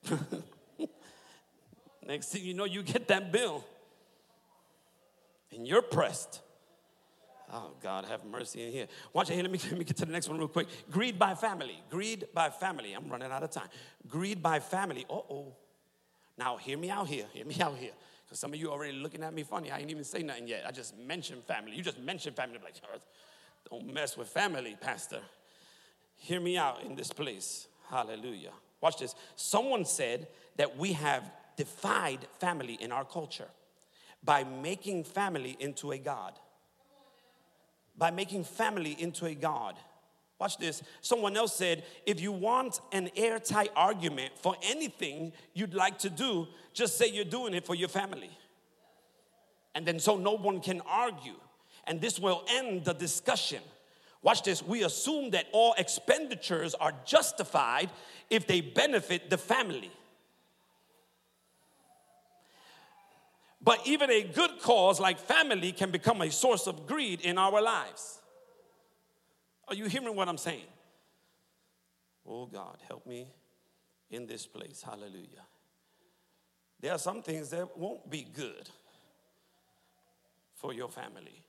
next 2.07 2.29
thing 2.29 2.45
you 2.45 2.55
know, 2.55 2.65
you 2.65 2.83
get 2.83 3.09
that 3.09 3.33
bill. 3.33 3.65
And 5.55 5.67
you're 5.67 5.83
pressed. 5.83 6.41
Oh, 7.53 7.73
God, 7.83 8.07
have 8.07 8.25
mercy 8.25 8.63
in 8.63 8.73
here. 8.73 8.87
Watch 9.13 9.31
it 9.31 9.35
here. 9.35 9.43
Let 9.43 9.53
me, 9.53 9.59
let 9.65 9.79
me 9.79 9.85
get 9.85 9.97
to 9.99 10.07
the 10.07 10.13
next 10.13 10.29
one 10.29 10.39
real 10.39 10.49
quick. 10.49 10.69
Greed 10.91 11.19
by 11.19 11.35
family. 11.35 11.83
Greed 11.91 12.27
by 12.33 12.49
family. 12.49 12.95
I'm 12.95 13.09
running 13.11 13.31
out 13.31 13.43
of 13.43 13.51
time. 13.51 13.69
Greed 14.09 14.43
by 14.43 14.59
family. 14.59 15.05
Uh 15.11 15.15
oh. 15.15 15.53
Now, 16.39 16.57
hear 16.57 16.79
me 16.79 16.89
out 16.89 17.09
here. 17.09 17.27
Hear 17.35 17.45
me 17.45 17.57
out 17.61 17.77
here. 17.77 17.93
Some 18.33 18.53
of 18.53 18.59
you 18.59 18.71
already 18.71 18.93
looking 18.93 19.23
at 19.23 19.35
me 19.35 19.43
funny. 19.43 19.71
I 19.71 19.79
ain't 19.79 19.91
even 19.91 20.05
say 20.05 20.23
nothing 20.23 20.49
yet. 20.49 20.65
I 20.67 20.71
just 20.71 20.97
mentioned 20.99 21.45
family. 21.45 21.77
You 21.77 21.83
just 21.83 21.99
mentioned 21.99 22.37
family. 22.37 22.57
I'm 22.57 22.63
like, 22.63 22.75
don't 23.71 23.93
mess 23.93 24.17
with 24.17 24.29
family, 24.29 24.77
Pastor. 24.81 25.21
Hear 26.17 26.41
me 26.41 26.57
out 26.57 26.83
in 26.83 26.95
this 26.95 27.13
place. 27.13 27.69
Hallelujah. 27.91 28.53
Watch 28.81 28.99
this. 28.99 29.15
Someone 29.37 29.85
said 29.85 30.29
that 30.57 30.77
we 30.77 30.93
have 30.93 31.31
defied 31.57 32.27
family 32.39 32.75
in 32.75 32.93
our 32.93 33.05
culture 33.05 33.49
by 34.25 34.45
making 34.45 35.05
family 35.05 35.57
into 35.59 35.93
a 35.93 35.99
God. 35.99 36.35
By 37.97 38.11
making 38.11 38.45
family 38.45 38.97
into 38.99 39.27
a 39.27 39.35
God. 39.35 39.77
Watch 40.43 40.59
this. 40.59 40.83
Someone 41.03 41.37
else 41.37 41.55
said, 41.55 41.85
if 42.05 42.21
you 42.21 42.33
want 42.33 42.81
an 42.91 43.11
airtight 43.15 43.71
argument 43.77 44.33
for 44.35 44.57
anything 44.61 45.33
you'd 45.55 45.73
like 45.73 45.99
to 45.99 46.11
do, 46.11 46.49
just 46.73 46.99
say 46.99 47.07
you're 47.07 47.25
doing 47.25 47.55
it 47.55 47.65
for 47.65 47.77
your 47.77 47.89
family. 47.89 48.37
And 49.77 49.87
then 49.87 50.01
so 50.01 50.17
no 50.17 50.33
one 50.33 50.61
can 50.61 50.81
argue. 50.85 51.37
And 51.87 52.01
this 52.01 52.19
will 52.19 52.45
end 52.51 52.85
the 52.85 52.93
discussion. 52.93 53.63
Watch 54.21 54.43
this. 54.43 54.65
We 54.65 54.83
assume 54.83 55.31
that 55.31 55.47
all 55.53 55.77
expenditures 55.79 56.75
are 56.75 56.93
justified 57.05 57.89
if 58.29 58.49
they 58.49 58.63
benefit 58.63 59.31
the 59.31 59.39
family. 59.39 59.93
But 63.63 63.79
even 63.87 64.11
a 64.11 64.25
good 64.25 64.59
cause 64.61 64.99
like 64.99 65.21
family 65.21 65.71
can 65.71 65.93
become 65.93 66.21
a 66.21 66.33
source 66.33 66.67
of 66.67 66.89
greed 66.89 67.21
in 67.21 67.39
our 67.39 67.63
lives. 67.63 68.22
Are 69.69 69.75
you 69.75 69.87
hearing 69.87 70.15
what 70.15 70.29
I'm 70.29 70.39
saying? 70.39 70.67
Oh 72.27 72.47
God, 72.47 72.79
help 72.87 73.07
me 73.07 73.27
in 74.11 74.27
this 74.27 74.47
place. 74.47 74.83
Hallelujah. 74.85 75.47
There 76.81 76.93
are 76.93 76.99
some 76.99 77.23
things 77.23 77.51
that 77.51 77.77
won't 77.79 78.11
be 78.11 78.23
good 78.23 78.69
for 80.55 80.73
your 80.73 80.89
family 80.89 81.45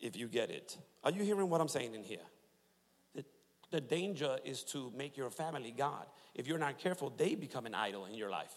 if 0.00 0.16
you 0.16 0.28
get 0.28 0.50
it. 0.50 0.76
Are 1.04 1.10
you 1.10 1.22
hearing 1.22 1.48
what 1.48 1.60
I'm 1.60 1.68
saying 1.68 1.94
in 1.94 2.02
here? 2.02 2.26
The, 3.14 3.24
the 3.70 3.80
danger 3.80 4.38
is 4.44 4.64
to 4.64 4.92
make 4.96 5.16
your 5.16 5.30
family 5.30 5.72
God. 5.76 6.06
If 6.34 6.46
you're 6.46 6.58
not 6.58 6.78
careful, 6.78 7.12
they 7.16 7.34
become 7.36 7.66
an 7.66 7.74
idol 7.74 8.06
in 8.06 8.14
your 8.14 8.30
life. 8.30 8.52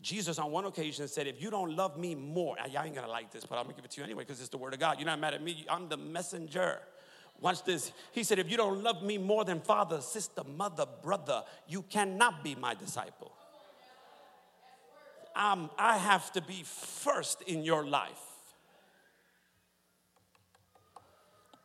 Jesus, 0.00 0.38
on 0.38 0.52
one 0.52 0.64
occasion, 0.66 1.08
said, 1.08 1.26
If 1.26 1.42
you 1.42 1.50
don't 1.50 1.74
love 1.74 1.98
me 1.98 2.14
more, 2.14 2.56
y'all 2.70 2.84
ain't 2.84 2.94
gonna 2.94 3.08
like 3.08 3.32
this, 3.32 3.44
but 3.44 3.56
I'm 3.56 3.64
gonna 3.64 3.74
give 3.74 3.84
it 3.84 3.90
to 3.92 4.00
you 4.00 4.04
anyway 4.04 4.22
because 4.22 4.40
it's 4.40 4.50
the 4.50 4.58
word 4.58 4.74
of 4.74 4.80
God. 4.80 4.98
You're 4.98 5.06
not 5.06 5.18
mad 5.18 5.34
at 5.34 5.42
me, 5.42 5.64
I'm 5.68 5.88
the 5.88 5.96
messenger. 5.96 6.80
Watch 7.40 7.64
this. 7.64 7.92
He 8.12 8.24
said, 8.24 8.38
If 8.38 8.50
you 8.50 8.56
don't 8.56 8.82
love 8.82 9.02
me 9.02 9.18
more 9.18 9.44
than 9.44 9.60
father, 9.60 10.00
sister, 10.00 10.42
mother, 10.44 10.86
brother, 11.02 11.42
you 11.68 11.82
cannot 11.82 12.42
be 12.42 12.54
my 12.54 12.74
disciple. 12.74 13.32
I'm, 15.34 15.68
I 15.78 15.98
have 15.98 16.32
to 16.32 16.40
be 16.40 16.62
first 16.64 17.42
in 17.42 17.62
your 17.62 17.86
life. 17.86 18.22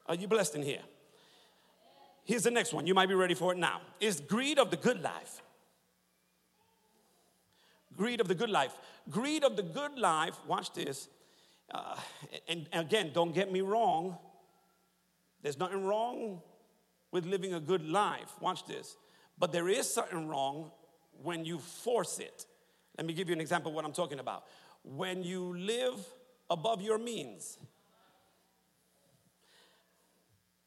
Are 0.07 0.15
you 0.15 0.27
blessed 0.27 0.55
in 0.55 0.63
here? 0.63 0.81
Here's 2.25 2.43
the 2.43 2.51
next 2.51 2.73
one. 2.73 2.85
You 2.85 2.93
might 2.93 3.07
be 3.07 3.15
ready 3.15 3.33
for 3.33 3.53
it 3.53 3.57
now. 3.57 3.81
Is 3.99 4.19
greed 4.19 4.59
of 4.59 4.71
the 4.71 4.77
good 4.77 5.01
life. 5.01 5.41
Greed 7.95 8.19
of 8.19 8.27
the 8.27 8.35
good 8.35 8.49
life. 8.49 8.73
Greed 9.09 9.43
of 9.43 9.55
the 9.55 9.63
good 9.63 9.97
life, 9.97 10.35
watch 10.47 10.73
this. 10.73 11.07
Uh, 11.69 11.95
and 12.47 12.67
again, 12.73 13.11
don't 13.13 13.33
get 13.33 13.51
me 13.51 13.61
wrong. 13.61 14.17
There's 15.41 15.57
nothing 15.57 15.85
wrong 15.85 16.41
with 17.11 17.25
living 17.25 17.53
a 17.53 17.59
good 17.59 17.87
life. 17.87 18.31
Watch 18.39 18.65
this. 18.65 18.97
But 19.37 19.51
there 19.51 19.67
is 19.67 19.91
something 19.91 20.27
wrong 20.27 20.71
when 21.21 21.45
you 21.45 21.59
force 21.59 22.19
it. 22.19 22.45
Let 22.97 23.07
me 23.07 23.13
give 23.13 23.27
you 23.27 23.33
an 23.33 23.41
example 23.41 23.71
of 23.71 23.75
what 23.75 23.85
I'm 23.85 23.93
talking 23.93 24.19
about. 24.19 24.43
When 24.83 25.23
you 25.23 25.55
live 25.57 25.95
above 26.49 26.81
your 26.81 26.97
means, 26.97 27.57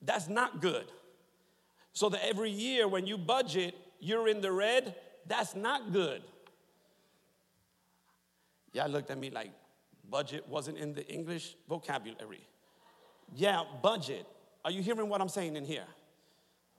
that's 0.02 0.28
not 0.28 0.60
good. 0.60 0.86
So 1.92 2.08
that 2.08 2.26
every 2.26 2.50
year 2.50 2.88
when 2.88 3.06
you 3.06 3.16
budget, 3.16 3.74
you're 4.00 4.28
in 4.28 4.40
the 4.40 4.50
red, 4.50 4.96
that's 5.26 5.54
not 5.54 5.92
good. 5.92 6.22
Yeah, 8.72 8.86
looked 8.86 9.10
at 9.10 9.18
me 9.18 9.30
like 9.30 9.52
budget 10.10 10.48
wasn't 10.48 10.78
in 10.78 10.94
the 10.94 11.06
English 11.06 11.54
vocabulary. 11.68 12.46
Yeah, 13.34 13.62
budget. 13.82 14.26
Are 14.64 14.70
you 14.70 14.82
hearing 14.82 15.08
what 15.08 15.20
I'm 15.20 15.28
saying 15.28 15.56
in 15.56 15.64
here? 15.64 15.84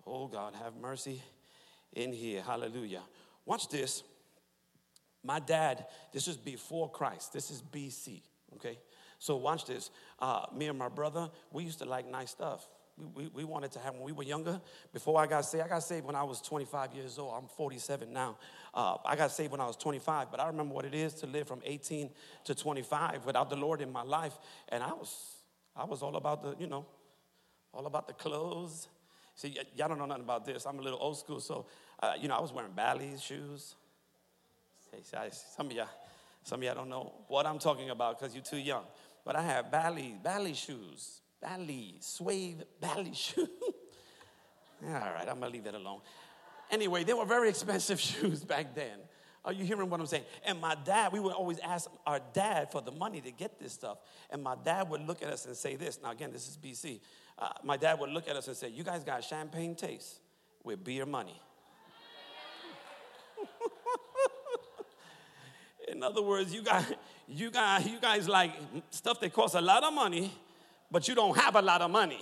Oh, 0.07 0.27
God, 0.27 0.55
have 0.55 0.75
mercy 0.75 1.21
in 1.93 2.13
here. 2.13 2.41
Hallelujah. 2.41 3.01
Watch 3.45 3.69
this. 3.69 4.03
My 5.23 5.39
dad, 5.39 5.85
this 6.13 6.27
is 6.27 6.37
before 6.37 6.89
Christ, 6.89 7.33
this 7.33 7.49
is 7.49 7.61
BC, 7.61 8.21
okay? 8.55 8.77
So, 9.17 9.37
watch 9.37 9.65
this. 9.65 9.89
Uh, 10.19 10.45
me 10.55 10.67
and 10.67 10.77
my 10.77 10.89
brother, 10.89 11.31
we 11.51 11.63
used 11.63 11.79
to 11.79 11.85
like 11.85 12.09
nice 12.09 12.29
stuff. 12.29 12.67
We, 12.97 13.05
we, 13.05 13.31
we, 13.33 13.43
wanted 13.43 13.71
to 13.73 13.79
have 13.79 13.95
when 13.95 14.03
we 14.03 14.11
were 14.11 14.23
younger. 14.23 14.61
Before 14.93 15.19
I 15.19 15.25
got 15.25 15.45
saved, 15.45 15.63
I 15.63 15.67
got 15.67 15.83
saved 15.83 16.05
when 16.05 16.15
I 16.15 16.23
was 16.23 16.41
25 16.41 16.93
years 16.93 17.17
old. 17.17 17.33
I'm 17.35 17.47
47 17.47 18.13
now. 18.13 18.37
Uh, 18.73 18.97
I 19.03 19.15
got 19.15 19.31
saved 19.31 19.51
when 19.51 19.61
I 19.61 19.65
was 19.65 19.75
25, 19.77 20.29
but 20.29 20.39
I 20.39 20.47
remember 20.47 20.73
what 20.73 20.85
it 20.85 20.93
is 20.93 21.13
to 21.15 21.27
live 21.27 21.47
from 21.47 21.61
18 21.65 22.11
to 22.45 22.55
25 22.55 23.25
without 23.25 23.49
the 23.49 23.55
Lord 23.55 23.81
in 23.81 23.91
my 23.91 24.03
life. 24.03 24.37
And 24.69 24.83
I 24.83 24.93
was, 24.93 25.37
I 25.75 25.85
was 25.85 26.03
all 26.03 26.15
about 26.15 26.43
the, 26.43 26.55
you 26.59 26.67
know, 26.67 26.85
all 27.75 27.85
about 27.85 28.07
the 28.07 28.13
clothes. 28.13 28.87
See, 29.35 29.53
y- 29.57 29.63
y'all 29.75 29.89
don't 29.89 29.97
know 29.97 30.05
nothing 30.05 30.23
about 30.23 30.45
this. 30.45 30.65
I'm 30.65 30.79
a 30.79 30.81
little 30.81 30.99
old 31.01 31.17
school, 31.17 31.39
so 31.39 31.65
uh, 32.01 32.13
you 32.19 32.27
know 32.27 32.35
I 32.35 32.41
was 32.41 32.53
wearing 32.53 32.71
Bally's 32.71 33.21
shoes. 33.21 33.75
Some 35.55 35.67
of 35.67 35.73
y'all, 35.73 35.87
some 36.43 36.59
of 36.59 36.63
y'all 36.63 36.75
don't 36.75 36.89
know 36.89 37.11
what 37.27 37.45
I'm 37.45 37.59
talking 37.59 37.89
about 37.89 38.17
because 38.19 38.33
you're 38.33 38.43
too 38.43 38.57
young. 38.57 38.83
But 39.25 39.35
I 39.35 39.41
had 39.41 39.71
Bally, 39.71 40.15
Bally 40.23 40.53
shoes, 40.53 41.19
Bally, 41.41 41.95
suede 41.99 42.63
Bally 42.79 43.11
shoes. 43.13 43.49
All 44.83 44.91
right, 44.91 45.27
I'm 45.27 45.39
gonna 45.39 45.49
leave 45.49 45.65
that 45.65 45.75
alone. 45.75 45.99
Anyway, 46.71 47.03
they 47.03 47.13
were 47.13 47.25
very 47.25 47.49
expensive 47.49 47.99
shoes 48.09 48.43
back 48.43 48.73
then. 48.73 48.99
Are 49.45 49.53
you 49.53 49.63
hearing 49.63 49.89
what 49.91 49.99
I'm 49.99 50.07
saying? 50.07 50.23
And 50.43 50.59
my 50.59 50.75
dad, 50.83 51.13
we 51.13 51.19
would 51.19 51.33
always 51.33 51.59
ask 51.59 51.87
our 52.07 52.19
dad 52.33 52.71
for 52.71 52.81
the 52.81 52.91
money 52.91 53.21
to 53.21 53.31
get 53.31 53.59
this 53.59 53.73
stuff. 53.73 53.99
And 54.31 54.41
my 54.41 54.55
dad 54.55 54.89
would 54.89 55.05
look 55.05 55.21
at 55.21 55.29
us 55.29 55.45
and 55.45 55.55
say 55.55 55.75
this. 55.75 55.99
Now, 56.01 56.09
again, 56.11 56.31
this 56.31 56.47
is 56.47 56.57
BC. 56.57 56.99
Uh, 57.37 57.49
my 57.63 57.77
dad 57.77 57.99
would 57.99 58.09
look 58.09 58.27
at 58.27 58.35
us 58.35 58.47
and 58.47 58.57
say, 58.57 58.69
You 58.69 58.83
guys 58.83 59.03
got 59.03 59.23
champagne 59.23 59.75
taste 59.75 60.19
with 60.63 60.83
beer 60.83 61.05
money. 61.05 61.39
In 65.87 66.01
other 66.01 66.23
words, 66.23 66.51
you 66.51 66.63
got, 66.63 66.83
you 67.27 67.51
got, 67.51 67.87
you 67.87 67.99
guys 68.01 68.27
like 68.27 68.51
stuff 68.89 69.19
that 69.19 69.31
costs 69.31 69.55
a 69.55 69.61
lot 69.61 69.83
of 69.83 69.93
money, 69.93 70.33
but 70.89 71.07
you 71.07 71.13
don't 71.13 71.37
have 71.37 71.55
a 71.55 71.61
lot 71.61 71.83
of 71.83 71.91
money. 71.91 72.21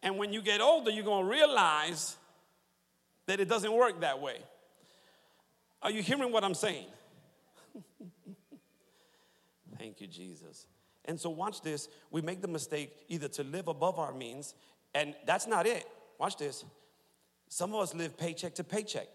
And 0.00 0.16
when 0.16 0.32
you 0.32 0.42
get 0.42 0.60
older, 0.60 0.92
you're 0.92 1.04
gonna 1.04 1.26
realize 1.26 2.14
that 3.26 3.40
it 3.40 3.48
doesn't 3.48 3.72
work 3.72 4.02
that 4.02 4.20
way. 4.20 4.38
Are 5.82 5.90
you 5.90 6.02
hearing 6.02 6.32
what 6.32 6.44
I'm 6.44 6.54
saying? 6.54 6.86
Thank 9.78 10.00
you, 10.00 10.06
Jesus. 10.06 10.66
And 11.04 11.20
so, 11.20 11.30
watch 11.30 11.62
this. 11.62 11.88
We 12.10 12.20
make 12.20 12.42
the 12.42 12.48
mistake 12.48 12.92
either 13.08 13.28
to 13.28 13.44
live 13.44 13.68
above 13.68 13.98
our 13.98 14.12
means, 14.12 14.54
and 14.94 15.14
that's 15.24 15.46
not 15.46 15.66
it. 15.66 15.86
Watch 16.18 16.36
this. 16.36 16.64
Some 17.48 17.74
of 17.74 17.80
us 17.80 17.94
live 17.94 18.16
paycheck 18.16 18.54
to 18.56 18.64
paycheck. 18.64 19.06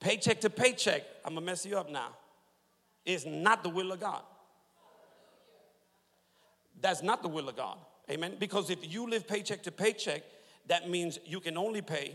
Paycheck 0.00 0.40
to 0.42 0.50
paycheck, 0.50 1.02
I'm 1.24 1.34
gonna 1.34 1.46
mess 1.46 1.64
you 1.64 1.78
up 1.78 1.90
now, 1.90 2.10
is 3.06 3.24
not 3.24 3.62
the 3.62 3.70
will 3.70 3.90
of 3.90 4.00
God. 4.00 4.22
That's 6.80 7.02
not 7.02 7.22
the 7.22 7.28
will 7.28 7.48
of 7.48 7.56
God. 7.56 7.78
Amen. 8.10 8.36
Because 8.38 8.68
if 8.68 8.92
you 8.92 9.08
live 9.08 9.26
paycheck 9.26 9.62
to 9.62 9.72
paycheck, 9.72 10.22
that 10.66 10.88
means 10.88 11.18
you 11.24 11.40
can 11.40 11.56
only 11.56 11.82
pay 11.82 12.14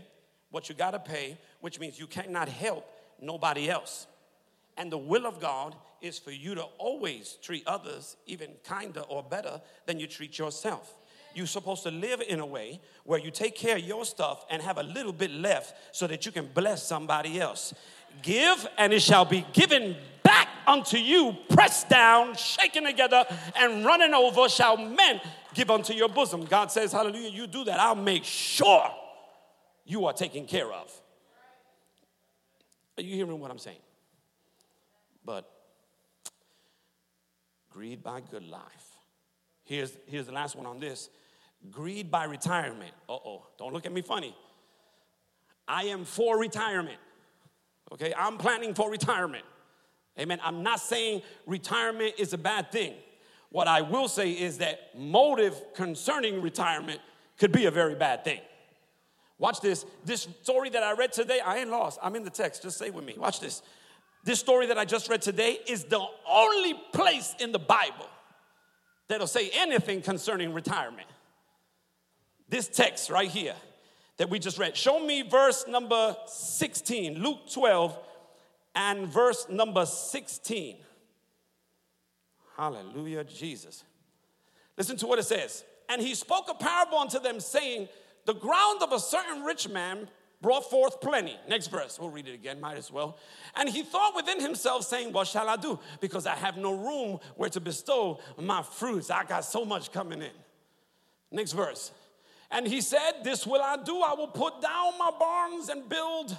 what 0.50 0.68
you 0.68 0.74
gotta 0.74 0.98
pay, 0.98 1.38
which 1.60 1.78
means 1.78 1.98
you 1.98 2.06
cannot 2.06 2.48
help 2.48 2.86
nobody 3.20 3.70
else. 3.70 4.06
And 4.76 4.90
the 4.90 4.98
will 4.98 5.26
of 5.26 5.40
God 5.40 5.76
is 6.00 6.18
for 6.18 6.30
you 6.30 6.54
to 6.54 6.62
always 6.78 7.38
treat 7.42 7.66
others 7.66 8.16
even 8.26 8.50
kinder 8.64 9.00
or 9.00 9.22
better 9.22 9.60
than 9.86 10.00
you 10.00 10.06
treat 10.06 10.38
yourself. 10.38 10.96
You're 11.34 11.46
supposed 11.46 11.84
to 11.84 11.90
live 11.90 12.22
in 12.26 12.40
a 12.40 12.46
way 12.46 12.80
where 13.04 13.20
you 13.20 13.30
take 13.30 13.54
care 13.54 13.76
of 13.76 13.82
your 13.82 14.04
stuff 14.04 14.44
and 14.50 14.60
have 14.62 14.78
a 14.78 14.82
little 14.82 15.12
bit 15.12 15.30
left 15.30 15.74
so 15.94 16.06
that 16.08 16.26
you 16.26 16.32
can 16.32 16.46
bless 16.46 16.86
somebody 16.86 17.40
else. 17.40 17.72
Give, 18.22 18.66
and 18.76 18.92
it 18.92 19.02
shall 19.02 19.24
be 19.24 19.46
given 19.52 19.96
back 20.24 20.48
unto 20.70 20.96
you, 20.96 21.36
pressed 21.50 21.88
down, 21.88 22.34
shaken 22.36 22.84
together, 22.84 23.24
and 23.56 23.84
running 23.84 24.14
over, 24.14 24.48
shall 24.48 24.76
men 24.76 25.20
give 25.52 25.70
unto 25.70 25.92
your 25.92 26.08
bosom. 26.08 26.44
God 26.44 26.70
says, 26.70 26.92
Hallelujah, 26.92 27.30
you 27.30 27.46
do 27.46 27.64
that. 27.64 27.80
I'll 27.80 27.94
make 27.94 28.24
sure 28.24 28.88
you 29.84 30.06
are 30.06 30.12
taken 30.12 30.46
care 30.46 30.72
of. 30.72 30.90
Are 32.96 33.02
you 33.02 33.14
hearing 33.14 33.40
what 33.40 33.50
I'm 33.50 33.58
saying? 33.58 33.78
But 35.24 35.50
greed 37.70 38.02
by 38.02 38.20
good 38.20 38.46
life. 38.46 38.62
Here's, 39.64 39.92
here's 40.06 40.26
the 40.26 40.32
last 40.32 40.56
one 40.56 40.66
on 40.66 40.80
this 40.80 41.10
Greed 41.70 42.10
by 42.10 42.24
retirement. 42.24 42.92
Uh 43.08 43.12
oh, 43.12 43.46
don't 43.58 43.74
look 43.74 43.84
at 43.84 43.92
me 43.92 44.00
funny. 44.00 44.34
I 45.68 45.84
am 45.84 46.04
for 46.04 46.38
retirement. 46.38 46.98
Okay, 47.92 48.14
I'm 48.16 48.38
planning 48.38 48.72
for 48.72 48.90
retirement. 48.90 49.44
Amen. 50.20 50.38
I'm 50.42 50.62
not 50.62 50.80
saying 50.80 51.22
retirement 51.46 52.14
is 52.18 52.32
a 52.32 52.38
bad 52.38 52.70
thing. 52.70 52.94
What 53.50 53.66
I 53.66 53.80
will 53.80 54.06
say 54.06 54.30
is 54.32 54.58
that 54.58 54.96
motive 54.96 55.60
concerning 55.74 56.42
retirement 56.42 57.00
could 57.38 57.52
be 57.52 57.66
a 57.66 57.70
very 57.70 57.94
bad 57.94 58.22
thing. 58.22 58.40
Watch 59.38 59.60
this. 59.60 59.86
This 60.04 60.28
story 60.42 60.68
that 60.70 60.82
I 60.82 60.92
read 60.92 61.12
today, 61.12 61.40
I 61.40 61.58
ain't 61.58 61.70
lost. 61.70 61.98
I'm 62.02 62.14
in 62.14 62.22
the 62.22 62.30
text. 62.30 62.62
Just 62.62 62.76
say 62.76 62.90
with 62.90 63.04
me. 63.04 63.14
Watch 63.16 63.40
this. 63.40 63.62
This 64.22 64.38
story 64.38 64.66
that 64.66 64.76
I 64.76 64.84
just 64.84 65.08
read 65.08 65.22
today 65.22 65.58
is 65.66 65.84
the 65.84 66.04
only 66.28 66.74
place 66.92 67.34
in 67.40 67.52
the 67.52 67.58
Bible 67.58 68.06
that'll 69.08 69.26
say 69.26 69.50
anything 69.54 70.02
concerning 70.02 70.52
retirement. 70.52 71.08
This 72.50 72.68
text 72.68 73.08
right 73.08 73.30
here 73.30 73.54
that 74.18 74.28
we 74.28 74.38
just 74.38 74.58
read. 74.58 74.76
Show 74.76 75.00
me 75.00 75.22
verse 75.22 75.64
number 75.66 76.14
16, 76.26 77.22
Luke 77.22 77.50
12 77.50 77.98
and 78.74 79.06
verse 79.06 79.46
number 79.48 79.86
16. 79.86 80.76
Hallelujah, 82.56 83.24
Jesus. 83.24 83.84
Listen 84.76 84.96
to 84.98 85.06
what 85.06 85.18
it 85.18 85.24
says. 85.24 85.64
And 85.88 86.00
he 86.00 86.14
spoke 86.14 86.48
a 86.48 86.54
parable 86.54 86.98
unto 86.98 87.18
them, 87.18 87.40
saying, 87.40 87.88
The 88.26 88.34
ground 88.34 88.82
of 88.82 88.92
a 88.92 89.00
certain 89.00 89.42
rich 89.42 89.68
man 89.68 90.08
brought 90.40 90.70
forth 90.70 91.00
plenty. 91.00 91.36
Next 91.48 91.66
verse, 91.66 91.98
we'll 91.98 92.10
read 92.10 92.28
it 92.28 92.34
again, 92.34 92.60
might 92.60 92.78
as 92.78 92.90
well. 92.90 93.18
And 93.56 93.68
he 93.68 93.82
thought 93.82 94.14
within 94.14 94.40
himself, 94.40 94.84
saying, 94.84 95.12
What 95.12 95.26
shall 95.26 95.48
I 95.48 95.56
do? 95.56 95.78
Because 96.00 96.26
I 96.26 96.34
have 96.34 96.56
no 96.56 96.72
room 96.72 97.18
where 97.36 97.50
to 97.50 97.60
bestow 97.60 98.20
my 98.38 98.62
fruits. 98.62 99.10
I 99.10 99.24
got 99.24 99.44
so 99.44 99.64
much 99.64 99.92
coming 99.92 100.22
in. 100.22 100.30
Next 101.30 101.52
verse. 101.52 101.92
And 102.50 102.66
he 102.66 102.80
said, 102.80 103.22
This 103.22 103.46
will 103.46 103.62
I 103.62 103.76
do. 103.82 104.00
I 104.00 104.14
will 104.14 104.28
put 104.28 104.60
down 104.60 104.98
my 104.98 105.10
barns 105.18 105.68
and 105.68 105.88
build. 105.88 106.36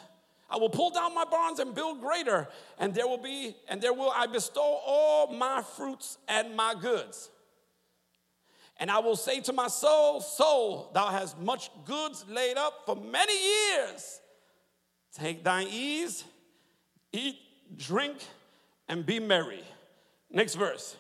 I 0.51 0.57
will 0.57 0.69
pull 0.69 0.89
down 0.89 1.15
my 1.15 1.23
barns 1.23 1.59
and 1.59 1.73
build 1.73 2.01
greater, 2.01 2.49
and 2.77 2.93
there 2.93 3.07
will 3.07 3.17
be, 3.17 3.55
and 3.69 3.81
there 3.81 3.93
will 3.93 4.11
I 4.13 4.27
bestow 4.27 4.79
all 4.85 5.33
my 5.33 5.61
fruits 5.61 6.17
and 6.27 6.55
my 6.55 6.75
goods. 6.79 7.29
And 8.75 8.91
I 8.91 8.99
will 8.99 9.15
say 9.15 9.39
to 9.41 9.53
my 9.53 9.69
soul, 9.69 10.19
Soul, 10.19 10.91
thou 10.93 11.07
hast 11.07 11.39
much 11.39 11.69
goods 11.85 12.25
laid 12.27 12.57
up 12.57 12.83
for 12.85 12.97
many 12.97 13.33
years. 13.33 14.19
Take 15.17 15.43
thine 15.43 15.67
ease, 15.69 16.25
eat, 17.13 17.37
drink, 17.77 18.17
and 18.89 19.05
be 19.05 19.19
merry. 19.19 19.63
Next 20.29 20.55
verse. 20.55 20.97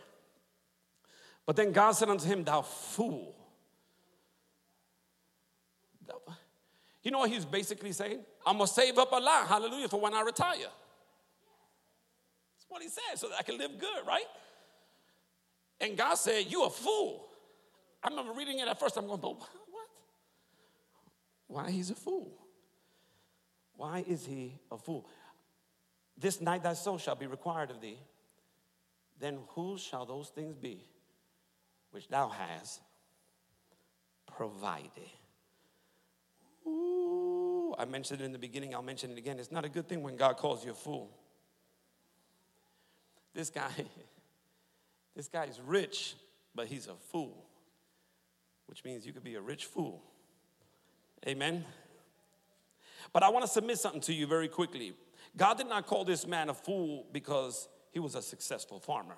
But 1.45 1.57
then 1.57 1.73
God 1.73 1.91
said 1.91 2.07
unto 2.07 2.25
him, 2.25 2.45
Thou 2.45 2.61
fool. 2.61 3.35
You 7.03 7.11
know 7.11 7.19
what 7.19 7.31
he's 7.31 7.45
basically 7.45 7.91
saying? 7.91 8.19
I'm 8.45 8.57
gonna 8.57 8.67
save 8.67 8.97
up 8.97 9.11
a 9.11 9.17
lot, 9.17 9.47
hallelujah, 9.47 9.87
for 9.87 9.99
when 9.99 10.13
I 10.13 10.21
retire. 10.21 10.57
That's 10.57 10.65
what 12.67 12.81
he 12.81 12.89
said, 12.89 13.17
so 13.17 13.29
that 13.29 13.37
I 13.39 13.43
can 13.43 13.57
live 13.57 13.79
good, 13.79 14.07
right? 14.07 14.25
And 15.79 15.97
God 15.97 16.15
said, 16.15 16.45
You 16.49 16.65
a 16.65 16.69
fool. 16.69 17.27
I 18.03 18.09
remember 18.09 18.33
reading 18.33 18.59
it 18.59 18.67
at 18.67 18.79
first, 18.79 18.97
I'm 18.97 19.05
going, 19.05 19.19
but 19.19 19.37
what? 19.37 19.49
Why 21.47 21.69
he's 21.69 21.91
a 21.91 21.95
fool? 21.95 22.31
Why 23.75 24.03
is 24.07 24.25
he 24.25 24.55
a 24.71 24.77
fool? 24.77 25.07
This 26.17 26.39
night 26.39 26.63
thy 26.63 26.73
soul 26.73 26.97
shall 26.97 27.15
be 27.15 27.27
required 27.27 27.71
of 27.71 27.81
thee. 27.81 27.97
Then 29.19 29.39
whose 29.49 29.81
shall 29.81 30.05
those 30.05 30.29
things 30.29 30.55
be 30.55 30.85
which 31.91 32.07
thou 32.07 32.29
hast 32.29 32.81
provided? 34.35 34.89
Ooh, 36.65 37.30
I 37.77 37.85
mentioned 37.85 38.21
it 38.21 38.25
in 38.25 38.31
the 38.31 38.39
beginning, 38.39 38.73
I'll 38.73 38.81
mention 38.81 39.11
it 39.11 39.17
again. 39.17 39.39
It's 39.39 39.51
not 39.51 39.65
a 39.65 39.69
good 39.69 39.87
thing 39.87 40.01
when 40.03 40.15
God 40.15 40.37
calls 40.37 40.65
you 40.65 40.71
a 40.71 40.75
fool. 40.75 41.09
This 43.33 43.49
guy, 43.49 43.71
this 45.15 45.27
guy 45.27 45.45
is 45.45 45.59
rich, 45.59 46.15
but 46.53 46.67
he's 46.67 46.87
a 46.87 46.95
fool 47.11 47.45
which 48.71 48.85
means 48.85 49.05
you 49.05 49.11
could 49.11 49.23
be 49.25 49.35
a 49.35 49.41
rich 49.41 49.65
fool. 49.65 50.01
Amen. 51.27 51.65
But 53.11 53.21
I 53.21 53.27
want 53.27 53.43
to 53.43 53.51
submit 53.51 53.77
something 53.79 53.99
to 54.03 54.13
you 54.13 54.25
very 54.25 54.47
quickly. 54.47 54.93
God 55.35 55.57
did 55.57 55.67
not 55.67 55.87
call 55.87 56.05
this 56.05 56.25
man 56.25 56.47
a 56.47 56.53
fool 56.53 57.05
because 57.11 57.67
he 57.91 57.99
was 57.99 58.15
a 58.15 58.21
successful 58.21 58.79
farmer. 58.79 59.17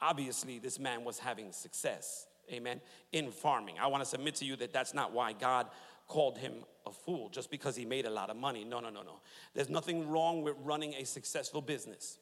Obviously, 0.00 0.58
this 0.58 0.78
man 0.78 1.04
was 1.04 1.18
having 1.18 1.52
success, 1.52 2.26
amen, 2.50 2.80
in 3.12 3.30
farming. 3.30 3.74
I 3.78 3.88
want 3.88 4.02
to 4.02 4.08
submit 4.08 4.36
to 4.36 4.46
you 4.46 4.56
that 4.56 4.72
that's 4.72 4.94
not 4.94 5.12
why 5.12 5.34
God 5.34 5.66
called 6.06 6.38
him 6.38 6.64
a 6.86 6.92
fool, 6.92 7.28
just 7.28 7.50
because 7.50 7.76
he 7.76 7.84
made 7.84 8.06
a 8.06 8.10
lot 8.10 8.30
of 8.30 8.36
money. 8.36 8.64
No, 8.64 8.80
no, 8.80 8.90
no, 8.90 9.02
no. 9.02 9.20
There's 9.54 9.70
nothing 9.70 10.08
wrong 10.08 10.42
with 10.42 10.54
running 10.62 10.94
a 10.94 11.04
successful 11.04 11.60
business. 11.60 12.18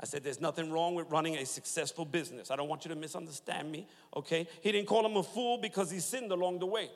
I 0.00 0.06
said, 0.06 0.22
There's 0.22 0.40
nothing 0.40 0.70
wrong 0.70 0.94
with 0.94 1.10
running 1.10 1.36
a 1.36 1.46
successful 1.46 2.04
business. 2.04 2.50
I 2.50 2.56
don't 2.56 2.68
want 2.68 2.84
you 2.84 2.90
to 2.90 2.96
misunderstand 2.96 3.70
me, 3.70 3.86
okay? 4.14 4.46
He 4.60 4.72
didn't 4.72 4.86
call 4.86 5.04
him 5.04 5.16
a 5.16 5.22
fool 5.22 5.58
because 5.58 5.90
he 5.90 6.00
sinned 6.00 6.30
along 6.30 6.60
the 6.60 6.66
way. 6.66 6.90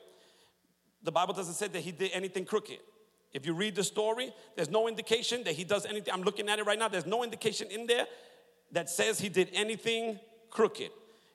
The 1.03 1.11
Bible 1.11 1.33
doesn't 1.33 1.55
say 1.55 1.67
that 1.67 1.81
he 1.81 1.91
did 1.91 2.11
anything 2.13 2.45
crooked. 2.45 2.79
If 3.33 3.45
you 3.45 3.53
read 3.53 3.75
the 3.75 3.83
story, 3.83 4.31
there's 4.55 4.69
no 4.69 4.87
indication 4.87 5.43
that 5.43 5.55
he 5.55 5.63
does 5.63 5.85
anything. 5.85 6.13
I'm 6.13 6.21
looking 6.21 6.47
at 6.49 6.59
it 6.59 6.65
right 6.65 6.77
now. 6.77 6.87
There's 6.87 7.05
no 7.05 7.23
indication 7.23 7.67
in 7.71 7.87
there 7.87 8.05
that 8.71 8.89
says 8.89 9.19
he 9.19 9.27
did 9.27 9.49
anything 9.53 10.19
crooked. 10.49 10.91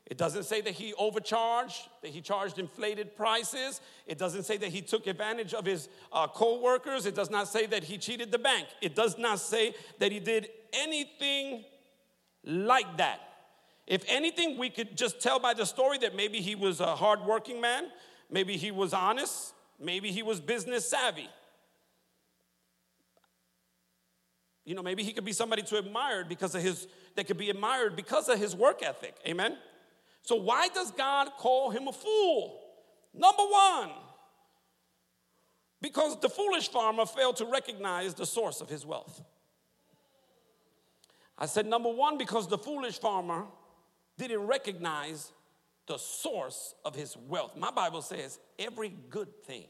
It 0.08 0.16
doesn't 0.16 0.44
say 0.44 0.62
that 0.62 0.72
he 0.72 0.94
overcharged, 0.94 1.86
that 2.00 2.10
he 2.10 2.22
charged 2.22 2.58
inflated 2.58 3.14
prices. 3.14 3.82
It 4.06 4.16
doesn't 4.16 4.44
say 4.44 4.56
that 4.56 4.70
he 4.70 4.80
took 4.80 5.06
advantage 5.06 5.52
of 5.52 5.66
his 5.66 5.90
uh, 6.10 6.26
co 6.26 6.60
workers. 6.60 7.04
It 7.04 7.14
does 7.14 7.28
not 7.28 7.46
say 7.46 7.66
that 7.66 7.84
he 7.84 7.98
cheated 7.98 8.32
the 8.32 8.38
bank. 8.38 8.68
It 8.80 8.96
does 8.96 9.18
not 9.18 9.38
say 9.38 9.74
that 9.98 10.10
he 10.10 10.18
did 10.18 10.48
anything 10.72 11.62
like 12.42 12.96
that. 12.96 13.20
If 13.86 14.02
anything, 14.08 14.56
we 14.56 14.70
could 14.70 14.96
just 14.96 15.20
tell 15.20 15.38
by 15.38 15.52
the 15.52 15.66
story 15.66 15.98
that 15.98 16.16
maybe 16.16 16.40
he 16.40 16.54
was 16.54 16.80
a 16.80 16.96
hardworking 16.96 17.60
man, 17.60 17.88
maybe 18.30 18.56
he 18.56 18.70
was 18.70 18.94
honest, 18.94 19.52
maybe 19.78 20.10
he 20.10 20.22
was 20.22 20.40
business 20.40 20.88
savvy. 20.88 21.28
You 24.64 24.74
know, 24.74 24.82
maybe 24.82 25.02
he 25.02 25.12
could 25.12 25.24
be 25.24 25.32
somebody 25.32 25.62
to 25.62 25.76
admire 25.76 26.24
because 26.24 26.54
of 26.54 26.62
his, 26.62 26.86
that 27.16 27.26
could 27.26 27.38
be 27.38 27.50
admired 27.50 27.94
because 27.94 28.28
of 28.28 28.38
his 28.38 28.56
work 28.56 28.82
ethic. 28.82 29.14
Amen? 29.26 29.56
So, 30.28 30.36
why 30.36 30.68
does 30.68 30.90
God 30.90 31.30
call 31.38 31.70
him 31.70 31.88
a 31.88 31.92
fool? 31.92 32.60
Number 33.14 33.44
one, 33.44 33.88
because 35.80 36.20
the 36.20 36.28
foolish 36.28 36.68
farmer 36.68 37.06
failed 37.06 37.36
to 37.36 37.46
recognize 37.46 38.12
the 38.12 38.26
source 38.26 38.60
of 38.60 38.68
his 38.68 38.84
wealth. 38.84 39.22
I 41.38 41.46
said, 41.46 41.64
number 41.64 41.88
one, 41.88 42.18
because 42.18 42.46
the 42.46 42.58
foolish 42.58 42.98
farmer 42.98 43.46
didn't 44.18 44.46
recognize 44.46 45.32
the 45.86 45.96
source 45.96 46.74
of 46.84 46.94
his 46.94 47.16
wealth. 47.16 47.56
My 47.56 47.70
Bible 47.70 48.02
says 48.02 48.38
every 48.58 48.92
good 49.08 49.34
thing. 49.44 49.68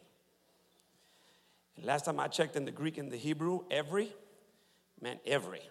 last 1.80 2.04
time 2.04 2.18
I 2.18 2.26
checked 2.26 2.56
in 2.56 2.64
the 2.64 2.72
Greek 2.72 2.98
and 2.98 3.12
the 3.12 3.16
Hebrew, 3.16 3.60
every 3.70 4.12
meant 5.00 5.20
every. 5.24 5.62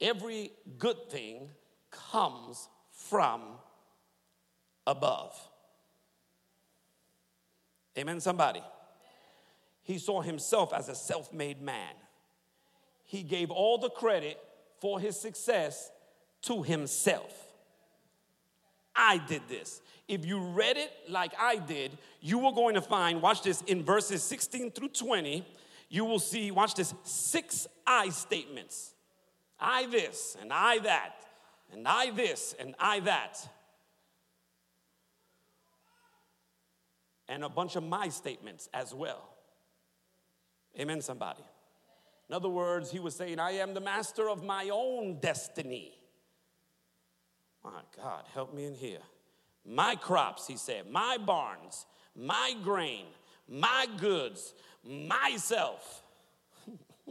Every 0.00 0.50
good 0.76 1.08
thing 1.08 1.50
comes 1.92 2.68
from 2.90 3.42
above. 4.88 5.38
Amen, 7.96 8.20
somebody. 8.20 8.62
He 9.82 9.98
saw 9.98 10.22
himself 10.22 10.72
as 10.72 10.88
a 10.88 10.94
self 10.94 11.32
made 11.32 11.60
man. 11.60 11.94
He 13.04 13.22
gave 13.22 13.50
all 13.50 13.78
the 13.78 13.90
credit 13.90 14.38
for 14.80 14.98
his 14.98 15.18
success 15.18 15.90
to 16.42 16.62
himself. 16.62 17.32
I 18.94 19.18
did 19.18 19.42
this. 19.48 19.80
If 20.08 20.24
you 20.24 20.40
read 20.40 20.76
it 20.76 20.90
like 21.08 21.32
I 21.38 21.56
did, 21.56 21.96
you 22.20 22.38
were 22.38 22.52
going 22.52 22.74
to 22.74 22.80
find, 22.80 23.20
watch 23.20 23.42
this, 23.42 23.62
in 23.62 23.84
verses 23.84 24.22
16 24.22 24.72
through 24.72 24.88
20, 24.88 25.46
you 25.90 26.04
will 26.04 26.18
see, 26.18 26.50
watch 26.50 26.74
this, 26.74 26.94
six 27.04 27.66
I 27.86 28.08
statements. 28.10 28.94
I 29.60 29.86
this, 29.86 30.36
and 30.40 30.52
I 30.52 30.78
that, 30.80 31.26
and 31.72 31.86
I 31.86 32.10
this, 32.10 32.54
and 32.58 32.74
I 32.78 33.00
that. 33.00 33.48
And 37.28 37.44
a 37.44 37.48
bunch 37.48 37.76
of 37.76 37.82
my 37.82 38.08
statements 38.08 38.68
as 38.72 38.94
well. 38.94 39.28
Amen, 40.78 41.00
somebody. 41.02 41.42
In 42.28 42.34
other 42.34 42.48
words, 42.48 42.90
he 42.90 43.00
was 43.00 43.14
saying, 43.14 43.38
I 43.38 43.52
am 43.52 43.74
the 43.74 43.80
master 43.80 44.28
of 44.28 44.44
my 44.44 44.68
own 44.72 45.18
destiny. 45.20 45.92
My 47.64 47.80
God, 47.96 48.24
help 48.32 48.54
me 48.54 48.66
in 48.66 48.74
here. 48.74 49.00
My 49.64 49.96
crops, 49.96 50.46
he 50.46 50.56
said, 50.56 50.90
my 50.90 51.18
barns, 51.18 51.86
my 52.14 52.54
grain, 52.62 53.06
my 53.48 53.86
goods, 53.98 54.54
myself. 54.84 56.02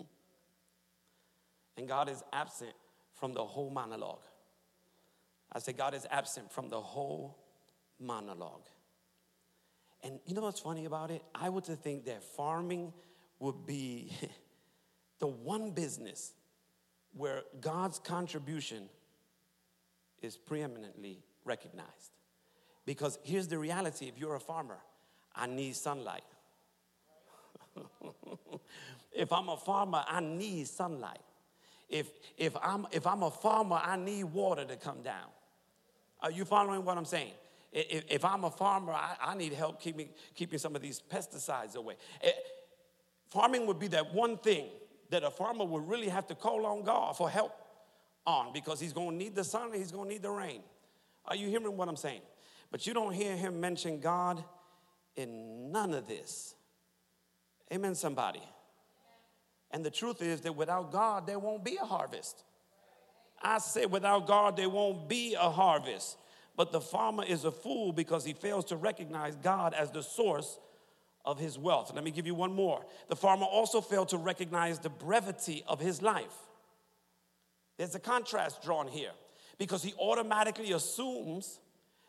and 1.77 1.87
God 1.87 2.09
is 2.09 2.23
absent 2.31 2.73
from 3.13 3.33
the 3.33 3.43
whole 3.43 3.69
monologue. 3.69 4.23
I 5.51 5.59
say, 5.59 5.73
God 5.73 5.93
is 5.93 6.05
absent 6.09 6.51
from 6.51 6.69
the 6.69 6.79
whole 6.79 7.37
monologue. 7.99 8.65
And 10.03 10.19
you 10.25 10.35
know 10.35 10.41
what's 10.41 10.59
funny 10.59 10.85
about 10.85 11.11
it? 11.11 11.23
I 11.33 11.49
would 11.49 11.65
think 11.65 12.05
that 12.05 12.23
farming 12.23 12.93
would 13.39 13.65
be 13.65 14.11
the 15.19 15.27
one 15.27 15.71
business 15.71 16.33
where 17.13 17.41
God's 17.59 17.99
contribution 17.99 18.89
is 20.21 20.37
preeminently 20.37 21.23
recognized. 21.45 22.11
Because 22.85 23.19
here's 23.23 23.47
the 23.47 23.57
reality 23.57 24.07
if 24.07 24.17
you're 24.17 24.35
a 24.35 24.39
farmer, 24.39 24.77
I 25.35 25.47
need 25.47 25.75
sunlight. 25.75 26.23
if 29.11 29.31
I'm 29.31 29.49
a 29.49 29.57
farmer, 29.57 30.03
I 30.07 30.19
need 30.21 30.67
sunlight. 30.67 31.19
If, 31.89 32.07
if, 32.37 32.55
I'm, 32.61 32.85
if 32.91 33.07
I'm 33.07 33.23
a 33.23 33.31
farmer, 33.31 33.79
I 33.83 33.95
need 33.97 34.25
water 34.25 34.65
to 34.65 34.75
come 34.75 35.01
down. 35.01 35.29
Are 36.21 36.31
you 36.31 36.45
following 36.45 36.83
what 36.83 36.97
I'm 36.97 37.05
saying? 37.05 37.33
If, 37.71 38.23
I'm 38.23 38.43
a 38.43 38.51
farmer, 38.51 38.93
I, 38.93 39.35
need 39.35 39.53
help 39.53 39.81
keeping, 39.81 40.09
keeping 40.35 40.57
some 40.57 40.75
of 40.75 40.81
these 40.81 41.01
pesticides 41.01 41.75
away. 41.75 41.95
Eh, 42.21 42.31
farming 43.27 43.67
would 43.67 43.77
be 43.77 43.87
that 43.89 44.13
one 44.13 44.37
thing 44.37 44.67
that 45.09 45.23
a 45.23 45.29
farmer 45.29 45.65
would 45.65 45.87
really 45.87 46.09
have 46.09 46.27
to 46.27 46.35
call 46.35 46.65
on 46.65 46.83
God 46.83 47.17
for 47.17 47.29
help 47.29 47.53
on 48.25 48.53
because 48.53 48.79
he's 48.79 48.93
going 48.93 49.11
to 49.11 49.15
need 49.15 49.35
the 49.35 49.43
sun 49.43 49.71
and 49.71 49.75
he's 49.75 49.91
going 49.91 50.07
to 50.07 50.13
need 50.13 50.21
the 50.21 50.31
rain. 50.31 50.61
Are 51.25 51.35
you 51.35 51.49
hearing 51.49 51.75
what 51.75 51.87
I'm 51.87 51.95
saying? 51.97 52.21
But 52.71 52.87
you 52.87 52.93
don't 52.93 53.13
hear 53.13 53.35
him 53.35 53.59
mention 53.59 53.99
God 53.99 54.43
in 55.15 55.71
none 55.71 55.93
of 55.93 56.07
this. 56.07 56.55
Amen, 57.71 57.95
somebody. 57.95 58.41
And 59.71 59.83
the 59.83 59.91
truth 59.91 60.21
is 60.21 60.41
that 60.41 60.55
without 60.55 60.91
God, 60.91 61.27
there 61.27 61.39
won't 61.39 61.63
be 61.63 61.77
a 61.81 61.85
harvest. 61.85 62.43
I 63.41 63.59
say, 63.59 63.85
without 63.85 64.25
God, 64.25 64.57
there 64.57 64.69
won't 64.69 65.07
be 65.07 65.35
a 65.35 65.49
harvest. 65.49 66.17
But 66.57 66.71
the 66.71 66.81
farmer 66.81 67.23
is 67.23 67.45
a 67.45 67.51
fool 67.51 67.93
because 67.93 68.25
he 68.25 68.33
fails 68.33 68.65
to 68.65 68.75
recognize 68.75 69.35
God 69.35 69.73
as 69.75 69.91
the 69.91 70.01
source 70.01 70.59
of 71.23 71.39
his 71.39 71.57
wealth. 71.57 71.91
Let 71.93 72.03
me 72.03 72.09
give 72.09 72.25
you 72.25 72.33
one 72.33 72.51
more. 72.51 72.83
The 73.09 73.15
farmer 73.15 73.45
also 73.45 73.79
failed 73.79 74.09
to 74.09 74.17
recognize 74.17 74.79
the 74.79 74.89
brevity 74.89 75.63
of 75.67 75.79
his 75.79 76.01
life. 76.01 76.35
There's 77.77 77.93
a 77.93 77.99
contrast 77.99 78.63
drawn 78.63 78.87
here 78.87 79.11
because 79.59 79.83
he 79.83 79.93
automatically 79.99 80.71
assumes 80.71 81.59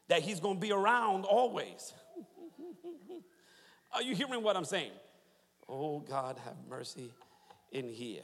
that 0.09 0.23
he's 0.23 0.41
going 0.41 0.57
to 0.57 0.61
be 0.61 0.73
around 0.73 1.27
always. 1.27 1.93
Are 3.93 4.03
you 4.03 4.15
hearing 4.15 4.43
what 4.43 4.57
I'm 4.57 4.65
saying? 4.65 4.93
Oh, 5.69 6.01
God, 6.01 6.39
have 6.45 6.57
mercy 6.71 7.13
in 7.71 7.91
here. 7.91 8.23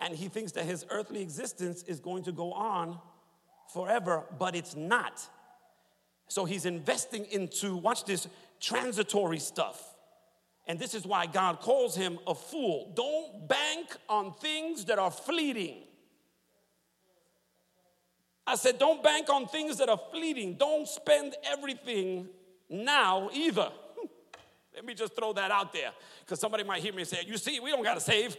And 0.00 0.14
he 0.14 0.28
thinks 0.28 0.52
that 0.52 0.64
his 0.64 0.86
earthly 0.88 1.20
existence 1.20 1.82
is 1.82 2.00
going 2.00 2.24
to 2.24 2.32
go 2.32 2.52
on 2.52 2.98
forever, 3.68 4.24
but 4.38 4.54
it's 4.54 4.74
not. 4.76 5.26
So 6.28 6.44
he's 6.44 6.64
investing 6.64 7.26
into, 7.30 7.76
watch 7.76 8.04
this, 8.04 8.26
transitory 8.60 9.38
stuff. 9.38 9.92
And 10.66 10.78
this 10.78 10.94
is 10.94 11.04
why 11.04 11.26
God 11.26 11.60
calls 11.60 11.96
him 11.96 12.18
a 12.26 12.34
fool. 12.34 12.92
Don't 12.94 13.48
bank 13.48 13.96
on 14.08 14.32
things 14.34 14.86
that 14.86 14.98
are 14.98 15.10
fleeting. 15.10 15.82
I 18.46 18.56
said, 18.56 18.78
don't 18.78 19.02
bank 19.02 19.28
on 19.28 19.46
things 19.46 19.78
that 19.78 19.88
are 19.88 20.00
fleeting. 20.10 20.54
Don't 20.54 20.88
spend 20.88 21.34
everything 21.44 22.28
now 22.68 23.28
either. 23.32 23.70
Let 24.74 24.84
me 24.84 24.94
just 24.94 25.14
throw 25.14 25.32
that 25.34 25.50
out 25.50 25.72
there 25.72 25.92
because 26.20 26.40
somebody 26.40 26.64
might 26.64 26.82
hear 26.82 26.92
me 26.92 27.04
say, 27.04 27.24
You 27.26 27.36
see, 27.36 27.60
we 27.60 27.70
don't 27.70 27.84
got 27.84 27.94
to 27.94 28.00
save. 28.00 28.36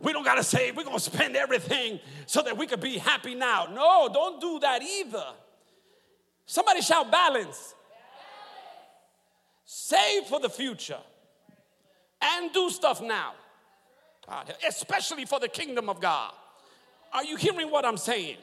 We 0.00 0.12
don't 0.12 0.24
got 0.24 0.36
to 0.36 0.44
save. 0.44 0.76
We're 0.76 0.84
going 0.84 0.96
to 0.96 1.02
spend 1.02 1.36
everything 1.36 2.00
so 2.26 2.42
that 2.42 2.56
we 2.56 2.66
could 2.66 2.80
be 2.80 2.98
happy 2.98 3.34
now. 3.34 3.66
No, 3.72 4.08
don't 4.12 4.40
do 4.40 4.58
that 4.60 4.82
either. 4.82 5.26
Somebody 6.46 6.80
shout 6.80 7.10
balance. 7.10 7.74
Save 9.64 10.24
for 10.24 10.40
the 10.40 10.48
future 10.48 10.98
and 12.20 12.52
do 12.52 12.70
stuff 12.70 13.00
now, 13.00 13.34
especially 14.66 15.26
for 15.26 15.38
the 15.38 15.48
kingdom 15.48 15.88
of 15.88 16.00
God. 16.00 16.32
Are 17.12 17.24
you 17.24 17.36
hearing 17.36 17.70
what 17.70 17.84
I'm 17.84 17.96
saying? 17.96 18.36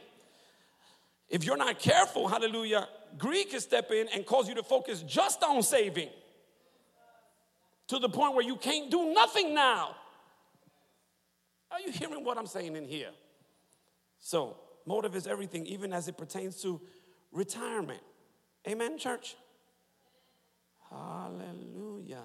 If 1.30 1.44
you're 1.44 1.58
not 1.58 1.80
careful, 1.80 2.28
hallelujah, 2.28 2.88
greed 3.18 3.50
can 3.50 3.60
step 3.60 3.92
in 3.92 4.08
and 4.14 4.26
cause 4.26 4.48
you 4.48 4.56
to 4.56 4.64
focus 4.64 5.02
just 5.02 5.44
on 5.44 5.62
saving 5.64 6.10
to 7.88 8.00
the 8.00 8.10
point 8.10 8.34
where 8.34 8.46
you 8.46 8.56
can't 8.56 8.90
do 8.90 9.14
nothing 9.14 9.54
now. 9.54 9.96
Are 11.78 11.82
you 11.82 11.92
hearing 11.92 12.24
what 12.24 12.40
I'm 12.40 12.48
saying 12.48 12.76
in 12.76 12.88
here? 12.88 13.12
So, 14.18 14.58
motive 14.88 15.16
is 15.16 15.28
everything, 15.28 15.68
even 15.68 15.94
as 15.94 16.08
it 16.08 16.18
pertains 16.18 16.60
to 16.64 16.82
retirement. 17.32 18.02
Amen, 18.68 18.98
church? 18.98 19.36
Hallelujah. 20.90 22.24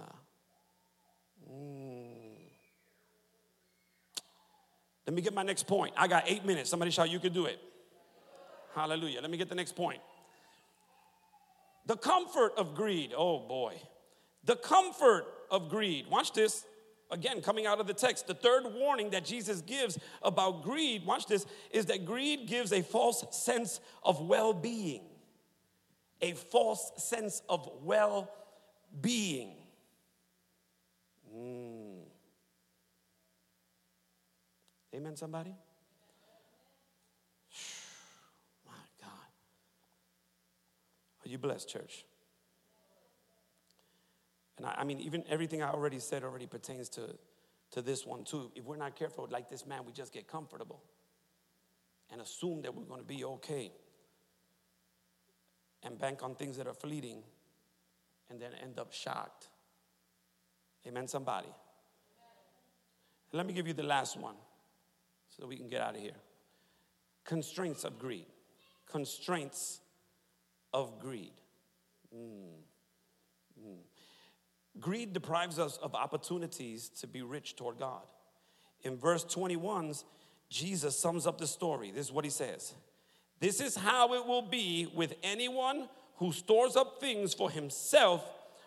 Mm. 1.52 2.32
Let 5.06 5.14
me 5.14 5.20
get 5.20 5.34
my 5.34 5.42
next 5.42 5.66
point. 5.66 5.92
I 5.98 6.08
got 6.08 6.24
eight 6.26 6.46
minutes. 6.46 6.70
Somebody 6.70 6.90
shout, 6.90 7.10
You 7.10 7.20
can 7.20 7.34
do 7.34 7.44
it. 7.44 7.58
Hallelujah. 8.74 9.20
Let 9.20 9.30
me 9.30 9.36
get 9.36 9.50
the 9.50 9.54
next 9.54 9.76
point. 9.76 10.00
The 11.84 11.96
comfort 11.96 12.52
of 12.56 12.74
greed. 12.74 13.12
Oh 13.14 13.46
boy. 13.46 13.82
The 14.44 14.56
comfort 14.56 15.26
of 15.50 15.68
greed. 15.68 16.06
Watch 16.08 16.32
this. 16.32 16.64
Again, 17.12 17.42
coming 17.42 17.66
out 17.66 17.78
of 17.78 17.86
the 17.86 17.92
text, 17.92 18.26
the 18.26 18.32
third 18.34 18.64
warning 18.72 19.10
that 19.10 19.22
Jesus 19.22 19.60
gives 19.60 19.98
about 20.22 20.62
greed, 20.62 21.04
watch 21.04 21.26
this, 21.26 21.44
is 21.70 21.84
that 21.86 22.06
greed 22.06 22.46
gives 22.48 22.72
a 22.72 22.82
false 22.82 23.22
sense 23.30 23.80
of 24.02 24.22
well 24.22 24.54
being. 24.54 25.02
A 26.22 26.32
false 26.32 26.90
sense 26.96 27.42
of 27.50 27.68
well 27.82 28.30
being. 29.02 29.56
Mm. 31.36 32.00
Amen, 34.94 35.14
somebody? 35.14 35.54
My 38.66 38.72
God. 39.02 39.10
Are 41.26 41.28
you 41.28 41.36
blessed, 41.36 41.68
church? 41.68 42.06
And 44.62 44.70
I, 44.70 44.76
I, 44.78 44.84
mean, 44.84 45.00
even 45.00 45.24
everything 45.28 45.60
I 45.60 45.70
already 45.70 45.98
said 45.98 46.22
already 46.22 46.46
pertains 46.46 46.88
to, 46.90 47.16
to 47.72 47.82
this 47.82 48.06
one, 48.06 48.22
too. 48.22 48.52
If 48.54 48.64
we're 48.64 48.76
not 48.76 48.94
careful, 48.94 49.26
like 49.28 49.50
this 49.50 49.66
man, 49.66 49.84
we 49.84 49.92
just 49.92 50.12
get 50.12 50.28
comfortable 50.28 50.84
and 52.12 52.20
assume 52.20 52.62
that 52.62 52.72
we're 52.72 52.84
going 52.84 53.00
to 53.00 53.06
be 53.06 53.24
okay 53.24 53.72
and 55.82 55.98
bank 55.98 56.22
on 56.22 56.36
things 56.36 56.56
that 56.58 56.68
are 56.68 56.74
fleeting 56.74 57.24
and 58.30 58.40
then 58.40 58.52
end 58.62 58.78
up 58.78 58.92
shocked. 58.92 59.48
Amen, 60.86 61.08
somebody. 61.08 61.48
Let 63.32 63.46
me 63.46 63.52
give 63.52 63.66
you 63.66 63.74
the 63.74 63.82
last 63.82 64.16
one 64.16 64.36
so 65.28 65.44
we 65.44 65.56
can 65.56 65.66
get 65.66 65.80
out 65.80 65.96
of 65.96 66.00
here. 66.00 66.20
Constraints 67.24 67.82
of 67.82 67.98
greed. 67.98 68.26
Constraints 68.88 69.80
of 70.72 71.00
greed. 71.00 71.32
Mm. 72.14 72.60
Mm. 73.60 73.76
Greed 74.80 75.12
deprives 75.12 75.58
us 75.58 75.76
of 75.78 75.94
opportunities 75.94 76.88
to 77.00 77.06
be 77.06 77.22
rich 77.22 77.56
toward 77.56 77.78
God. 77.78 78.02
In 78.82 78.96
verse 78.96 79.24
21, 79.24 79.94
Jesus 80.48 80.98
sums 80.98 81.26
up 81.26 81.38
the 81.38 81.46
story. 81.46 81.90
This 81.90 82.06
is 82.06 82.12
what 82.12 82.24
he 82.24 82.30
says 82.30 82.74
This 83.40 83.60
is 83.60 83.76
how 83.76 84.14
it 84.14 84.26
will 84.26 84.42
be 84.42 84.90
with 84.94 85.14
anyone 85.22 85.88
who 86.16 86.32
stores 86.32 86.76
up 86.76 87.00
things 87.00 87.34
for 87.34 87.50
himself 87.50 88.24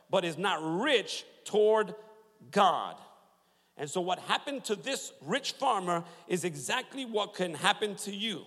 but 0.10 0.26
is 0.26 0.38
not 0.38 0.60
rich 0.62 1.26
toward 1.46 1.96
God. 2.52 2.96
And 3.78 3.90
so, 3.90 4.02
what 4.02 4.20
happened 4.20 4.64
to 4.66 4.76
this 4.76 5.12
rich 5.22 5.54
farmer 5.54 6.04
is 6.28 6.44
exactly 6.44 7.06
what 7.06 7.34
can 7.34 7.54
happen 7.54 7.96
to 7.98 8.16
you. 8.16 8.44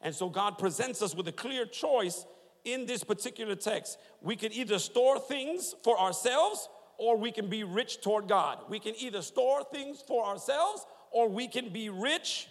And 0.00 0.14
so, 0.14 0.28
God 0.28 0.58
presents 0.58 1.02
us 1.02 1.14
with 1.14 1.26
a 1.28 1.32
clear 1.32 1.66
choice 1.66 2.24
in 2.66 2.84
this 2.84 3.02
particular 3.04 3.54
text. 3.54 3.96
We 4.20 4.36
can 4.36 4.52
either 4.52 4.78
store 4.78 5.18
things 5.18 5.74
for 5.82 5.98
ourselves 5.98 6.68
or 6.98 7.16
we 7.16 7.30
can 7.30 7.48
be 7.48 7.64
rich 7.64 8.00
toward 8.00 8.28
God. 8.28 8.58
We 8.68 8.80
can 8.80 8.94
either 8.98 9.22
store 9.22 9.64
things 9.64 10.02
for 10.06 10.26
ourselves 10.26 10.84
or 11.12 11.28
we 11.28 11.48
can 11.48 11.70
be 11.70 11.88
rich 11.88 12.48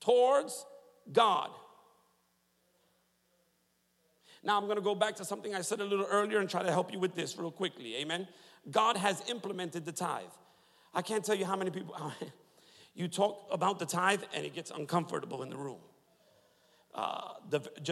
towards 0.00 0.64
God. 1.12 1.50
Now, 4.44 4.56
I'm 4.56 4.64
going 4.64 4.76
to 4.76 4.82
go 4.82 4.94
back 4.94 5.16
to 5.16 5.24
something 5.24 5.54
I 5.54 5.62
said 5.62 5.80
a 5.80 5.84
little 5.84 6.06
earlier 6.08 6.38
and 6.38 6.48
try 6.48 6.62
to 6.62 6.70
help 6.70 6.92
you 6.92 7.00
with 7.00 7.14
this 7.14 7.36
real 7.36 7.50
quickly. 7.50 7.96
Amen. 7.96 8.28
God 8.70 8.96
has 8.96 9.22
implemented 9.28 9.84
the 9.84 9.92
tithe. 9.92 10.22
I 10.94 11.02
can't 11.02 11.24
tell 11.24 11.34
you 11.34 11.44
how 11.44 11.56
many 11.56 11.70
people, 11.70 11.96
you 12.94 13.08
talk 13.08 13.46
about 13.50 13.78
the 13.78 13.86
tithe 13.86 14.22
and 14.32 14.46
it 14.46 14.54
gets 14.54 14.70
uncomfortable 14.70 15.42
in 15.42 15.50
the 15.50 15.56
room. 15.56 15.80
Uh, 16.98 17.34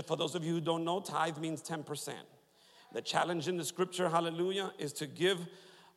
for 0.05 0.17
those 0.17 0.35
of 0.35 0.45
you 0.45 0.55
who 0.55 0.61
don't 0.61 0.85
know, 0.85 0.99
tithe 0.99 1.39
means 1.39 1.63
10%. 1.63 2.13
The 2.93 3.01
challenge 3.01 3.47
in 3.47 3.57
the 3.57 3.65
scripture, 3.65 4.09
hallelujah, 4.09 4.73
is 4.81 4.93
to 4.95 5.07
give 5.07 5.39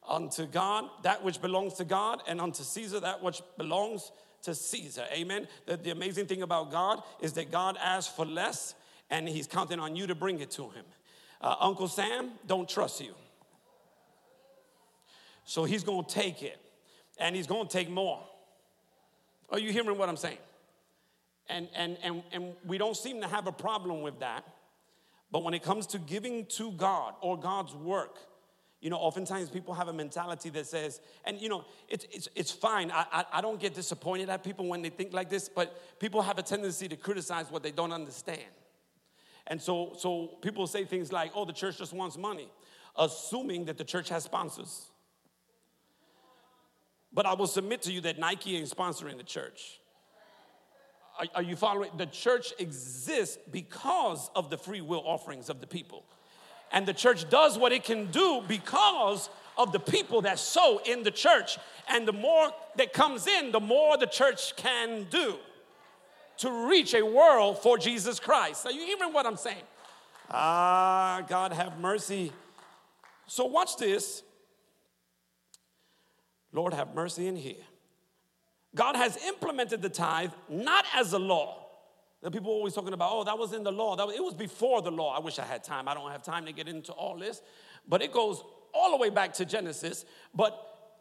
unto 0.08 0.46
God 0.46 0.86
that 1.02 1.24
which 1.24 1.42
belongs 1.42 1.74
to 1.76 1.86
God 1.86 2.22
and 2.28 2.40
unto 2.40 2.62
Caesar 2.62 3.00
that 3.00 3.24
which 3.24 3.42
belongs 3.58 4.12
to 4.44 4.54
Caesar. 4.54 5.06
Amen. 5.12 5.48
The, 5.66 5.78
the 5.78 5.90
amazing 5.90 6.28
thing 6.28 6.44
about 6.44 6.72
God 6.72 7.02
is 7.20 7.34
that 7.34 7.52
God 7.52 7.78
asks 7.84 8.14
for 8.14 8.28
less 8.28 8.76
and 9.10 9.28
he's 9.28 9.48
counting 9.48 9.80
on 9.80 9.96
you 9.96 10.06
to 10.06 10.14
bring 10.14 10.40
it 10.40 10.52
to 10.52 10.70
him. 10.70 10.86
uh, 11.42 11.56
Uncle 11.62 11.88
Sam 11.88 12.34
don't 12.46 12.70
trust 12.70 13.02
you. 13.02 13.16
So 15.46 15.64
he's 15.64 15.84
going 15.84 16.06
to 16.06 16.14
take 16.14 16.44
it 16.44 16.60
and 17.18 17.36
he's 17.36 17.48
going 17.48 17.66
to 17.66 17.74
take 17.74 17.90
more. 17.90 18.22
Are 19.50 19.58
you 19.58 19.72
hearing 19.72 19.98
what 19.98 20.10
I'm 20.10 20.18
saying? 20.18 20.38
And, 21.50 21.68
and, 21.76 21.98
and, 22.04 22.24
and 22.32 22.54
we 22.66 22.78
don't 22.78 22.96
seem 22.96 23.22
to 23.22 23.28
have 23.28 23.48
a 23.48 23.52
problem 23.52 24.02
with 24.02 24.20
that. 24.20 24.46
But 25.32 25.44
when 25.44 25.54
it 25.54 25.64
comes 25.64 25.88
to 25.88 26.00
giving 26.00 26.46
to 26.48 26.72
God 26.72 27.16
or 27.22 27.38
God's 27.38 27.74
work, 27.76 28.20
you 28.82 28.90
know, 28.90 28.98
oftentimes 28.98 29.50
people 29.50 29.74
have 29.74 29.90
a 29.90 29.94
mentality 29.94 30.50
that 30.52 30.66
says, 30.66 31.02
and 31.26 31.40
you 31.40 31.50
know, 31.50 31.66
it's, 31.90 32.06
it's, 32.12 32.30
it's 32.36 32.52
fine. 32.52 32.92
I, 32.92 33.06
I, 33.12 33.26
I 33.34 33.42
don't 33.42 33.60
get 33.60 33.74
disappointed 33.74 34.30
at 34.30 34.44
people 34.44 34.68
when 34.68 34.82
they 34.82 34.90
think 34.90 35.14
like 35.14 35.30
this, 35.30 35.50
but 35.50 36.00
people 36.00 36.22
have 36.22 36.38
a 36.38 36.44
tendency 36.44 36.88
to 36.88 36.96
criticize 36.96 37.52
what 37.52 37.62
they 37.62 37.72
don't 37.72 37.92
understand. 37.92 38.42
And 39.48 39.62
so, 39.62 39.94
so 39.98 40.38
people 40.42 40.66
say 40.68 40.86
things 40.86 41.12
like, 41.12 41.32
oh, 41.36 41.44
the 41.44 41.54
church 41.54 41.80
just 41.80 41.92
wants 41.92 42.18
money, 42.18 42.50
assuming 42.98 43.66
that 43.66 43.78
the 43.78 43.84
church 43.84 44.08
has 44.10 44.24
sponsors. 44.24 44.86
But 47.12 47.26
I 47.26 47.34
will 47.34 47.48
submit 47.48 47.82
to 47.84 47.92
you 47.92 48.02
that 48.02 48.20
Nike 48.20 48.56
ain't 48.56 48.70
sponsoring 48.70 49.18
the 49.18 49.24
church. 49.24 49.80
Are, 51.20 51.26
are 51.36 51.44
you 51.44 51.56
following? 51.56 51.92
The 51.98 52.06
church 52.06 52.54
exists 52.58 53.38
because 53.52 54.32
of 54.36 54.50
the 54.50 54.58
free 54.58 54.82
will 54.82 55.04
offerings 55.06 55.50
of 55.50 55.60
the 55.60 55.68
people. 55.68 56.06
And 56.72 56.86
the 56.86 56.94
church 56.94 57.30
does 57.30 57.58
what 57.58 57.72
it 57.72 57.84
can 57.84 58.10
do 58.12 58.42
because 58.48 59.30
of 59.58 59.72
the 59.72 59.80
people 59.80 60.22
that 60.22 60.40
sow 60.40 60.80
in 60.86 61.04
the 61.04 61.12
church. 61.12 61.58
And 61.90 62.08
the 62.08 62.14
more 62.14 62.52
that 62.78 62.94
comes 62.94 63.28
in, 63.28 63.52
the 63.52 63.60
more 63.60 63.98
the 63.98 64.08
church 64.08 64.56
can 64.56 65.08
do 65.10 65.36
to 66.38 66.70
reach 66.70 66.94
a 66.94 67.02
world 67.06 67.62
for 67.62 67.78
Jesus 67.78 68.20
Christ. 68.20 68.66
Are 68.66 68.72
you 68.72 68.86
hearing 68.86 69.12
what 69.12 69.26
I'm 69.26 69.36
saying? 69.36 69.64
Ah, 70.30 71.26
God 71.28 71.52
have 71.52 71.80
mercy. 71.80 72.32
So, 73.28 73.46
watch 73.46 73.78
this. 73.78 74.24
Lord, 76.54 76.74
have 76.74 76.96
mercy 76.96 77.28
in 77.28 77.36
here. 77.36 77.64
God 78.80 78.96
has 78.96 79.18
implemented 79.28 79.82
the 79.82 79.90
tithe 79.90 80.32
not 80.48 80.86
as 80.96 81.12
a 81.12 81.20
law. 81.20 81.66
The 82.22 82.32
people 82.32 82.50
are 82.50 82.56
always 82.56 82.74
talking 82.74 82.94
about, 82.94 83.10
oh, 83.12 83.26
that 83.26 83.38
was 83.38 83.52
in 83.52 83.62
the 83.62 83.74
law. 83.74 83.98
That 83.98 84.08
was, 84.08 84.16
it 84.16 84.24
was 84.24 84.34
before 84.34 84.82
the 84.82 84.90
law. 84.90 85.14
I 85.14 85.20
wish 85.20 85.38
I 85.38 85.44
had 85.44 85.66
time. 85.66 85.90
I 85.90 85.94
don't 85.94 86.10
have 86.10 86.24
time 86.24 86.46
to 86.46 86.54
get 86.54 86.70
into 86.70 86.94
all 86.94 87.18
this. 87.18 87.42
But 87.90 88.02
it 88.02 88.14
goes 88.14 88.42
all 88.74 88.92
the 88.92 88.96
way 88.96 89.10
back 89.10 89.34
to 89.34 89.44
Genesis. 89.44 90.06
But 90.34 90.58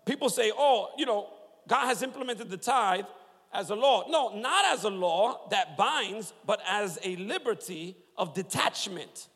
people 0.06 0.28
say, 0.28 0.50
oh, 0.58 0.88
you 0.98 1.06
know, 1.06 1.28
God 1.68 1.86
has 1.86 2.02
implemented 2.02 2.50
the 2.50 2.56
tithe 2.56 3.04
as 3.52 3.70
a 3.70 3.76
law. 3.76 4.06
No, 4.08 4.36
not 4.36 4.64
as 4.76 4.82
a 4.82 4.90
law 4.90 5.48
that 5.50 5.76
binds, 5.76 6.32
but 6.44 6.60
as 6.68 6.98
a 7.04 7.14
liberty 7.14 7.96
of 8.16 8.34
detachment. 8.34 9.28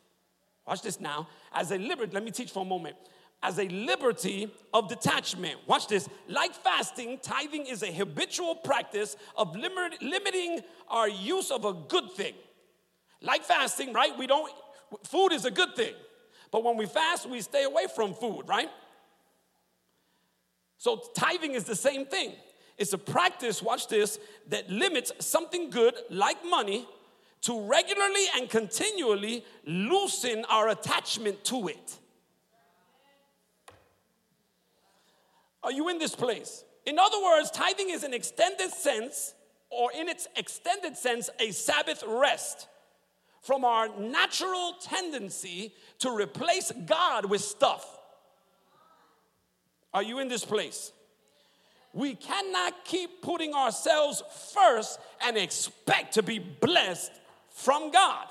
Watch 0.67 0.81
this 0.81 0.99
now. 0.99 1.29
As 1.53 1.71
a 1.71 1.77
liberty, 1.77 2.11
let 2.11 2.25
me 2.25 2.31
teach 2.31 2.51
for 2.51 2.63
a 2.63 2.67
moment. 2.67 2.97
As 3.43 3.59
a 3.59 3.67
liberty 3.67 4.49
of 4.73 4.87
detachment. 4.87 5.59
Watch 5.67 5.87
this. 5.87 6.09
Like 6.27 6.55
fasting, 6.55 7.19
tithing 7.21 7.65
is 7.65 7.83
a 7.83 7.91
habitual 7.91 8.55
practice 8.55 9.17
of 9.35 9.53
limit, 9.55 10.01
limiting 10.01 10.61
our 10.87 11.09
use 11.09 11.51
of 11.51 11.65
a 11.65 11.73
good 11.73 12.09
thing. 12.11 12.33
Like 13.21 13.43
fasting, 13.43 13.93
right? 13.93 14.17
We 14.17 14.27
don't, 14.27 14.51
food 15.03 15.33
is 15.33 15.43
a 15.43 15.51
good 15.51 15.75
thing. 15.75 15.93
But 16.51 16.63
when 16.63 16.77
we 16.77 16.85
fast, 16.85 17.29
we 17.29 17.41
stay 17.41 17.63
away 17.65 17.87
from 17.93 18.13
food, 18.13 18.43
right? 18.47 18.69
So 20.77 21.01
tithing 21.13 21.53
is 21.53 21.65
the 21.65 21.75
same 21.75 22.05
thing. 22.05 22.33
It's 22.77 22.93
a 22.93 22.97
practice, 22.97 23.61
watch 23.61 23.87
this, 23.87 24.19
that 24.49 24.69
limits 24.69 25.11
something 25.19 25.69
good 25.69 25.95
like 26.09 26.37
money 26.45 26.87
to 27.41 27.67
regularly 27.67 28.25
and 28.35 28.49
continually 28.49 29.43
loosen 29.65 30.45
our 30.45 30.69
attachment 30.69 31.43
to 31.45 31.67
it. 31.67 31.99
Are 35.63 35.71
you 35.71 35.89
in 35.89 35.97
this 35.97 36.15
place? 36.15 36.63
In 36.85 36.99
other 36.99 37.21
words, 37.21 37.49
tithing 37.51 37.89
is 37.89 38.03
an 38.03 38.13
extended 38.13 38.71
sense, 38.71 39.33
or 39.69 39.91
in 39.93 40.09
its 40.09 40.27
extended 40.35 40.97
sense, 40.97 41.29
a 41.39 41.51
Sabbath 41.51 42.03
rest 42.05 42.67
from 43.41 43.65
our 43.65 43.87
natural 43.99 44.75
tendency 44.81 45.73
to 45.99 46.09
replace 46.09 46.71
God 46.85 47.25
with 47.25 47.41
stuff. 47.41 47.99
Are 49.93 50.03
you 50.03 50.19
in 50.19 50.27
this 50.27 50.43
place? 50.43 50.91
We 51.93 52.15
cannot 52.15 52.85
keep 52.85 53.21
putting 53.21 53.53
ourselves 53.53 54.23
first 54.53 54.99
and 55.23 55.37
expect 55.37 56.15
to 56.15 56.23
be 56.23 56.39
blessed 56.39 57.11
from 57.49 57.91
God. 57.91 58.25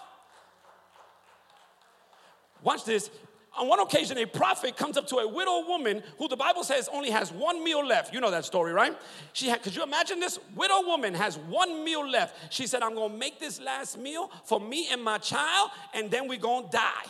Watch 2.63 2.85
this. 2.85 3.11
On 3.59 3.69
one 3.69 3.81
occasion, 3.81 4.17
a 4.17 4.25
prophet 4.25 4.77
comes 4.77 4.97
up 4.97 5.07
to 5.09 5.17
a 5.17 5.29
widow 5.29 5.67
woman 5.67 6.03
who 6.17 6.27
the 6.27 6.37
Bible 6.37 6.65
says 6.65 6.89
only 6.91 7.11
has 7.11 7.31
one 7.31 7.63
meal 7.63 7.85
left. 7.87 8.15
You 8.15 8.21
know 8.21 8.31
that 8.31 8.47
story, 8.47 8.73
right? 8.73 8.97
She 9.35 9.49
had, 9.49 9.63
could 9.63 9.77
you 9.77 9.83
imagine 9.83 10.21
this? 10.21 10.39
Widow 10.57 10.83
woman 10.87 11.13
has 11.13 11.37
one 11.37 11.85
meal 11.85 12.09
left. 12.09 12.53
She 12.53 12.67
said, 12.67 12.83
I'm 12.83 12.95
gonna 12.95 13.15
make 13.15 13.39
this 13.39 13.61
last 13.61 13.99
meal 13.99 14.31
for 14.45 14.59
me 14.59 14.89
and 14.91 15.03
my 15.03 15.19
child, 15.19 15.71
and 15.93 16.11
then 16.11 16.29
we're 16.29 16.39
gonna 16.39 16.69
die. 16.71 17.05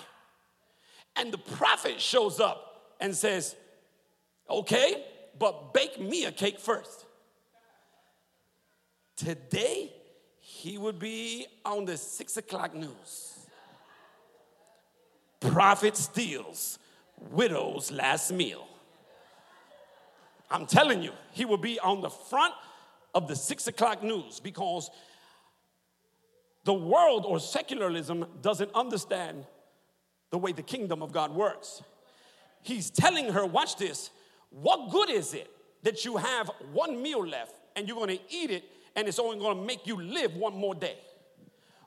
And 1.15 1.33
the 1.33 1.39
prophet 1.39 2.01
shows 2.01 2.41
up 2.41 2.95
and 2.99 3.15
says, 3.15 3.55
Okay, 4.51 5.05
but 5.39 5.73
bake 5.73 6.01
me 6.01 6.25
a 6.25 6.33
cake 6.33 6.59
first. 6.59 7.07
Today, 9.17 9.93
he 10.41 10.77
would 10.77 10.99
be 10.99 11.47
on 11.65 11.85
the 11.85 11.97
six 11.97 12.37
o'clock 12.37 12.75
news. 12.75 13.32
Prophet 15.51 15.97
steals 15.97 16.79
widow's 17.31 17.91
last 17.91 18.33
meal. 18.33 18.67
I'm 20.51 20.67
telling 20.67 21.03
you, 21.03 21.13
he 21.33 21.45
will 21.45 21.57
be 21.57 21.81
on 21.81 22.01
the 22.01 22.11
front 22.11 22.55
of 23.15 23.27
the 23.27 23.35
six 23.35 23.67
o'clock 23.67 24.03
news 24.03 24.39
because 24.41 24.91
the 26.65 26.75
world 26.75 27.25
or 27.27 27.41
secularism 27.41 28.27
doesn't 28.41 28.71
understand 28.75 29.45
the 30.31 30.39
way 30.39 30.53
the 30.53 30.63
kingdom 30.63 31.03
of 31.03 31.13
God 31.13 31.35
works. 31.35 31.83
He's 32.63 32.91
telling 32.91 33.33
her, 33.33 33.45
watch 33.45 33.77
this, 33.77 34.11
what 34.51 34.91
good 34.91 35.11
is 35.11 35.35
it 35.35 35.51
that 35.83 36.05
you 36.05 36.19
have 36.19 36.51
one 36.73 37.03
meal 37.03 37.27
left 37.27 37.55
and 37.75 37.89
you're 37.89 37.99
gonna 37.99 38.19
eat 38.31 38.51
it 38.51 38.65
and 38.95 39.09
it's 39.09 39.19
only 39.19 39.39
gonna 39.39 39.61
make 39.61 39.87
you 39.87 40.01
live 40.01 40.37
one 40.37 40.55
more 40.55 40.75
day? 40.75 40.99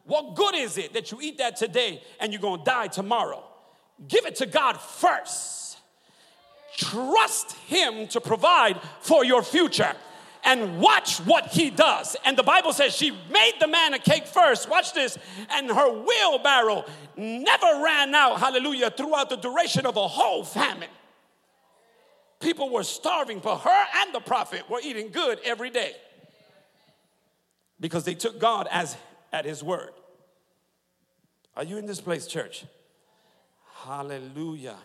What 0.06 0.36
good 0.36 0.56
is 0.56 0.78
it 0.78 0.94
that 0.94 1.12
you 1.12 1.20
eat 1.22 1.40
that 1.40 1.56
today 1.56 2.02
and 2.20 2.32
you're 2.32 2.42
gonna 2.42 2.64
die 2.64 2.88
tomorrow? 2.88 3.44
Give 4.08 4.26
it 4.26 4.36
to 4.38 4.46
God 4.46 4.80
first. 4.80 5.78
Trust 6.78 7.54
Him 7.68 8.08
to 8.10 8.22
provide 8.22 8.80
for 9.00 9.26
your 9.26 9.42
future 9.42 9.96
and 10.46 10.80
watch 10.80 11.18
what 11.22 11.48
he 11.48 11.72
does. 11.72 12.16
And 12.24 12.38
the 12.38 12.44
Bible 12.44 12.72
says 12.72 12.96
she 12.96 13.12
made 13.32 13.54
the 13.60 13.68
man 13.68 13.94
a 13.96 14.00
cake 14.00 14.28
first. 14.28 14.70
Watch 14.70 14.94
this. 14.94 15.18
And 15.50 15.70
her 15.70 15.90
wheelbarrow 15.90 16.86
never 17.18 17.84
ran 17.84 18.14
out, 18.14 18.40
hallelujah, 18.40 18.92
throughout 18.92 19.30
the 19.30 19.38
duration 19.38 19.86
of 19.86 19.98
a 19.98 20.08
whole 20.08 20.44
famine. 20.44 20.90
People 22.40 22.70
were 22.70 22.84
starving, 22.84 23.40
but 23.40 23.58
her 23.58 23.86
and 24.04 24.14
the 24.14 24.20
prophet 24.20 24.70
were 24.70 24.80
eating 24.84 25.10
good 25.10 25.40
every 25.44 25.72
day 25.72 25.94
because 27.80 28.04
they 28.04 28.14
took 28.14 28.40
God 28.40 28.68
as 28.70 28.96
at 29.36 29.44
his 29.44 29.62
word. 29.62 29.92
Are 31.58 31.64
you 31.64 31.78
in 31.78 31.86
this 31.86 32.00
place, 32.00 32.26
church? 32.26 32.66
Hallelujah. 33.84 34.78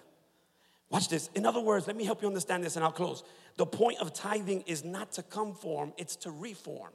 Watch 0.90 1.08
this. 1.08 1.30
In 1.36 1.46
other 1.46 1.60
words, 1.60 1.86
let 1.86 1.94
me 1.94 2.04
help 2.04 2.20
you 2.20 2.28
understand 2.28 2.64
this 2.64 2.74
and 2.74 2.84
I'll 2.84 2.90
close. 2.90 3.22
The 3.56 3.66
point 3.66 4.00
of 4.00 4.12
tithing 4.12 4.62
is 4.62 4.84
not 4.84 5.12
to 5.12 5.22
conform, 5.22 5.92
it's 5.96 6.16
to 6.16 6.32
reform. 6.32 6.90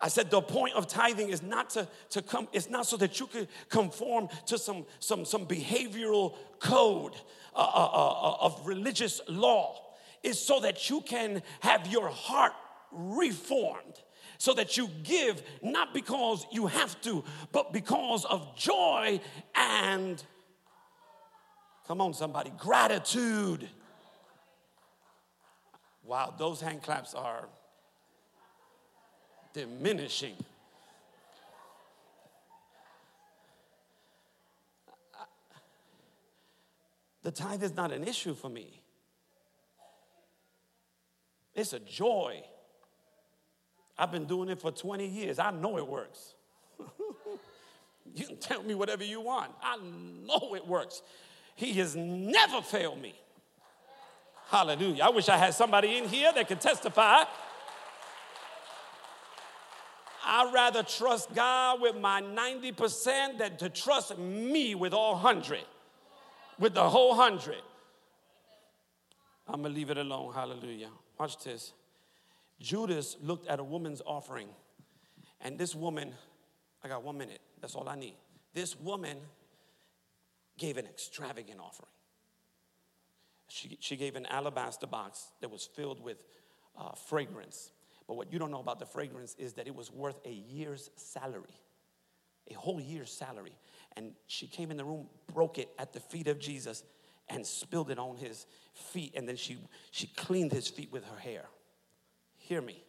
I 0.00 0.08
said 0.08 0.30
the 0.30 0.40
point 0.40 0.74
of 0.74 0.86
tithing 0.86 1.28
is 1.28 1.42
not 1.42 1.70
to, 1.70 1.86
to 2.10 2.22
come, 2.22 2.48
it's 2.52 2.70
not 2.70 2.86
so 2.86 2.96
that 2.98 3.20
you 3.20 3.26
could 3.26 3.48
conform 3.68 4.28
to 4.46 4.56
some, 4.56 4.86
some, 5.00 5.24
some 5.24 5.44
behavioral 5.44 6.36
code 6.60 7.14
uh, 7.54 7.58
uh, 7.58 7.90
uh, 7.92 8.30
uh, 8.30 8.36
of 8.40 8.66
religious 8.66 9.20
law. 9.28 9.82
It's 10.22 10.38
so 10.38 10.60
that 10.60 10.88
you 10.88 11.02
can 11.02 11.42
have 11.60 11.86
your 11.88 12.08
heart 12.08 12.52
reformed. 12.90 14.00
So 14.40 14.54
that 14.54 14.76
you 14.76 14.88
give 15.02 15.42
not 15.62 15.92
because 15.92 16.46
you 16.52 16.68
have 16.68 17.00
to, 17.02 17.24
but 17.50 17.72
because 17.72 18.24
of 18.24 18.56
joy 18.56 19.20
and, 19.54 20.22
come 21.88 22.00
on, 22.00 22.14
somebody, 22.14 22.52
gratitude. 22.56 23.68
Wow, 26.04 26.34
those 26.38 26.60
hand 26.60 26.82
claps 26.82 27.14
are 27.14 27.48
diminishing. 29.52 30.36
The 37.24 37.32
tithe 37.32 37.64
is 37.64 37.74
not 37.74 37.92
an 37.92 38.04
issue 38.04 38.34
for 38.34 38.48
me. 38.48 38.82
It's 41.54 41.72
a 41.72 41.80
joy. 41.80 42.42
I've 43.98 44.12
been 44.12 44.26
doing 44.26 44.48
it 44.48 44.60
for 44.60 44.70
20 44.70 45.06
years. 45.06 45.38
I 45.38 45.50
know 45.50 45.78
it 45.78 45.86
works. 45.86 46.34
You 48.14 48.26
can 48.26 48.38
tell 48.38 48.62
me 48.62 48.74
whatever 48.74 49.04
you 49.04 49.20
want. 49.20 49.52
I 49.62 49.76
know 49.76 50.54
it 50.54 50.66
works. 50.66 51.02
He 51.54 51.74
has 51.74 51.94
never 51.94 52.62
failed 52.62 53.00
me. 53.00 53.14
Hallelujah. 54.48 55.04
I 55.04 55.10
wish 55.10 55.28
I 55.28 55.36
had 55.36 55.54
somebody 55.54 55.98
in 55.98 56.08
here 56.08 56.32
that 56.32 56.48
could 56.48 56.60
testify. 56.60 57.24
I'd 60.24 60.52
rather 60.52 60.82
trust 60.82 61.34
God 61.34 61.80
with 61.80 61.96
my 61.96 62.20
90% 62.22 63.38
than 63.38 63.56
to 63.58 63.68
trust 63.68 64.16
me 64.18 64.74
with 64.74 64.92
all 64.92 65.12
100, 65.14 65.60
with 66.58 66.74
the 66.74 66.88
whole 66.88 67.10
100. 67.10 67.56
I'm 69.46 69.62
gonna 69.62 69.74
leave 69.74 69.90
it 69.90 69.98
alone. 69.98 70.32
Hallelujah. 70.34 70.90
Watch 71.18 71.42
this. 71.42 71.72
Judas 72.60 73.16
looked 73.20 73.46
at 73.46 73.60
a 73.60 73.64
woman's 73.64 74.02
offering, 74.04 74.48
and 75.40 75.58
this 75.58 75.74
woman, 75.74 76.12
I 76.82 76.88
got 76.88 77.02
one 77.02 77.16
minute, 77.16 77.40
that's 77.60 77.74
all 77.74 77.88
I 77.88 77.96
need. 77.96 78.16
This 78.54 78.78
woman 78.78 79.18
gave 80.58 80.76
an 80.76 80.86
extravagant 80.86 81.60
offering. 81.60 81.90
She, 83.48 83.78
she 83.80 83.96
gave 83.96 84.16
an 84.16 84.26
alabaster 84.26 84.86
box 84.86 85.28
that 85.40 85.50
was 85.50 85.64
filled 85.64 86.02
with 86.02 86.24
uh, 86.76 86.92
fragrance. 86.92 87.70
But 88.06 88.16
what 88.16 88.32
you 88.32 88.38
don't 88.38 88.50
know 88.50 88.60
about 88.60 88.78
the 88.78 88.86
fragrance 88.86 89.34
is 89.38 89.54
that 89.54 89.66
it 89.66 89.74
was 89.74 89.90
worth 89.90 90.18
a 90.26 90.32
year's 90.32 90.90
salary, 90.96 91.60
a 92.50 92.54
whole 92.54 92.80
year's 92.80 93.12
salary. 93.12 93.56
And 93.96 94.12
she 94.26 94.46
came 94.46 94.70
in 94.70 94.76
the 94.76 94.84
room, 94.84 95.06
broke 95.32 95.58
it 95.58 95.70
at 95.78 95.92
the 95.92 96.00
feet 96.00 96.28
of 96.28 96.38
Jesus, 96.38 96.84
and 97.28 97.46
spilled 97.46 97.90
it 97.90 97.98
on 97.98 98.16
his 98.16 98.46
feet. 98.74 99.14
And 99.14 99.28
then 99.28 99.36
she, 99.36 99.58
she 99.90 100.06
cleaned 100.08 100.52
his 100.52 100.68
feet 100.68 100.92
with 100.92 101.04
her 101.04 101.18
hair. 101.18 101.46
Hear 102.48 102.62
me. 102.62 102.82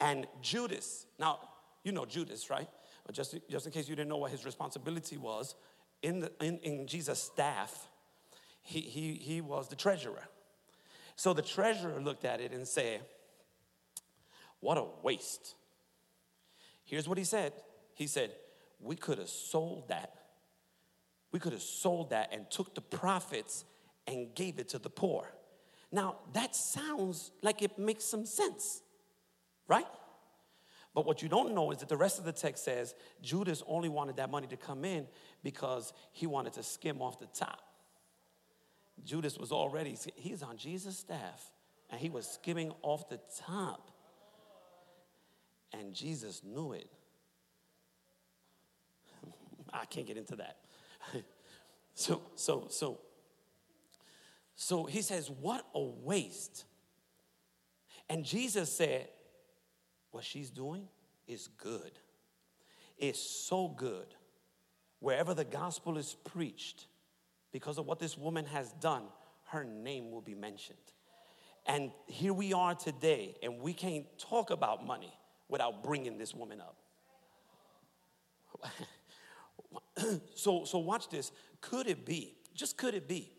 And 0.00 0.26
Judas, 0.40 1.06
now, 1.16 1.38
you 1.84 1.92
know 1.92 2.04
Judas, 2.04 2.50
right? 2.50 2.68
Just, 3.12 3.36
just 3.48 3.64
in 3.64 3.70
case 3.70 3.88
you 3.88 3.94
didn't 3.94 4.08
know 4.08 4.16
what 4.16 4.32
his 4.32 4.44
responsibility 4.44 5.16
was, 5.16 5.54
in, 6.02 6.18
the, 6.18 6.32
in, 6.40 6.58
in 6.64 6.88
Jesus' 6.88 7.22
staff, 7.22 7.86
he, 8.60 8.80
he, 8.80 9.14
he 9.14 9.40
was 9.40 9.68
the 9.68 9.76
treasurer. 9.76 10.24
So 11.14 11.32
the 11.32 11.42
treasurer 11.42 12.00
looked 12.00 12.24
at 12.24 12.40
it 12.40 12.50
and 12.50 12.66
said, 12.66 13.02
What 14.58 14.78
a 14.78 14.86
waste. 15.04 15.54
Here's 16.82 17.08
what 17.08 17.18
he 17.18 17.24
said 17.24 17.52
He 17.94 18.08
said, 18.08 18.32
We 18.80 18.96
could 18.96 19.18
have 19.18 19.28
sold 19.28 19.86
that. 19.90 20.12
We 21.30 21.38
could 21.38 21.52
have 21.52 21.62
sold 21.62 22.10
that 22.10 22.32
and 22.32 22.50
took 22.50 22.74
the 22.74 22.80
profits 22.80 23.64
and 24.08 24.34
gave 24.34 24.58
it 24.58 24.70
to 24.70 24.80
the 24.80 24.90
poor. 24.90 25.28
Now, 25.92 26.16
that 26.32 26.56
sounds 26.56 27.30
like 27.42 27.60
it 27.60 27.78
makes 27.78 28.04
some 28.04 28.24
sense, 28.24 28.82
right? 29.68 29.86
But 30.94 31.06
what 31.06 31.22
you 31.22 31.28
don't 31.28 31.54
know 31.54 31.70
is 31.70 31.78
that 31.78 31.88
the 31.88 31.96
rest 31.96 32.18
of 32.18 32.24
the 32.24 32.32
text 32.32 32.64
says 32.64 32.94
Judas 33.22 33.62
only 33.66 33.90
wanted 33.90 34.16
that 34.16 34.30
money 34.30 34.46
to 34.48 34.56
come 34.56 34.84
in 34.84 35.06
because 35.42 35.92
he 36.12 36.26
wanted 36.26 36.54
to 36.54 36.62
skim 36.62 37.02
off 37.02 37.18
the 37.20 37.26
top. 37.26 37.60
Judas 39.04 39.38
was 39.38 39.52
already, 39.52 39.96
he's 40.16 40.42
on 40.42 40.56
Jesus' 40.56 40.98
staff, 40.98 41.50
and 41.90 42.00
he 42.00 42.08
was 42.08 42.26
skimming 42.26 42.72
off 42.82 43.08
the 43.08 43.20
top. 43.46 43.90
And 45.72 45.94
Jesus 45.94 46.42
knew 46.44 46.72
it. 46.72 46.90
I 49.72 49.86
can't 49.86 50.06
get 50.06 50.16
into 50.18 50.36
that. 50.36 50.58
so, 51.94 52.22
so, 52.34 52.66
so, 52.68 53.00
so 54.54 54.84
he 54.84 55.02
says, 55.02 55.30
What 55.30 55.64
a 55.74 55.80
waste. 55.80 56.64
And 58.08 58.24
Jesus 58.24 58.70
said, 58.70 59.08
what 60.12 60.22
she's 60.22 60.50
doing 60.50 60.86
is 61.26 61.48
good. 61.58 61.98
It's 62.98 63.18
so 63.18 63.68
good. 63.68 64.14
Wherever 65.00 65.34
the 65.34 65.44
gospel 65.44 65.98
is 65.98 66.14
preached, 66.24 66.86
because 67.50 67.78
of 67.78 67.86
what 67.86 67.98
this 67.98 68.16
woman 68.16 68.44
has 68.46 68.72
done, 68.74 69.04
her 69.46 69.64
name 69.64 70.10
will 70.10 70.20
be 70.20 70.34
mentioned. 70.34 70.78
And 71.66 71.90
here 72.06 72.32
we 72.32 72.52
are 72.52 72.74
today, 72.74 73.36
and 73.42 73.60
we 73.60 73.72
can't 73.72 74.06
talk 74.18 74.50
about 74.50 74.86
money 74.86 75.12
without 75.48 75.82
bringing 75.82 76.18
this 76.18 76.34
woman 76.34 76.60
up. 76.60 76.76
so, 80.34 80.64
so 80.64 80.78
watch 80.78 81.08
this. 81.08 81.32
Could 81.60 81.86
it 81.86 82.04
be, 82.04 82.36
just 82.54 82.76
could 82.76 82.94
it 82.94 83.08
be, 83.08 83.32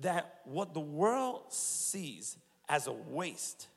that 0.00 0.40
what 0.44 0.74
the 0.74 0.80
world 0.80 1.52
sees 1.52 2.36
as 2.68 2.86
a 2.86 2.92
waste 2.92 3.68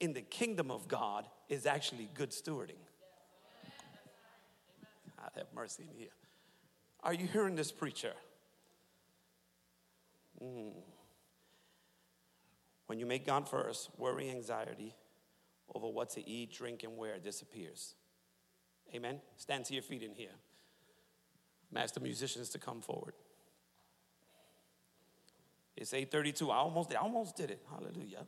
in 0.00 0.12
the 0.12 0.22
kingdom 0.22 0.70
of 0.70 0.88
God 0.88 1.26
is 1.48 1.66
actually 1.66 2.08
good 2.14 2.30
stewarding. 2.30 2.80
God 5.16 5.30
have 5.36 5.46
mercy 5.54 5.84
in 5.88 5.96
here. 5.96 6.08
Are 7.04 7.14
you 7.14 7.26
hearing 7.26 7.54
this 7.54 7.70
preacher? 7.70 8.12
Mm. 10.42 10.72
When 12.86 12.98
you 12.98 13.06
make 13.06 13.26
God 13.26 13.48
first, 13.48 13.90
worry, 13.96 14.30
anxiety 14.30 14.94
over 15.74 15.88
what 15.88 16.10
to 16.10 16.28
eat, 16.28 16.52
drink, 16.52 16.82
and 16.82 16.96
wear 16.96 17.18
disappears. 17.18 17.94
Amen. 18.94 19.20
Stand 19.36 19.64
to 19.66 19.74
your 19.74 19.82
feet 19.82 20.02
in 20.02 20.14
here. 20.14 20.34
Master 21.70 22.00
musicians 22.00 22.50
to 22.50 22.58
come 22.58 22.80
forward. 22.80 23.14
It's 25.82 25.92
8:32. 25.92 26.48
I 26.50 26.58
almost, 26.58 26.94
I 26.94 26.98
almost 26.98 27.34
did 27.34 27.50
it. 27.50 27.60
Hallelujah. 27.68 28.24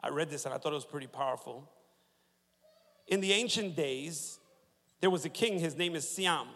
I 0.00 0.08
read 0.08 0.30
this 0.30 0.44
and 0.44 0.54
I 0.54 0.58
thought 0.58 0.70
it 0.70 0.76
was 0.76 0.84
pretty 0.84 1.08
powerful. 1.08 1.68
In 3.08 3.20
the 3.20 3.32
ancient 3.32 3.74
days, 3.74 4.38
there 5.00 5.10
was 5.10 5.24
a 5.24 5.28
king, 5.28 5.58
his 5.58 5.76
name 5.76 5.96
is 5.96 6.08
Siam, 6.08 6.46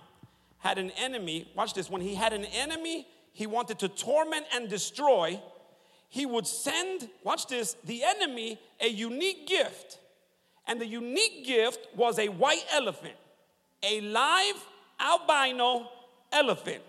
had 0.59 0.79
an 0.79 0.93
enemy. 0.93 1.51
Watch 1.57 1.75
this. 1.75 1.91
When 1.91 2.01
he 2.01 2.15
had 2.15 2.33
an 2.33 2.45
enemy 2.45 3.09
he 3.33 3.49
wanted 3.49 3.81
to 3.81 3.89
torment 3.89 4.47
and 4.55 4.69
destroy, 4.69 5.43
he 6.09 6.27
would 6.27 6.47
send, 6.47 7.09
watch 7.25 7.49
this, 7.49 7.75
the 7.83 8.05
enemy 8.05 8.61
a 8.81 8.89
unique 8.89 9.49
gift. 9.49 9.99
And 10.69 10.81
the 10.81 10.87
unique 10.87 11.45
gift 11.45 11.89
was 11.97 12.21
a 12.21 12.29
white 12.29 12.65
elephant, 12.73 13.17
a 13.83 14.01
live 14.01 14.65
albino 15.01 15.89
elephant. 16.31 16.85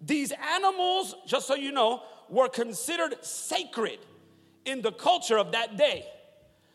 These 0.00 0.32
animals, 0.54 1.14
just 1.26 1.46
so 1.46 1.54
you 1.54 1.72
know, 1.72 2.02
were 2.28 2.48
considered 2.48 3.24
sacred 3.24 3.98
in 4.64 4.82
the 4.82 4.92
culture 4.92 5.38
of 5.38 5.52
that 5.52 5.76
day. 5.76 6.06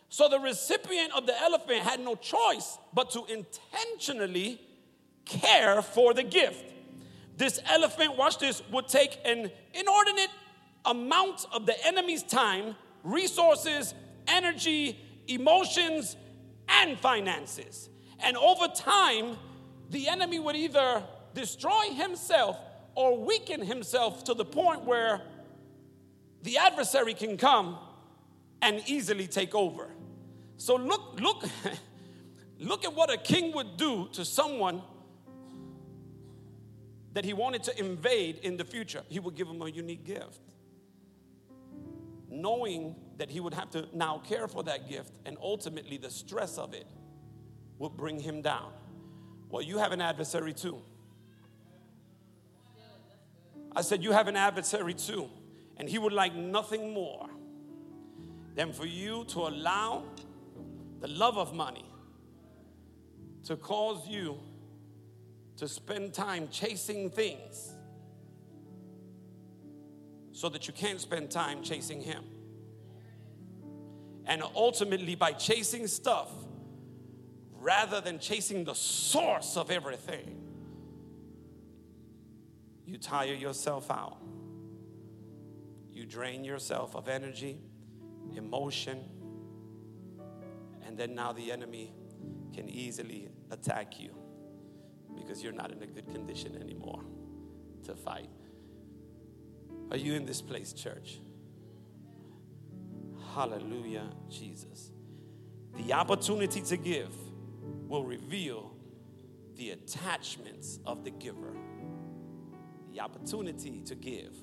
So 0.09 0.27
the 0.29 0.39
recipient 0.39 1.11
of 1.15 1.25
the 1.25 1.39
elephant 1.39 1.79
had 1.79 1.99
no 1.99 2.15
choice 2.15 2.77
but 2.93 3.11
to 3.11 3.25
intentionally 3.25 4.61
care 5.25 5.81
for 5.81 6.13
the 6.13 6.23
gift. 6.23 6.73
This 7.37 7.59
elephant, 7.65 8.17
watch 8.17 8.37
this, 8.37 8.61
would 8.71 8.87
take 8.87 9.17
an 9.25 9.49
inordinate 9.73 10.29
amount 10.85 11.45
of 11.51 11.65
the 11.65 11.75
enemy's 11.85 12.23
time, 12.23 12.75
resources, 13.03 13.93
energy, 14.27 14.99
emotions, 15.27 16.15
and 16.67 16.99
finances. 16.99 17.89
And 18.19 18.37
over 18.37 18.67
time, 18.67 19.37
the 19.89 20.07
enemy 20.09 20.39
would 20.39 20.55
either 20.55 21.03
destroy 21.33 21.89
himself 21.91 22.57
or 22.95 23.17
weaken 23.17 23.61
himself 23.61 24.23
to 24.25 24.33
the 24.33 24.45
point 24.45 24.85
where 24.85 25.21
the 26.43 26.57
adversary 26.57 27.13
can 27.13 27.37
come 27.37 27.77
and 28.61 28.81
easily 28.87 29.27
take 29.27 29.55
over. 29.55 29.89
So 30.57 30.75
look, 30.75 31.19
look, 31.19 31.43
look 32.59 32.85
at 32.85 32.93
what 32.93 33.11
a 33.11 33.17
king 33.17 33.53
would 33.55 33.77
do 33.77 34.07
to 34.13 34.23
someone 34.23 34.81
that 37.13 37.25
he 37.25 37.33
wanted 37.33 37.63
to 37.63 37.79
invade 37.79 38.37
in 38.37 38.57
the 38.57 38.65
future. 38.65 39.03
He 39.07 39.19
would 39.19 39.35
give 39.35 39.47
him 39.47 39.61
a 39.61 39.69
unique 39.69 40.03
gift. 40.03 40.41
Knowing 42.29 42.95
that 43.17 43.29
he 43.29 43.39
would 43.39 43.53
have 43.53 43.69
to 43.71 43.87
now 43.93 44.17
care 44.17 44.47
for 44.47 44.63
that 44.63 44.89
gift 44.89 45.13
and 45.25 45.37
ultimately 45.41 45.97
the 45.97 46.09
stress 46.09 46.57
of 46.57 46.73
it 46.73 46.87
would 47.77 47.95
bring 47.95 48.19
him 48.19 48.41
down. 48.41 48.71
Well, 49.49 49.61
you 49.61 49.77
have 49.77 49.91
an 49.91 50.01
adversary 50.01 50.53
too. 50.53 50.81
I 53.75 53.81
said, 53.81 54.03
You 54.03 54.11
have 54.11 54.27
an 54.27 54.35
adversary 54.35 54.93
too. 54.93 55.29
And 55.77 55.89
he 55.89 55.97
would 55.97 56.13
like 56.13 56.35
nothing 56.35 56.93
more 56.93 57.29
than 58.55 58.71
for 58.73 58.85
you 58.85 59.25
to 59.29 59.39
allow 59.39 60.03
the 60.99 61.07
love 61.07 61.37
of 61.37 61.53
money 61.53 61.85
to 63.45 63.57
cause 63.57 64.07
you 64.07 64.39
to 65.57 65.67
spend 65.67 66.13
time 66.13 66.47
chasing 66.49 67.09
things 67.09 67.73
so 70.31 70.49
that 70.49 70.67
you 70.67 70.73
can't 70.73 70.99
spend 70.99 71.29
time 71.29 71.61
chasing 71.61 72.01
Him. 72.01 72.23
And 74.25 74.41
ultimately, 74.55 75.15
by 75.15 75.33
chasing 75.33 75.87
stuff 75.87 76.29
rather 77.59 78.01
than 78.01 78.19
chasing 78.19 78.63
the 78.63 78.73
source 78.73 79.57
of 79.57 79.69
everything, 79.69 80.42
you 82.85 82.97
tire 82.97 83.33
yourself 83.33 83.89
out. 83.89 84.17
You 85.91 86.05
drain 86.05 86.43
yourself 86.43 86.95
of 86.95 87.07
energy, 87.07 87.59
emotion, 88.35 88.99
and 90.85 90.97
then 90.97 91.15
now 91.15 91.31
the 91.33 91.51
enemy 91.51 91.93
can 92.53 92.69
easily 92.69 93.29
attack 93.51 93.99
you 93.99 94.11
because 95.15 95.43
you're 95.43 95.53
not 95.53 95.71
in 95.71 95.81
a 95.81 95.87
good 95.87 96.09
condition 96.11 96.57
anymore 96.59 97.03
to 97.85 97.95
fight. 97.95 98.29
Are 99.91 99.97
you 99.97 100.13
in 100.15 100.25
this 100.25 100.41
place, 100.41 100.73
church? 100.73 101.19
Hallelujah, 103.35 104.09
Jesus. 104.29 104.91
The 105.77 105.93
opportunity 105.93 106.61
to 106.61 106.77
give 106.77 107.13
will 107.87 108.03
reveal 108.03 108.71
the 109.55 109.71
attachments 109.71 110.79
of 110.85 111.03
the 111.03 111.11
giver. 111.11 111.55
The 112.93 112.99
opportunity 112.99 113.81
to 113.85 113.95
give 113.95 114.35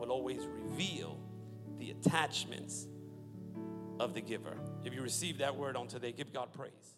will 0.00 0.10
always 0.10 0.44
reveal 0.46 1.20
the 1.78 1.92
attachments 1.92 2.88
of 4.00 4.12
the 4.12 4.20
giver. 4.20 4.56
If 4.84 4.92
you 4.92 5.02
receive 5.02 5.38
that 5.38 5.56
word 5.56 5.76
on 5.76 5.86
today, 5.86 6.10
give 6.10 6.32
God 6.32 6.52
praise. 6.52 6.96